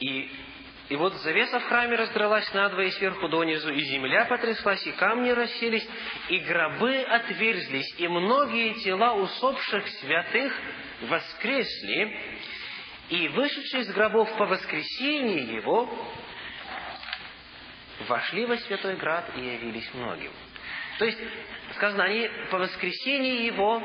И, 0.00 0.30
и 0.88 0.96
вот 0.96 1.14
завеса 1.14 1.60
в 1.60 1.64
храме 1.64 1.96
раздралась 1.96 2.52
надвое 2.54 2.90
сверху 2.90 3.28
донизу, 3.28 3.72
и 3.72 3.80
земля 3.80 4.24
потряслась, 4.24 4.84
и 4.86 4.92
камни 4.92 5.30
расселись, 5.30 5.86
и 6.28 6.38
гробы 6.38 7.02
отверзлись, 7.02 7.94
и 7.98 8.08
многие 8.08 8.74
тела 8.82 9.14
усопших 9.14 9.86
святых 9.86 10.52
воскресли, 11.02 12.18
и 13.10 13.28
вышедшие 13.28 13.82
из 13.82 13.92
гробов 13.92 14.34
по 14.36 14.46
воскресении 14.46 15.54
его 15.54 15.88
вошли 18.08 18.46
во 18.46 18.56
святой 18.56 18.96
град 18.96 19.30
и 19.36 19.40
явились 19.40 19.92
многим. 19.94 20.32
То 20.98 21.04
есть, 21.04 21.18
сказано, 21.74 22.04
они 22.04 22.28
по 22.50 22.58
воскресении 22.58 23.44
его 23.44 23.82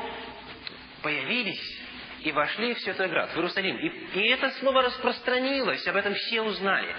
появились 1.02 1.85
и 2.26 2.32
вошли 2.32 2.74
в 2.74 2.80
Святой 2.80 3.08
Град, 3.08 3.30
в 3.30 3.36
Иерусалим. 3.36 3.76
И, 3.76 4.18
и 4.18 4.28
это 4.30 4.50
слово 4.58 4.82
распространилось, 4.82 5.86
об 5.86 5.94
этом 5.94 6.12
все 6.14 6.42
узнали. 6.42 6.92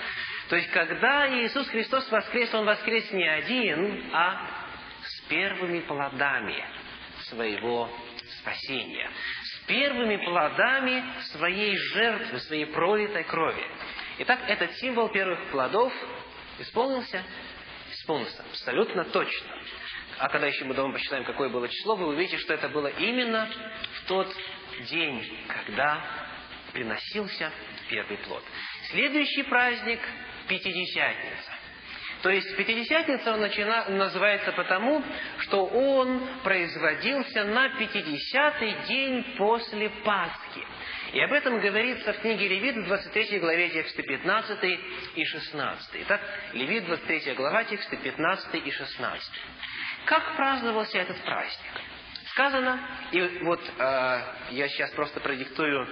То 0.48 0.56
есть, 0.56 0.70
когда 0.70 1.28
Иисус 1.28 1.68
Христос 1.68 2.10
воскрес, 2.10 2.54
Он 2.54 2.66
воскрес 2.66 3.12
не 3.12 3.28
один, 3.28 4.06
а 4.14 4.50
с 5.04 5.22
первыми 5.28 5.82
плодами 5.82 6.64
своего 7.24 7.90
спасения. 8.40 9.10
С 9.44 9.66
первыми 9.66 10.16
плодами 10.16 11.04
своей 11.34 11.76
жертвы, 11.76 12.40
своей 12.40 12.68
пролитой 12.68 13.26
крови. 13.26 13.68
Итак, 14.20 14.40
этот 14.48 14.72
символ 14.78 15.10
первых 15.10 15.52
плодов 15.52 15.92
исполнился? 16.60 17.22
Исполнился 17.92 18.46
абсолютно 18.50 19.04
точно. 19.04 19.58
А 20.20 20.30
когда 20.30 20.48
еще 20.48 20.64
мы 20.64 20.74
дома 20.74 20.94
посчитаем, 20.94 21.26
какое 21.26 21.50
было 21.50 21.68
число, 21.68 21.98
вы 21.98 22.08
увидите, 22.08 22.38
что 22.38 22.54
это 22.54 22.70
было 22.70 22.88
именно 22.88 23.50
в 23.94 24.08
тот 24.08 24.34
день, 24.86 25.26
когда 25.48 26.02
приносился 26.74 27.52
первый 27.90 28.18
плод. 28.18 28.44
Следующий 28.92 29.44
праздник– 29.44 30.00
Пятидесятница. 30.48 31.52
То 32.22 32.30
есть 32.30 32.56
Пятидесятница 32.56 33.34
он 33.34 33.42
начина, 33.42 33.90
называется 33.90 34.52
потому, 34.54 35.04
что 35.40 35.66
он 35.66 36.26
производился 36.44 37.44
на 37.44 37.78
пятидесятый 37.78 38.74
день 38.88 39.36
после 39.38 39.90
Пасхи. 39.90 40.64
И 41.14 41.20
об 41.20 41.32
этом 41.32 41.60
говорится 41.60 42.14
в 42.14 42.20
книге 42.20 42.48
Левит 42.48 42.76
в 42.78 42.86
23 42.86 43.40
главе 43.40 43.70
тексты 43.70 44.04
15 44.04 44.80
и 45.16 45.26
16. 45.26 45.90
Итак, 46.02 46.22
Левит 46.54 46.86
23 46.86 47.34
глава 47.34 47.64
тексты 47.66 47.98
15 47.98 48.56
и 48.66 48.72
16. 48.72 49.32
Как 50.06 50.36
праздновался 50.36 50.98
этот 51.00 51.18
праздник? 51.24 51.82
Сказано, 52.38 52.80
и 53.14 53.40
вот 53.46 53.60
э, 53.60 54.22
я 54.52 54.70
сейчас 54.70 54.92
просто 54.92 55.20
продиктую 55.20 55.88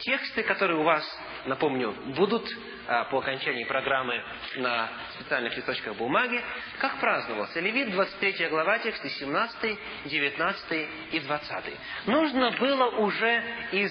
тексты, 0.00 0.42
которые 0.42 0.78
у 0.78 0.82
вас, 0.82 1.02
напомню, 1.46 1.92
будут 2.14 2.46
э, 2.46 3.04
по 3.10 3.20
окончании 3.20 3.64
программы 3.64 4.22
на 4.56 4.90
специальных 5.14 5.56
листочках 5.56 5.96
бумаги. 5.96 6.38
Как 6.80 7.00
праздновался? 7.00 7.60
Левит, 7.60 7.92
23 7.92 8.46
глава, 8.48 8.78
тексты 8.80 9.08
17, 9.08 9.78
19 10.04 10.88
и 11.12 11.20
20. 11.20 11.64
Нужно 12.08 12.50
было 12.50 12.90
уже 12.98 13.42
из 13.72 13.90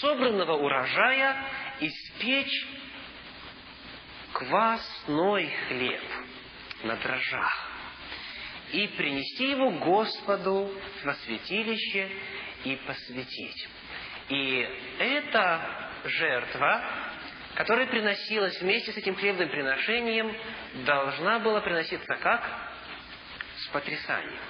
собранного 0.00 0.54
урожая 0.54 1.36
испечь 1.80 2.66
квасной 4.32 5.52
хлеб 5.68 6.02
на 6.84 6.96
дрожжах 6.96 7.71
и 8.72 8.88
принести 8.88 9.50
его 9.50 9.70
Господу 9.70 10.72
на 11.04 11.14
святилище 11.14 12.10
и 12.64 12.76
посвятить. 12.86 13.68
И 14.28 14.68
эта 14.98 15.90
жертва, 16.04 16.84
которая 17.54 17.86
приносилась 17.86 18.60
вместе 18.60 18.92
с 18.92 18.96
этим 18.96 19.14
хлебным 19.14 19.50
приношением, 19.50 20.34
должна 20.86 21.38
была 21.40 21.60
приноситься 21.60 22.16
как? 22.16 22.42
С 23.58 23.66
потрясанием. 23.68 24.40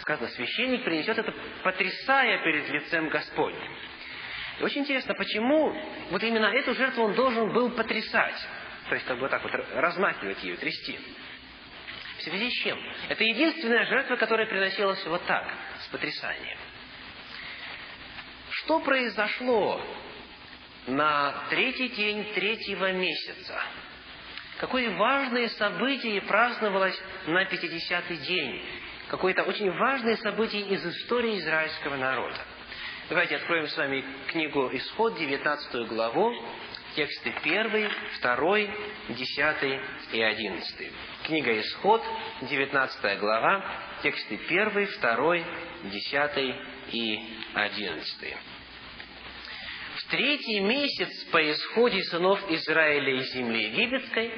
Сказано, 0.00 0.28
священник 0.28 0.84
принесет 0.84 1.18
это, 1.18 1.34
потрясая 1.62 2.42
перед 2.44 2.68
лицем 2.68 3.08
Господним. 3.08 3.76
И 4.58 4.62
очень 4.62 4.82
интересно, 4.82 5.14
почему 5.14 5.74
вот 6.10 6.22
именно 6.22 6.46
эту 6.46 6.74
жертву 6.74 7.04
он 7.04 7.14
должен 7.14 7.52
был 7.52 7.70
потрясать, 7.70 8.36
то 8.88 8.94
есть 8.94 9.06
как 9.06 9.18
бы 9.18 9.28
так 9.28 9.42
вот 9.42 9.52
размахивать 9.74 10.42
ее, 10.44 10.56
трясти. 10.56 10.98
В 12.20 12.22
связи 12.22 12.50
с 12.50 12.62
чем? 12.62 12.78
Это 13.08 13.24
единственная 13.24 13.86
жертва, 13.86 14.16
которая 14.16 14.46
приносилась 14.46 15.02
вот 15.06 15.24
так, 15.24 15.50
с 15.84 15.88
потрясанием. 15.88 16.58
Что 18.50 18.80
произошло 18.80 19.80
на 20.86 21.46
третий 21.48 21.88
день 21.88 22.30
третьего 22.34 22.92
месяца? 22.92 23.58
Какое 24.58 24.90
важное 24.98 25.48
событие 25.48 26.20
праздновалось 26.20 27.00
на 27.26 27.44
50-й 27.44 28.16
день? 28.18 28.62
Какое-то 29.08 29.44
очень 29.44 29.70
важное 29.70 30.16
событие 30.16 30.60
из 30.68 30.84
истории 30.84 31.38
израильского 31.38 31.96
народа. 31.96 32.36
Давайте 33.08 33.36
откроем 33.36 33.66
с 33.66 33.76
вами 33.78 34.04
книгу 34.26 34.68
Исход, 34.74 35.16
19 35.16 35.88
главу, 35.88 36.34
тексты 37.00 37.32
1, 37.42 37.90
2, 38.20 38.58
10 39.08 39.80
и 40.12 40.22
11. 40.22 40.92
Книга 41.24 41.58
Исход, 41.58 42.02
19 42.42 43.18
глава, 43.18 43.64
тексты 44.02 44.38
1, 44.46 44.88
2, 45.00 45.36
10 45.84 46.56
и 46.92 47.20
11. 47.54 48.36
В 49.94 50.10
третий 50.10 50.60
месяц 50.60 51.24
по 51.30 51.38
исходе 51.50 52.02
сынов 52.04 52.38
Израиля 52.50 53.14
из 53.18 53.32
земли 53.32 53.64
египетской, 53.68 54.30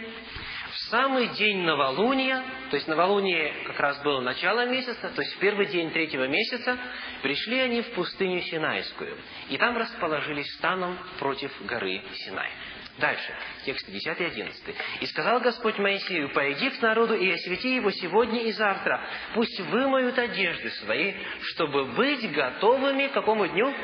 в 0.73 0.79
самый 0.91 1.29
день 1.29 1.59
новолуния, 1.59 2.43
то 2.71 2.77
есть 2.77 2.89
новолуние 2.89 3.53
как 3.67 3.79
раз 3.79 4.03
было 4.03 4.21
начало 4.21 4.67
месяца, 4.67 5.11
то 5.11 5.21
есть 5.21 5.35
в 5.35 5.39
первый 5.39 5.67
день 5.67 5.91
третьего 5.91 6.27
месяца, 6.27 6.79
пришли 7.23 7.59
они 7.59 7.83
в 7.83 7.91
пустыню 7.93 8.41
Синайскую, 8.41 9.19
и 9.51 9.59
там 9.59 9.77
расположились 9.77 10.51
станом 10.55 10.99
против 11.19 11.53
горы 11.67 12.03
Синай. 12.15 12.51
Дальше, 12.99 13.35
тексты 13.65 13.91
10 13.91 14.21
и 14.21 14.25
11. 14.25 14.77
«И 15.01 15.07
сказал 15.07 15.41
Господь 15.41 15.79
Моисею, 15.79 16.31
пойди 16.31 16.71
к 16.71 16.81
народу 16.83 17.15
и 17.15 17.31
освети 17.31 17.75
его 17.75 17.91
сегодня 17.91 18.43
и 18.43 18.53
завтра. 18.53 19.03
Пусть 19.35 19.59
вымоют 19.61 20.19
одежды 20.19 20.71
свои, 20.71 21.15
чтобы 21.41 21.87
быть 21.87 22.31
готовыми 22.33 23.07
к 23.07 23.13
какому 23.13 23.47
дню? 23.47 23.75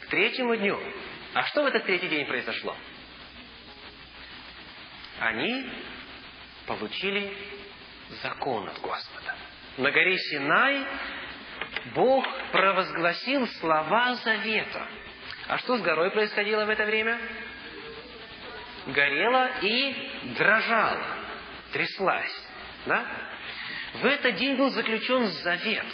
К 0.00 0.06
третьему 0.06 0.56
дню. 0.56 0.78
А 1.34 1.42
что 1.44 1.64
в 1.64 1.66
этот 1.66 1.84
третий 1.84 2.08
день 2.08 2.26
произошло? 2.26 2.74
Они 5.20 5.70
получили 6.66 7.32
закон 8.22 8.68
от 8.68 8.80
Господа. 8.80 9.34
На 9.76 9.90
горе 9.90 10.18
Синай 10.18 10.86
Бог 11.94 12.26
провозгласил 12.52 13.46
слова 13.60 14.14
завета. 14.16 14.86
А 15.48 15.58
что 15.58 15.76
с 15.76 15.82
горой 15.82 16.10
происходило 16.10 16.64
в 16.64 16.70
это 16.70 16.84
время? 16.84 17.18
горела 18.86 19.50
и 19.62 19.94
дрожала, 20.36 21.06
тряслась. 21.72 22.48
Да? 22.86 23.06
В 23.94 24.06
этот 24.06 24.36
день 24.36 24.56
был 24.56 24.70
заключен 24.70 25.26
завет. 25.26 25.86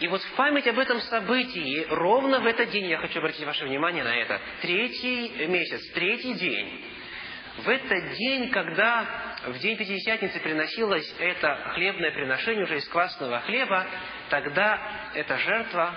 И 0.00 0.08
вот 0.08 0.22
в 0.22 0.32
память 0.32 0.66
об 0.66 0.78
этом 0.78 1.00
событии, 1.02 1.86
ровно 1.88 2.40
в 2.40 2.46
этот 2.46 2.70
день, 2.70 2.86
я 2.86 2.98
хочу 2.98 3.18
обратить 3.20 3.44
ваше 3.44 3.64
внимание 3.64 4.02
на 4.02 4.14
это, 4.14 4.40
третий 4.60 5.46
месяц, 5.46 5.88
третий 5.92 6.34
день, 6.34 6.84
в 7.58 7.68
этот 7.68 8.12
день, 8.14 8.50
когда 8.50 9.06
в 9.46 9.58
день 9.58 9.76
Пятидесятницы 9.76 10.40
приносилось 10.40 11.14
это 11.18 11.56
хлебное 11.74 12.10
приношение 12.10 12.64
уже 12.64 12.78
из 12.78 12.88
квасного 12.88 13.40
хлеба, 13.40 13.86
тогда 14.28 15.10
эта 15.14 15.36
жертва 15.38 15.94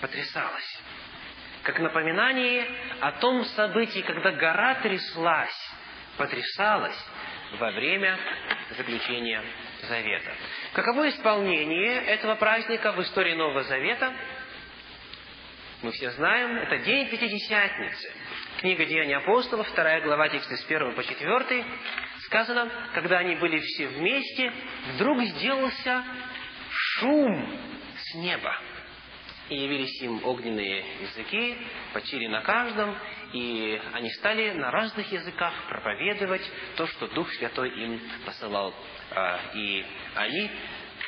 потрясалась 0.00 0.82
как 1.62 1.78
напоминание 1.78 2.66
о 3.00 3.12
том 3.12 3.44
событии, 3.44 4.00
когда 4.00 4.32
гора 4.32 4.76
тряслась, 4.76 5.72
потрясалась 6.16 6.98
во 7.58 7.70
время 7.70 8.18
заключения 8.76 9.42
Завета. 9.82 10.32
Каково 10.72 11.08
исполнение 11.10 12.04
этого 12.04 12.36
праздника 12.36 12.92
в 12.92 13.02
истории 13.02 13.34
Нового 13.34 13.62
Завета? 13.64 14.14
Мы 15.82 15.90
все 15.92 16.10
знаем, 16.12 16.56
это 16.56 16.78
день 16.78 17.08
Пятидесятницы. 17.08 18.12
Книга 18.62 18.84
Деяний 18.84 19.16
апостолов, 19.16 19.66
вторая 19.70 20.00
глава, 20.02 20.28
тексты 20.28 20.56
с 20.56 20.64
1 20.64 20.94
по 20.94 21.02
4, 21.02 21.64
сказано, 22.26 22.70
когда 22.94 23.18
они 23.18 23.34
были 23.34 23.58
все 23.58 23.88
вместе, 23.88 24.52
вдруг 24.94 25.20
сделался 25.24 26.04
шум 26.70 27.58
с 27.96 28.14
неба 28.14 28.56
и 29.48 29.56
явились 29.56 30.00
им 30.02 30.24
огненные 30.24 30.84
языки, 31.00 31.58
почили 31.92 32.28
на 32.28 32.42
каждом, 32.42 32.96
и 33.32 33.82
они 33.94 34.10
стали 34.10 34.52
на 34.52 34.70
разных 34.70 35.10
языках 35.10 35.52
проповедовать 35.68 36.48
то, 36.76 36.86
что 36.86 37.08
Дух 37.08 37.32
Святой 37.32 37.68
им 37.68 38.00
посылал. 38.24 38.72
А, 39.10 39.40
и 39.54 39.84
они, 40.14 40.48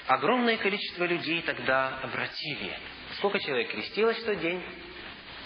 огромное 0.09 0.57
количество 0.57 1.05
людей 1.05 1.41
тогда 1.43 2.01
обратили. 2.03 2.77
Сколько 3.19 3.39
человек 3.39 3.71
крестилось 3.71 4.19
в 4.19 4.27
тот 4.27 4.41
день? 4.41 4.61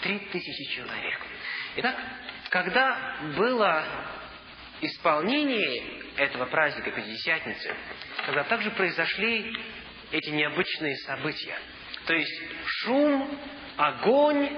Три 0.01 0.17
тысячи 0.17 0.75
человек. 0.75 1.28
Итак, 1.77 1.95
когда 2.49 3.17
было 3.37 3.85
исполнение 4.81 6.01
этого 6.17 6.45
праздника 6.45 6.91
Пятидесятницы, 6.91 7.75
когда 8.25 8.43
также 8.45 8.71
произошли 8.71 9.55
эти 10.11 10.29
необычные 10.29 10.95
события– 10.97 11.57
то 12.09 12.15
есть 12.15 12.41
шум, 12.65 13.39
огонь 13.77 14.49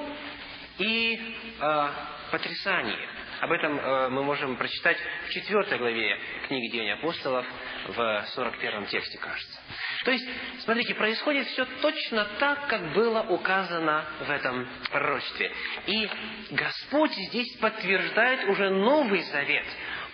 и 0.77 1.35
э, 1.59 1.89
потрясание. 2.31 3.09
Об 3.41 3.51
этом 3.51 3.79
э, 3.79 4.09
мы 4.09 4.21
можем 4.21 4.55
прочитать 4.55 4.97
в 5.25 5.31
четвертой 5.31 5.79
главе 5.79 6.15
книги 6.47 6.71
Деяний 6.71 6.93
апостолов 6.93 7.43
в 7.87 8.25
41 8.35 8.85
тексте, 8.85 9.17
кажется. 9.17 9.59
То 10.05 10.11
есть, 10.11 10.29
смотрите, 10.59 10.93
происходит 10.93 11.47
все 11.47 11.65
точно 11.81 12.25
так, 12.37 12.67
как 12.67 12.93
было 12.93 13.21
указано 13.23 14.05
в 14.19 14.29
этом 14.29 14.67
пророчестве. 14.91 15.51
И 15.87 16.07
Господь 16.51 17.13
здесь 17.13 17.57
подтверждает 17.57 18.47
уже 18.47 18.69
Новый 18.69 19.21
Завет. 19.21 19.65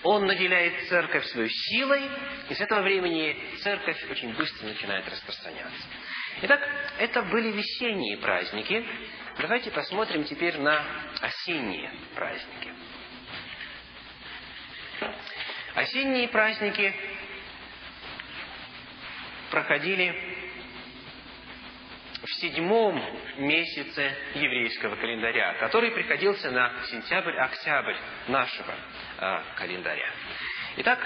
Он 0.04 0.26
наделяет 0.26 0.88
церковь 0.88 1.26
своей 1.26 1.50
силой, 1.50 2.04
и 2.50 2.54
с 2.54 2.62
этого 2.62 2.82
времени 2.82 3.38
церковь 3.62 4.10
очень 4.10 4.34
быстро 4.36 4.68
начинает 4.68 5.06
распространяться. 5.10 5.86
Итак, 6.44 6.62
это 6.98 7.24
были 7.24 7.52
весенние 7.52 8.20
праздники. 8.20 8.86
Давайте 9.40 9.70
посмотрим 9.72 10.24
теперь 10.24 10.58
на 10.60 10.82
осенние 11.20 11.92
праздники. 12.16 12.72
Осенние 15.78 16.28
праздники 16.30 16.92
проходили 19.52 20.12
в 22.24 22.34
седьмом 22.42 23.00
месяце 23.38 24.12
еврейского 24.34 24.96
календаря, 24.96 25.54
который 25.60 25.92
приходился 25.92 26.50
на 26.50 26.74
сентябрь-октябрь 26.88 27.96
нашего 28.28 28.74
э, 29.20 29.42
календаря. 29.56 30.12
Итак, 30.78 31.00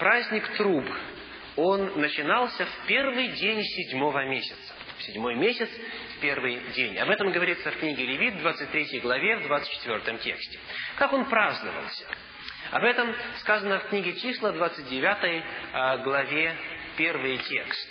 праздник 0.00 0.48
труб, 0.56 0.84
он 1.54 2.00
начинался 2.00 2.66
в 2.66 2.86
первый 2.88 3.28
день 3.28 3.62
седьмого 3.62 4.26
месяца. 4.26 4.74
Седьмой 4.98 5.36
месяц, 5.36 5.70
в 6.16 6.20
первый 6.20 6.58
день. 6.74 6.98
Об 6.98 7.08
этом 7.08 7.30
говорится 7.30 7.70
в 7.70 7.76
книге 7.78 8.04
Левит, 8.04 8.36
23 8.38 8.98
главе, 8.98 9.36
в 9.36 9.46
24 9.46 10.18
тексте. 10.18 10.58
Как 10.96 11.12
он 11.12 11.26
праздновался? 11.26 12.04
Об 12.70 12.84
этом 12.84 13.12
сказано 13.40 13.80
в 13.80 13.88
книге 13.88 14.14
числа, 14.14 14.52
29 14.52 15.44
а, 15.72 15.96
главе, 15.98 16.56
первый 16.96 17.38
текст. 17.38 17.88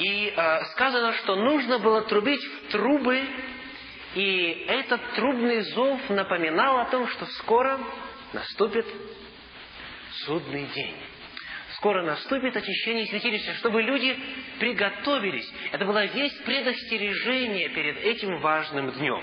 И 0.00 0.32
э, 0.34 0.64
сказано, 0.72 1.12
что 1.12 1.36
нужно 1.36 1.78
было 1.78 2.02
трубить 2.02 2.42
в 2.42 2.72
трубы, 2.72 3.22
и 4.14 4.64
этот 4.66 5.00
трубный 5.12 5.60
зов 5.60 6.08
напоминал 6.08 6.78
о 6.78 6.86
том, 6.86 7.06
что 7.06 7.26
скоро 7.26 7.78
наступит 8.32 8.86
судный 10.24 10.66
день. 10.74 10.96
Скоро 11.74 12.02
наступит 12.02 12.56
очищение 12.56 13.06
святилища, 13.06 13.54
чтобы 13.54 13.82
люди 13.82 14.18
приготовились. 14.58 15.50
Это 15.70 15.84
была 15.84 16.06
весть 16.06 16.44
предостережения 16.44 17.68
перед 17.68 17.98
этим 17.98 18.40
важным 18.40 18.90
днем. 18.92 19.22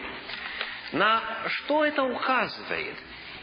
На 0.94 1.22
что 1.48 1.84
это 1.84 2.04
указывает? 2.04 2.96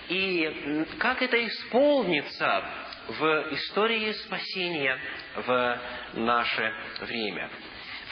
И 0.08 0.86
как 0.98 1.22
это 1.22 1.44
исполнится 1.46 2.64
в 3.08 3.48
истории 3.52 4.12
спасения 4.12 4.98
в 5.36 5.78
наше 6.14 6.72
время. 7.00 7.50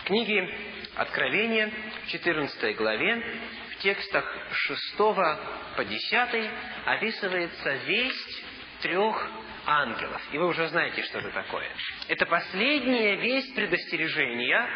В 0.01 0.05
книге 0.05 0.49
Откровения, 0.97 1.73
в 2.05 2.09
14 2.09 2.77
главе, 2.77 3.23
в 3.71 3.77
текстах 3.79 4.25
6 4.53 4.97
по 4.97 5.85
10 5.85 6.51
описывается 6.87 7.73
весть 7.87 8.45
трех 8.83 9.31
ангелов. 9.65 10.21
И 10.33 10.39
вы 10.39 10.49
уже 10.49 10.69
знаете, 10.69 11.03
что 11.03 11.19
это 11.19 11.31
такое. 11.31 11.69
Это 12.09 12.27
последняя 12.27 13.17
весть 13.17 13.55
предостережения, 13.55 14.69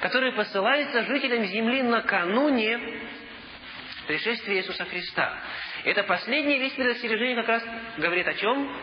которая 0.00 0.32
посылается 0.32 1.04
жителям 1.04 1.44
земли 1.44 1.82
накануне 1.82 2.78
пришествия 4.06 4.56
Иисуса 4.56 4.84
Христа. 4.86 5.38
Это 5.84 6.02
последняя 6.04 6.58
весть 6.58 6.76
предостережения 6.76 7.36
как 7.36 7.48
раз 7.48 7.64
говорит 7.96 8.26
о 8.26 8.34
чем? 8.34 8.76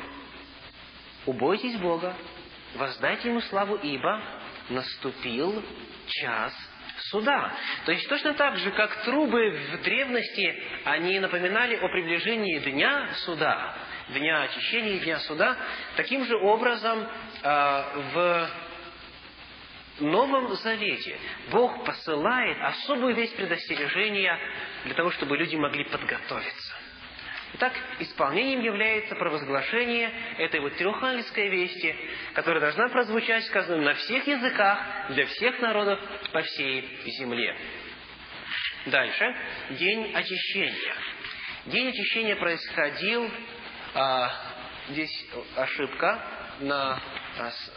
Убойтесь 1.25 1.77
Бога, 1.77 2.15
воздайте 2.75 3.29
Ему 3.29 3.41
славу, 3.41 3.75
ибо 3.75 4.21
наступил 4.69 5.63
час 6.07 6.53
суда. 7.09 7.53
То 7.85 7.91
есть 7.91 8.07
точно 8.07 8.33
так 8.33 8.57
же, 8.57 8.71
как 8.71 9.03
трубы 9.03 9.49
в 9.49 9.81
древности, 9.83 10.63
они 10.85 11.19
напоминали 11.19 11.75
о 11.75 11.87
приближении 11.89 12.59
дня 12.59 13.09
суда, 13.25 13.75
дня 14.09 14.43
очищения 14.43 14.99
дня 14.99 15.19
суда, 15.19 15.57
таким 15.95 16.25
же 16.25 16.35
образом 16.37 17.07
э, 17.43 17.83
в 18.13 18.49
Новом 19.99 20.53
Завете 20.55 21.17
Бог 21.51 21.83
посылает 21.83 22.57
особую 22.61 23.15
весть 23.15 23.35
предостережения 23.35 24.37
для 24.85 24.93
того, 24.93 25.11
чтобы 25.11 25.37
люди 25.37 25.55
могли 25.55 25.83
подготовиться. 25.85 26.86
Итак, 27.53 27.73
исполнением 27.99 28.61
является 28.61 29.15
провозглашение 29.15 30.11
этой 30.37 30.59
вот 30.59 30.75
трехангельской 30.75 31.47
вести, 31.47 31.95
которая 32.33 32.59
должна 32.59 32.89
прозвучать, 32.89 33.45
сказано, 33.45 33.81
на 33.81 33.93
всех 33.93 34.27
языках, 34.27 34.79
для 35.09 35.25
всех 35.25 35.59
народов 35.59 35.99
по 36.31 36.41
всей 36.41 36.99
земле. 37.05 37.57
Дальше. 38.87 39.35
День 39.71 40.13
очищения. 40.13 40.95
День 41.67 41.89
очищения 41.89 42.35
происходил, 42.35 43.29
а, 43.93 44.31
здесь 44.89 45.27
ошибка 45.55 46.21
на, 46.59 46.99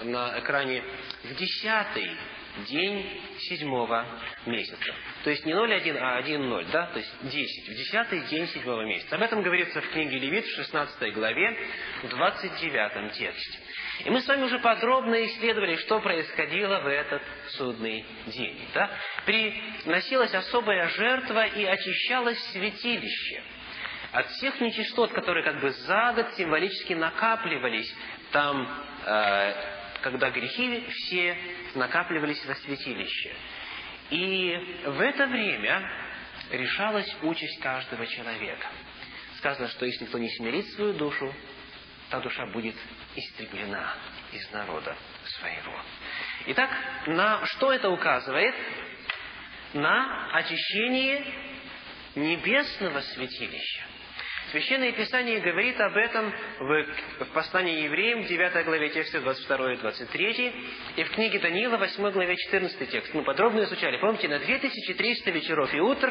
на 0.05 0.39
экране, 0.41 0.83
в 1.25 1.35
десятый 1.35 2.11
день 2.65 3.21
седьмого 3.39 4.07
месяца. 4.47 4.95
То 5.25 5.31
есть 5.31 5.45
не 5.45 5.53
0,1, 5.53 5.97
а 6.01 6.21
1,0, 6.21 6.71
да? 6.71 6.87
То 6.87 6.99
есть 6.99 7.13
10. 7.23 7.69
В 7.69 7.75
десятый 7.75 8.21
день 8.29 8.47
седьмого 8.49 8.85
месяца. 8.85 9.17
Об 9.17 9.23
этом 9.23 9.43
говорится 9.43 9.81
в 9.81 9.89
книге 9.91 10.19
Левит 10.19 10.45
в 10.45 10.55
16 10.57 11.15
главе, 11.15 11.57
в 12.03 12.09
29 12.09 13.13
тексте. 13.13 13.59
И 14.05 14.11
мы 14.11 14.21
с 14.21 14.27
вами 14.27 14.45
уже 14.45 14.59
подробно 14.61 15.25
исследовали, 15.27 15.77
что 15.77 16.01
происходило 16.01 16.81
в 16.81 16.87
этот 16.87 17.23
судный 17.49 18.05
день. 18.27 18.59
Да? 18.75 18.91
Приносилась 19.27 20.35
особая 20.35 20.89
жертва 20.89 21.47
и 21.47 21.65
очищалось 21.65 22.39
святилище 22.53 23.43
от 24.13 24.27
всех 24.27 24.61
нечистот, 24.61 25.13
которые 25.13 25.45
как 25.45 25.61
бы 25.61 25.71
за 25.71 26.13
год 26.15 26.33
символически 26.35 26.95
накапливались 26.95 27.95
там 28.33 28.69
э, 29.05 29.80
когда 30.03 30.31
грехи 30.31 30.85
все 30.89 31.37
накапливались 31.75 32.45
во 32.47 32.55
святилище. 32.55 33.35
И 34.11 34.83
в 34.87 35.01
это 35.01 35.27
время 35.27 35.89
решалась 36.51 37.17
участь 37.23 37.61
каждого 37.61 38.07
человека. 38.07 38.67
Сказано, 39.39 39.69
что 39.69 39.87
если 39.87 40.05
кто 40.07 40.19
не 40.19 40.29
смирит 40.37 40.67
свою 40.75 40.95
душу, 40.95 41.33
та 42.11 42.21
душа 42.21 42.47
будет 42.47 42.77
истреблена 43.15 43.95
из 44.33 44.51
народа 44.53 44.97
своего. 45.25 45.81
Итак, 46.47 46.71
на 47.07 47.45
что 47.47 47.73
это 47.73 47.89
указывает? 47.89 48.55
На 49.75 50.35
очищение 50.35 51.25
небесного 52.17 53.01
святилища. 53.01 53.85
Священное 54.51 54.91
Писание 54.93 55.39
говорит 55.39 55.81
об 55.81 55.97
этом 55.97 56.33
в, 56.59 56.87
в 57.21 57.29
послании 57.33 57.85
евреям, 57.85 58.25
9 58.25 58.65
главе 58.65 58.89
текста 58.91 59.21
22 59.21 59.75
и 59.75 59.77
23, 59.77 60.53
и 60.97 61.05
в 61.05 61.11
книге 61.13 61.39
Даниила, 61.39 61.77
8 61.77 62.11
главе 62.11 62.37
14 62.37 62.91
текст. 62.91 63.15
Мы 63.15 63.23
подробно 63.23 63.63
изучали. 63.63 63.99
Помните, 63.99 64.29
на 64.29 64.41
2300 64.41 65.31
вечеров 65.31 65.73
и 65.73 65.81
утр 65.81 66.11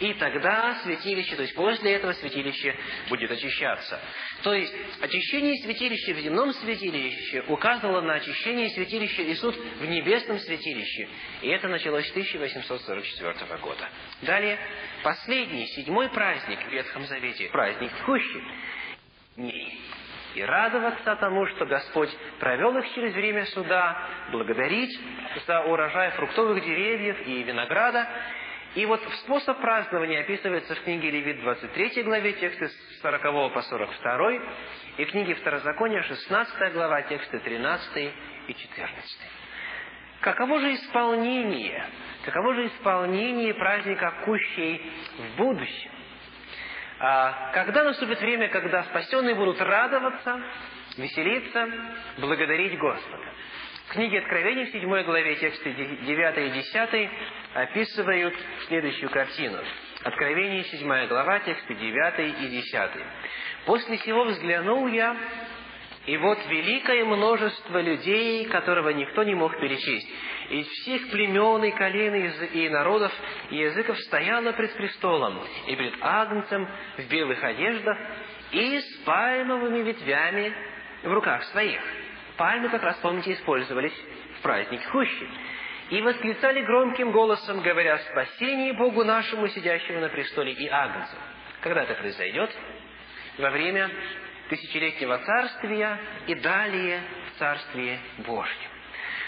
и 0.00 0.14
тогда 0.14 0.80
святилище, 0.82 1.36
то 1.36 1.42
есть 1.42 1.54
после 1.54 1.92
этого 1.92 2.12
святилище 2.12 2.74
будет 3.08 3.30
очищаться. 3.30 4.00
То 4.42 4.54
есть 4.54 4.74
очищение 5.00 5.62
святилища 5.62 6.14
в 6.14 6.18
земном 6.20 6.52
святилище 6.54 7.42
указывало 7.48 8.00
на 8.00 8.14
очищение 8.14 8.70
святилища 8.70 9.22
и 9.22 9.34
суд 9.34 9.54
в 9.56 9.86
небесном 9.86 10.38
святилище. 10.38 11.08
И 11.42 11.48
это 11.48 11.68
началось 11.68 12.06
с 12.08 12.10
1844 12.10 13.58
года. 13.58 13.88
Далее, 14.22 14.58
последний, 15.02 15.66
седьмой 15.68 16.10
праздник 16.10 16.58
в 16.66 16.70
Ветхом 16.70 17.04
Завете, 17.06 17.48
праздник 17.50 17.92
дней 19.36 19.80
и 20.34 20.42
радоваться 20.42 21.16
тому, 21.16 21.46
что 21.48 21.66
Господь 21.66 22.10
провел 22.38 22.76
их 22.78 22.94
через 22.94 23.12
время 23.14 23.44
суда, 23.46 24.08
благодарить 24.30 24.98
за 25.46 25.60
урожай 25.62 26.10
фруктовых 26.12 26.64
деревьев 26.64 27.26
и 27.26 27.42
винограда, 27.42 28.08
и 28.74 28.86
вот 28.86 29.02
способ 29.24 29.60
празднования 29.60 30.20
описывается 30.20 30.74
в 30.74 30.82
книге 30.82 31.10
Левит 31.10 31.40
23 31.40 32.02
главе, 32.04 32.32
тексты 32.32 32.68
с 32.68 33.00
40 33.02 33.52
по 33.52 33.62
42, 33.62 34.32
и 34.96 35.04
книге 35.04 35.34
Второзакония 35.34 36.02
16 36.02 36.72
глава, 36.72 37.02
тексты 37.02 37.38
13 37.38 38.14
и 38.48 38.54
14. 38.54 39.20
Каково 40.22 40.60
же 40.60 40.74
исполнение, 40.74 41.84
каково 42.24 42.54
же 42.54 42.66
исполнение 42.68 43.52
праздника 43.52 44.14
Кущей 44.24 44.90
в 45.18 45.36
будущем? 45.36 45.90
А, 46.98 47.50
когда 47.52 47.84
наступит 47.84 48.20
время, 48.20 48.48
когда 48.48 48.84
спасенные 48.84 49.34
будут 49.34 49.60
радоваться, 49.60 50.40
веселиться, 50.96 51.68
благодарить 52.18 52.78
Господа? 52.78 53.24
Книге 53.92 54.20
Откровений, 54.20 54.64
в 54.64 54.72
7 54.72 55.02
главе, 55.02 55.36
тексты 55.36 55.70
9 55.70 56.38
и 56.38 56.50
10, 56.50 57.10
описывают 57.52 58.34
следующую 58.66 59.10
картину. 59.10 59.58
Откровение 60.02 60.64
7 60.64 61.08
глава, 61.08 61.40
тексты 61.40 61.74
9 61.74 62.42
и 62.42 62.48
10. 62.48 62.90
«После 63.66 63.98
сего 63.98 64.24
взглянул 64.24 64.86
я, 64.86 65.14
и 66.06 66.16
вот 66.16 66.38
великое 66.48 67.04
множество 67.04 67.82
людей, 67.82 68.46
которого 68.46 68.88
никто 68.88 69.24
не 69.24 69.34
мог 69.34 69.60
перечесть, 69.60 70.08
из 70.48 70.66
всех 70.68 71.10
племен 71.10 71.62
и 71.62 71.70
колен 71.72 72.14
и 72.14 72.68
народов 72.70 73.12
и 73.50 73.58
языков 73.58 73.98
стояло 73.98 74.52
пред 74.52 74.74
престолом 74.74 75.38
и 75.66 75.76
пред 75.76 75.92
Агнцем 76.00 76.66
в 76.96 77.08
белых 77.10 77.44
одеждах 77.44 77.98
и 78.52 78.80
с 78.80 78.96
пальмовыми 79.04 79.82
ветвями 79.82 80.54
в 81.02 81.12
руках 81.12 81.44
своих. 81.44 81.82
Пальмы, 82.36 82.68
как 82.68 82.82
раз 82.82 82.96
помните, 82.96 83.32
использовались 83.34 83.94
в 84.38 84.42
празднике 84.42 84.86
Хущи. 84.88 85.28
И 85.90 86.00
восклицали 86.00 86.62
громким 86.62 87.12
голосом, 87.12 87.60
говоря, 87.60 87.98
«Спасение 87.98 88.72
Богу 88.72 89.04
нашему, 89.04 89.48
сидящему 89.48 90.00
на 90.00 90.08
престоле, 90.08 90.52
и 90.52 90.66
Агнцу». 90.66 91.16
Когда 91.60 91.82
это 91.82 91.94
произойдет? 91.94 92.50
Во 93.38 93.50
время 93.50 93.90
тысячелетнего 94.48 95.18
царствия 95.18 95.98
и 96.26 96.34
далее 96.34 97.00
в 97.28 97.38
Царствие 97.38 97.98
Божьем. 98.18 98.70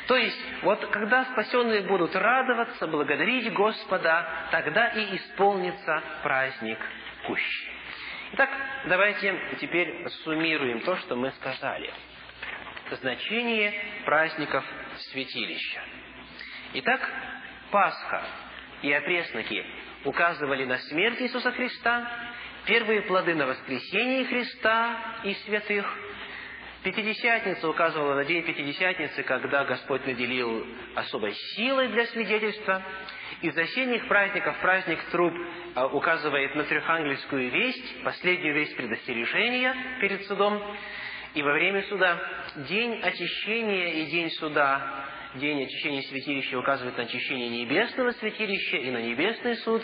То 0.06 0.16
есть, 0.16 0.38
вот 0.62 0.84
когда 0.88 1.24
спасенные 1.32 1.82
будут 1.82 2.14
радоваться, 2.14 2.86
благодарить 2.86 3.52
Господа, 3.54 4.28
тогда 4.50 4.88
и 4.88 5.16
исполнится 5.16 6.02
праздник 6.22 6.78
Кущи. 7.26 7.70
Итак, 8.32 8.50
давайте 8.86 9.38
теперь 9.60 10.06
суммируем 10.24 10.80
то, 10.80 10.96
что 10.96 11.16
мы 11.16 11.30
сказали. 11.32 11.90
Значение 12.90 13.74
праздников 14.04 14.64
святилища. 15.10 15.80
Итак, 16.74 17.00
Пасха 17.70 18.22
и 18.82 18.92
опресноки 18.92 19.64
указывали 20.04 20.64
на 20.64 20.78
смерть 20.78 21.20
Иисуса 21.22 21.50
Христа, 21.52 22.10
первые 22.66 23.02
плоды 23.02 23.34
на 23.34 23.46
воскресение 23.46 24.24
Христа 24.26 25.20
и 25.24 25.34
святых. 25.34 25.86
Пятидесятница 26.82 27.66
указывала 27.66 28.14
на 28.14 28.24
день 28.26 28.42
Пятидесятницы, 28.42 29.22
когда 29.22 29.64
Господь 29.64 30.04
наделил 30.06 30.66
особой 30.94 31.32
силой 31.32 31.88
для 31.88 32.04
свидетельства. 32.06 32.82
Из 33.40 33.56
осенних 33.56 34.06
праздников 34.06 34.58
праздник 34.60 35.02
труп 35.10 35.32
а, 35.74 35.86
указывает 35.86 36.54
на 36.54 36.64
трехангельскую 36.64 37.50
весть, 37.50 38.02
последнюю 38.04 38.54
весть 38.54 38.76
предостережения 38.76 39.74
перед 40.00 40.26
судом. 40.26 40.62
И 41.34 41.42
во 41.42 41.52
время 41.52 41.82
суда 41.84 42.18
день 42.68 43.00
очищения 43.00 44.02
и 44.02 44.06
день 44.06 44.30
суда 44.30 45.04
день 45.34 45.64
очищения 45.64 46.02
святилища 46.02 46.58
указывает 46.58 46.96
на 46.96 47.02
очищение 47.02 47.48
небесного 47.48 48.12
святилища 48.12 48.76
и 48.76 48.90
на 48.92 48.98
небесный 48.98 49.56
суд, 49.56 49.82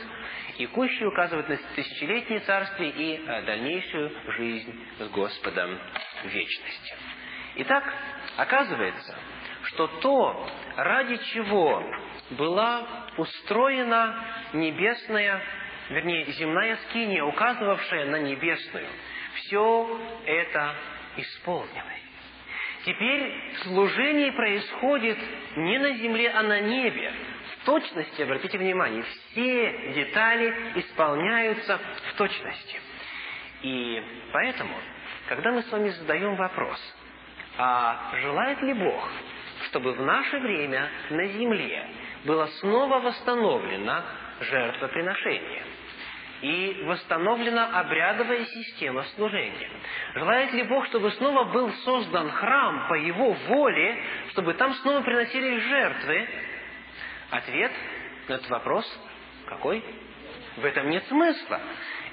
и 0.58 0.66
кущи 0.66 1.02
указывает 1.02 1.48
на 1.48 1.56
тысячелетнее 1.74 2.40
царствие 2.40 2.90
и 2.90 3.16
э, 3.16 3.42
дальнейшую 3.42 4.12
жизнь 4.36 4.80
с 5.00 5.08
Господом 5.08 5.76
вечности. 6.24 6.94
Итак, 7.56 7.84
оказывается, 8.36 9.16
что 9.64 9.88
то, 9.88 10.48
ради 10.76 11.16
чего 11.32 11.82
была 12.30 13.08
устроена 13.16 14.24
небесная, 14.52 15.42
вернее, 15.88 16.26
земная 16.26 16.76
скиния, 16.88 17.24
указывавшая 17.24 18.06
на 18.06 18.20
небесную, 18.20 18.86
все 19.34 20.00
это 20.26 20.74
исполнилось. 21.22 22.10
Теперь 22.84 23.34
служение 23.62 24.32
происходит 24.32 25.18
не 25.56 25.78
на 25.78 25.92
земле, 25.94 26.30
а 26.30 26.42
на 26.42 26.60
небе. 26.60 27.12
В 27.56 27.66
точности, 27.66 28.22
обратите 28.22 28.56
внимание, 28.56 29.02
все 29.02 29.92
детали 29.92 30.54
исполняются 30.76 31.78
в 32.10 32.14
точности. 32.14 32.80
И 33.62 34.02
поэтому, 34.32 34.74
когда 35.28 35.52
мы 35.52 35.62
с 35.62 35.70
вами 35.70 35.90
задаем 35.90 36.36
вопрос, 36.36 36.80
а 37.58 38.12
желает 38.22 38.62
ли 38.62 38.72
Бог, 38.72 39.10
чтобы 39.66 39.92
в 39.92 40.00
наше 40.00 40.38
время 40.38 40.88
на 41.10 41.26
земле 41.26 41.86
было 42.24 42.46
снова 42.60 43.00
восстановлено 43.00 44.02
жертвоприношение– 44.40 45.64
и 46.42 46.82
восстановлена 46.84 47.80
обрядовая 47.80 48.44
система 48.46 49.04
служения. 49.16 49.70
Желает 50.14 50.52
ли 50.52 50.62
Бог, 50.64 50.86
чтобы 50.86 51.10
снова 51.12 51.44
был 51.52 51.70
создан 51.84 52.30
храм 52.30 52.88
по 52.88 52.94
Его 52.94 53.32
воле, 53.32 54.02
чтобы 54.30 54.54
там 54.54 54.74
снова 54.74 55.02
приносились 55.02 55.62
жертвы? 55.62 56.28
Ответ 57.30 57.72
на 58.28 58.34
этот 58.34 58.50
вопрос 58.50 58.86
какой? 59.46 59.84
В 60.56 60.64
этом 60.64 60.88
нет 60.88 61.04
смысла. 61.06 61.60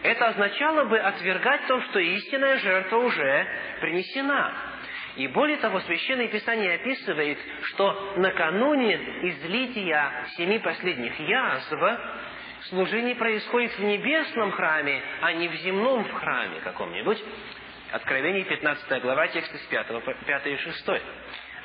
Это 0.04 0.28
означало 0.28 0.86
бы 0.86 1.00
отвергать 1.00 1.66
то, 1.68 1.82
что 1.82 2.00
истинная 2.00 2.58
жертва 2.58 2.98
уже 2.98 3.48
принесена. 3.82 4.54
И 5.16 5.28
более 5.28 5.58
того, 5.58 5.80
Священное 5.82 6.28
Писание 6.28 6.76
описывает, 6.76 7.40
что 7.64 8.14
накануне 8.18 8.96
излития 9.24 10.28
семи 10.38 10.60
последних 10.60 11.20
язв 11.20 11.82
служение 12.70 13.16
происходит 13.16 13.78
в 13.78 13.84
небесном 13.84 14.52
храме, 14.52 15.02
а 15.22 15.34
не 15.34 15.48
в 15.48 15.56
земном 15.56 16.04
храме 16.04 16.60
каком-нибудь. 16.62 17.24
Откровение 17.92 18.44
15 18.44 19.02
глава, 19.02 19.28
тексты 19.28 19.58
с 19.58 19.66
5, 19.68 19.88
5 20.26 20.48
и 20.48 20.58
6. 20.58 20.90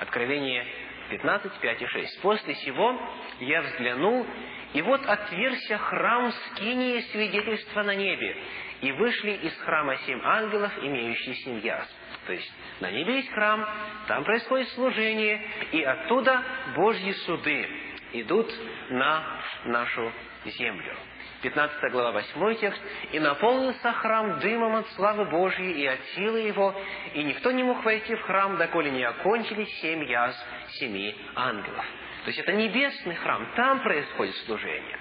Откровение 0.00 0.64
15, 1.11 1.53
5 1.61 1.82
и 1.82 1.86
6. 1.86 2.20
«После 2.22 2.55
сего 2.57 3.00
я 3.40 3.62
взглянул, 3.62 4.26
и 4.72 4.82
вот 4.82 5.05
отверся 5.05 5.78
храм 5.78 6.32
скинии 6.32 7.00
свидетельства 7.12 7.82
на 7.82 7.94
небе, 7.94 8.36
и 8.80 8.92
вышли 8.92 9.32
из 9.32 9.57
храма 9.59 9.96
семь 10.07 10.20
ангелов, 10.22 10.72
имеющие 10.82 11.34
семь 11.36 11.59
язв». 11.59 11.92
То 12.26 12.32
есть 12.32 12.53
на 12.80 12.90
небе 12.90 13.16
есть 13.16 13.30
храм, 13.32 13.68
там 14.07 14.24
происходит 14.24 14.68
служение, 14.70 15.42
и 15.72 15.82
оттуда 15.82 16.42
Божьи 16.76 17.12
суды 17.12 17.68
идут 18.12 18.48
на 18.90 19.40
нашу 19.64 20.12
землю. 20.45 20.97
15 21.43 21.90
глава, 21.90 22.12
8 22.12 22.55
текст. 22.57 22.80
«И 23.12 23.18
наполнился 23.18 23.93
храм 23.93 24.38
дымом 24.38 24.76
от 24.76 24.88
славы 24.90 25.24
Божьей 25.26 25.72
и 25.72 25.86
от 25.86 26.01
силы 26.14 26.40
его, 26.40 26.74
и 27.14 27.22
никто 27.24 27.51
не 27.51 27.64
мог 27.64 27.84
войти 27.84 28.14
в 28.14 28.22
храм, 28.22 28.57
доколе 28.57 28.90
не 28.90 29.05
окончились 29.05 29.72
семь 29.80 30.05
язв 30.05 30.38
семи 30.78 31.16
ангелов». 31.34 31.84
То 32.24 32.28
есть 32.28 32.38
это 32.38 32.53
небесный 32.53 33.16
храм, 33.16 33.47
там 33.57 33.80
происходит 33.80 34.36
служение. 34.47 34.99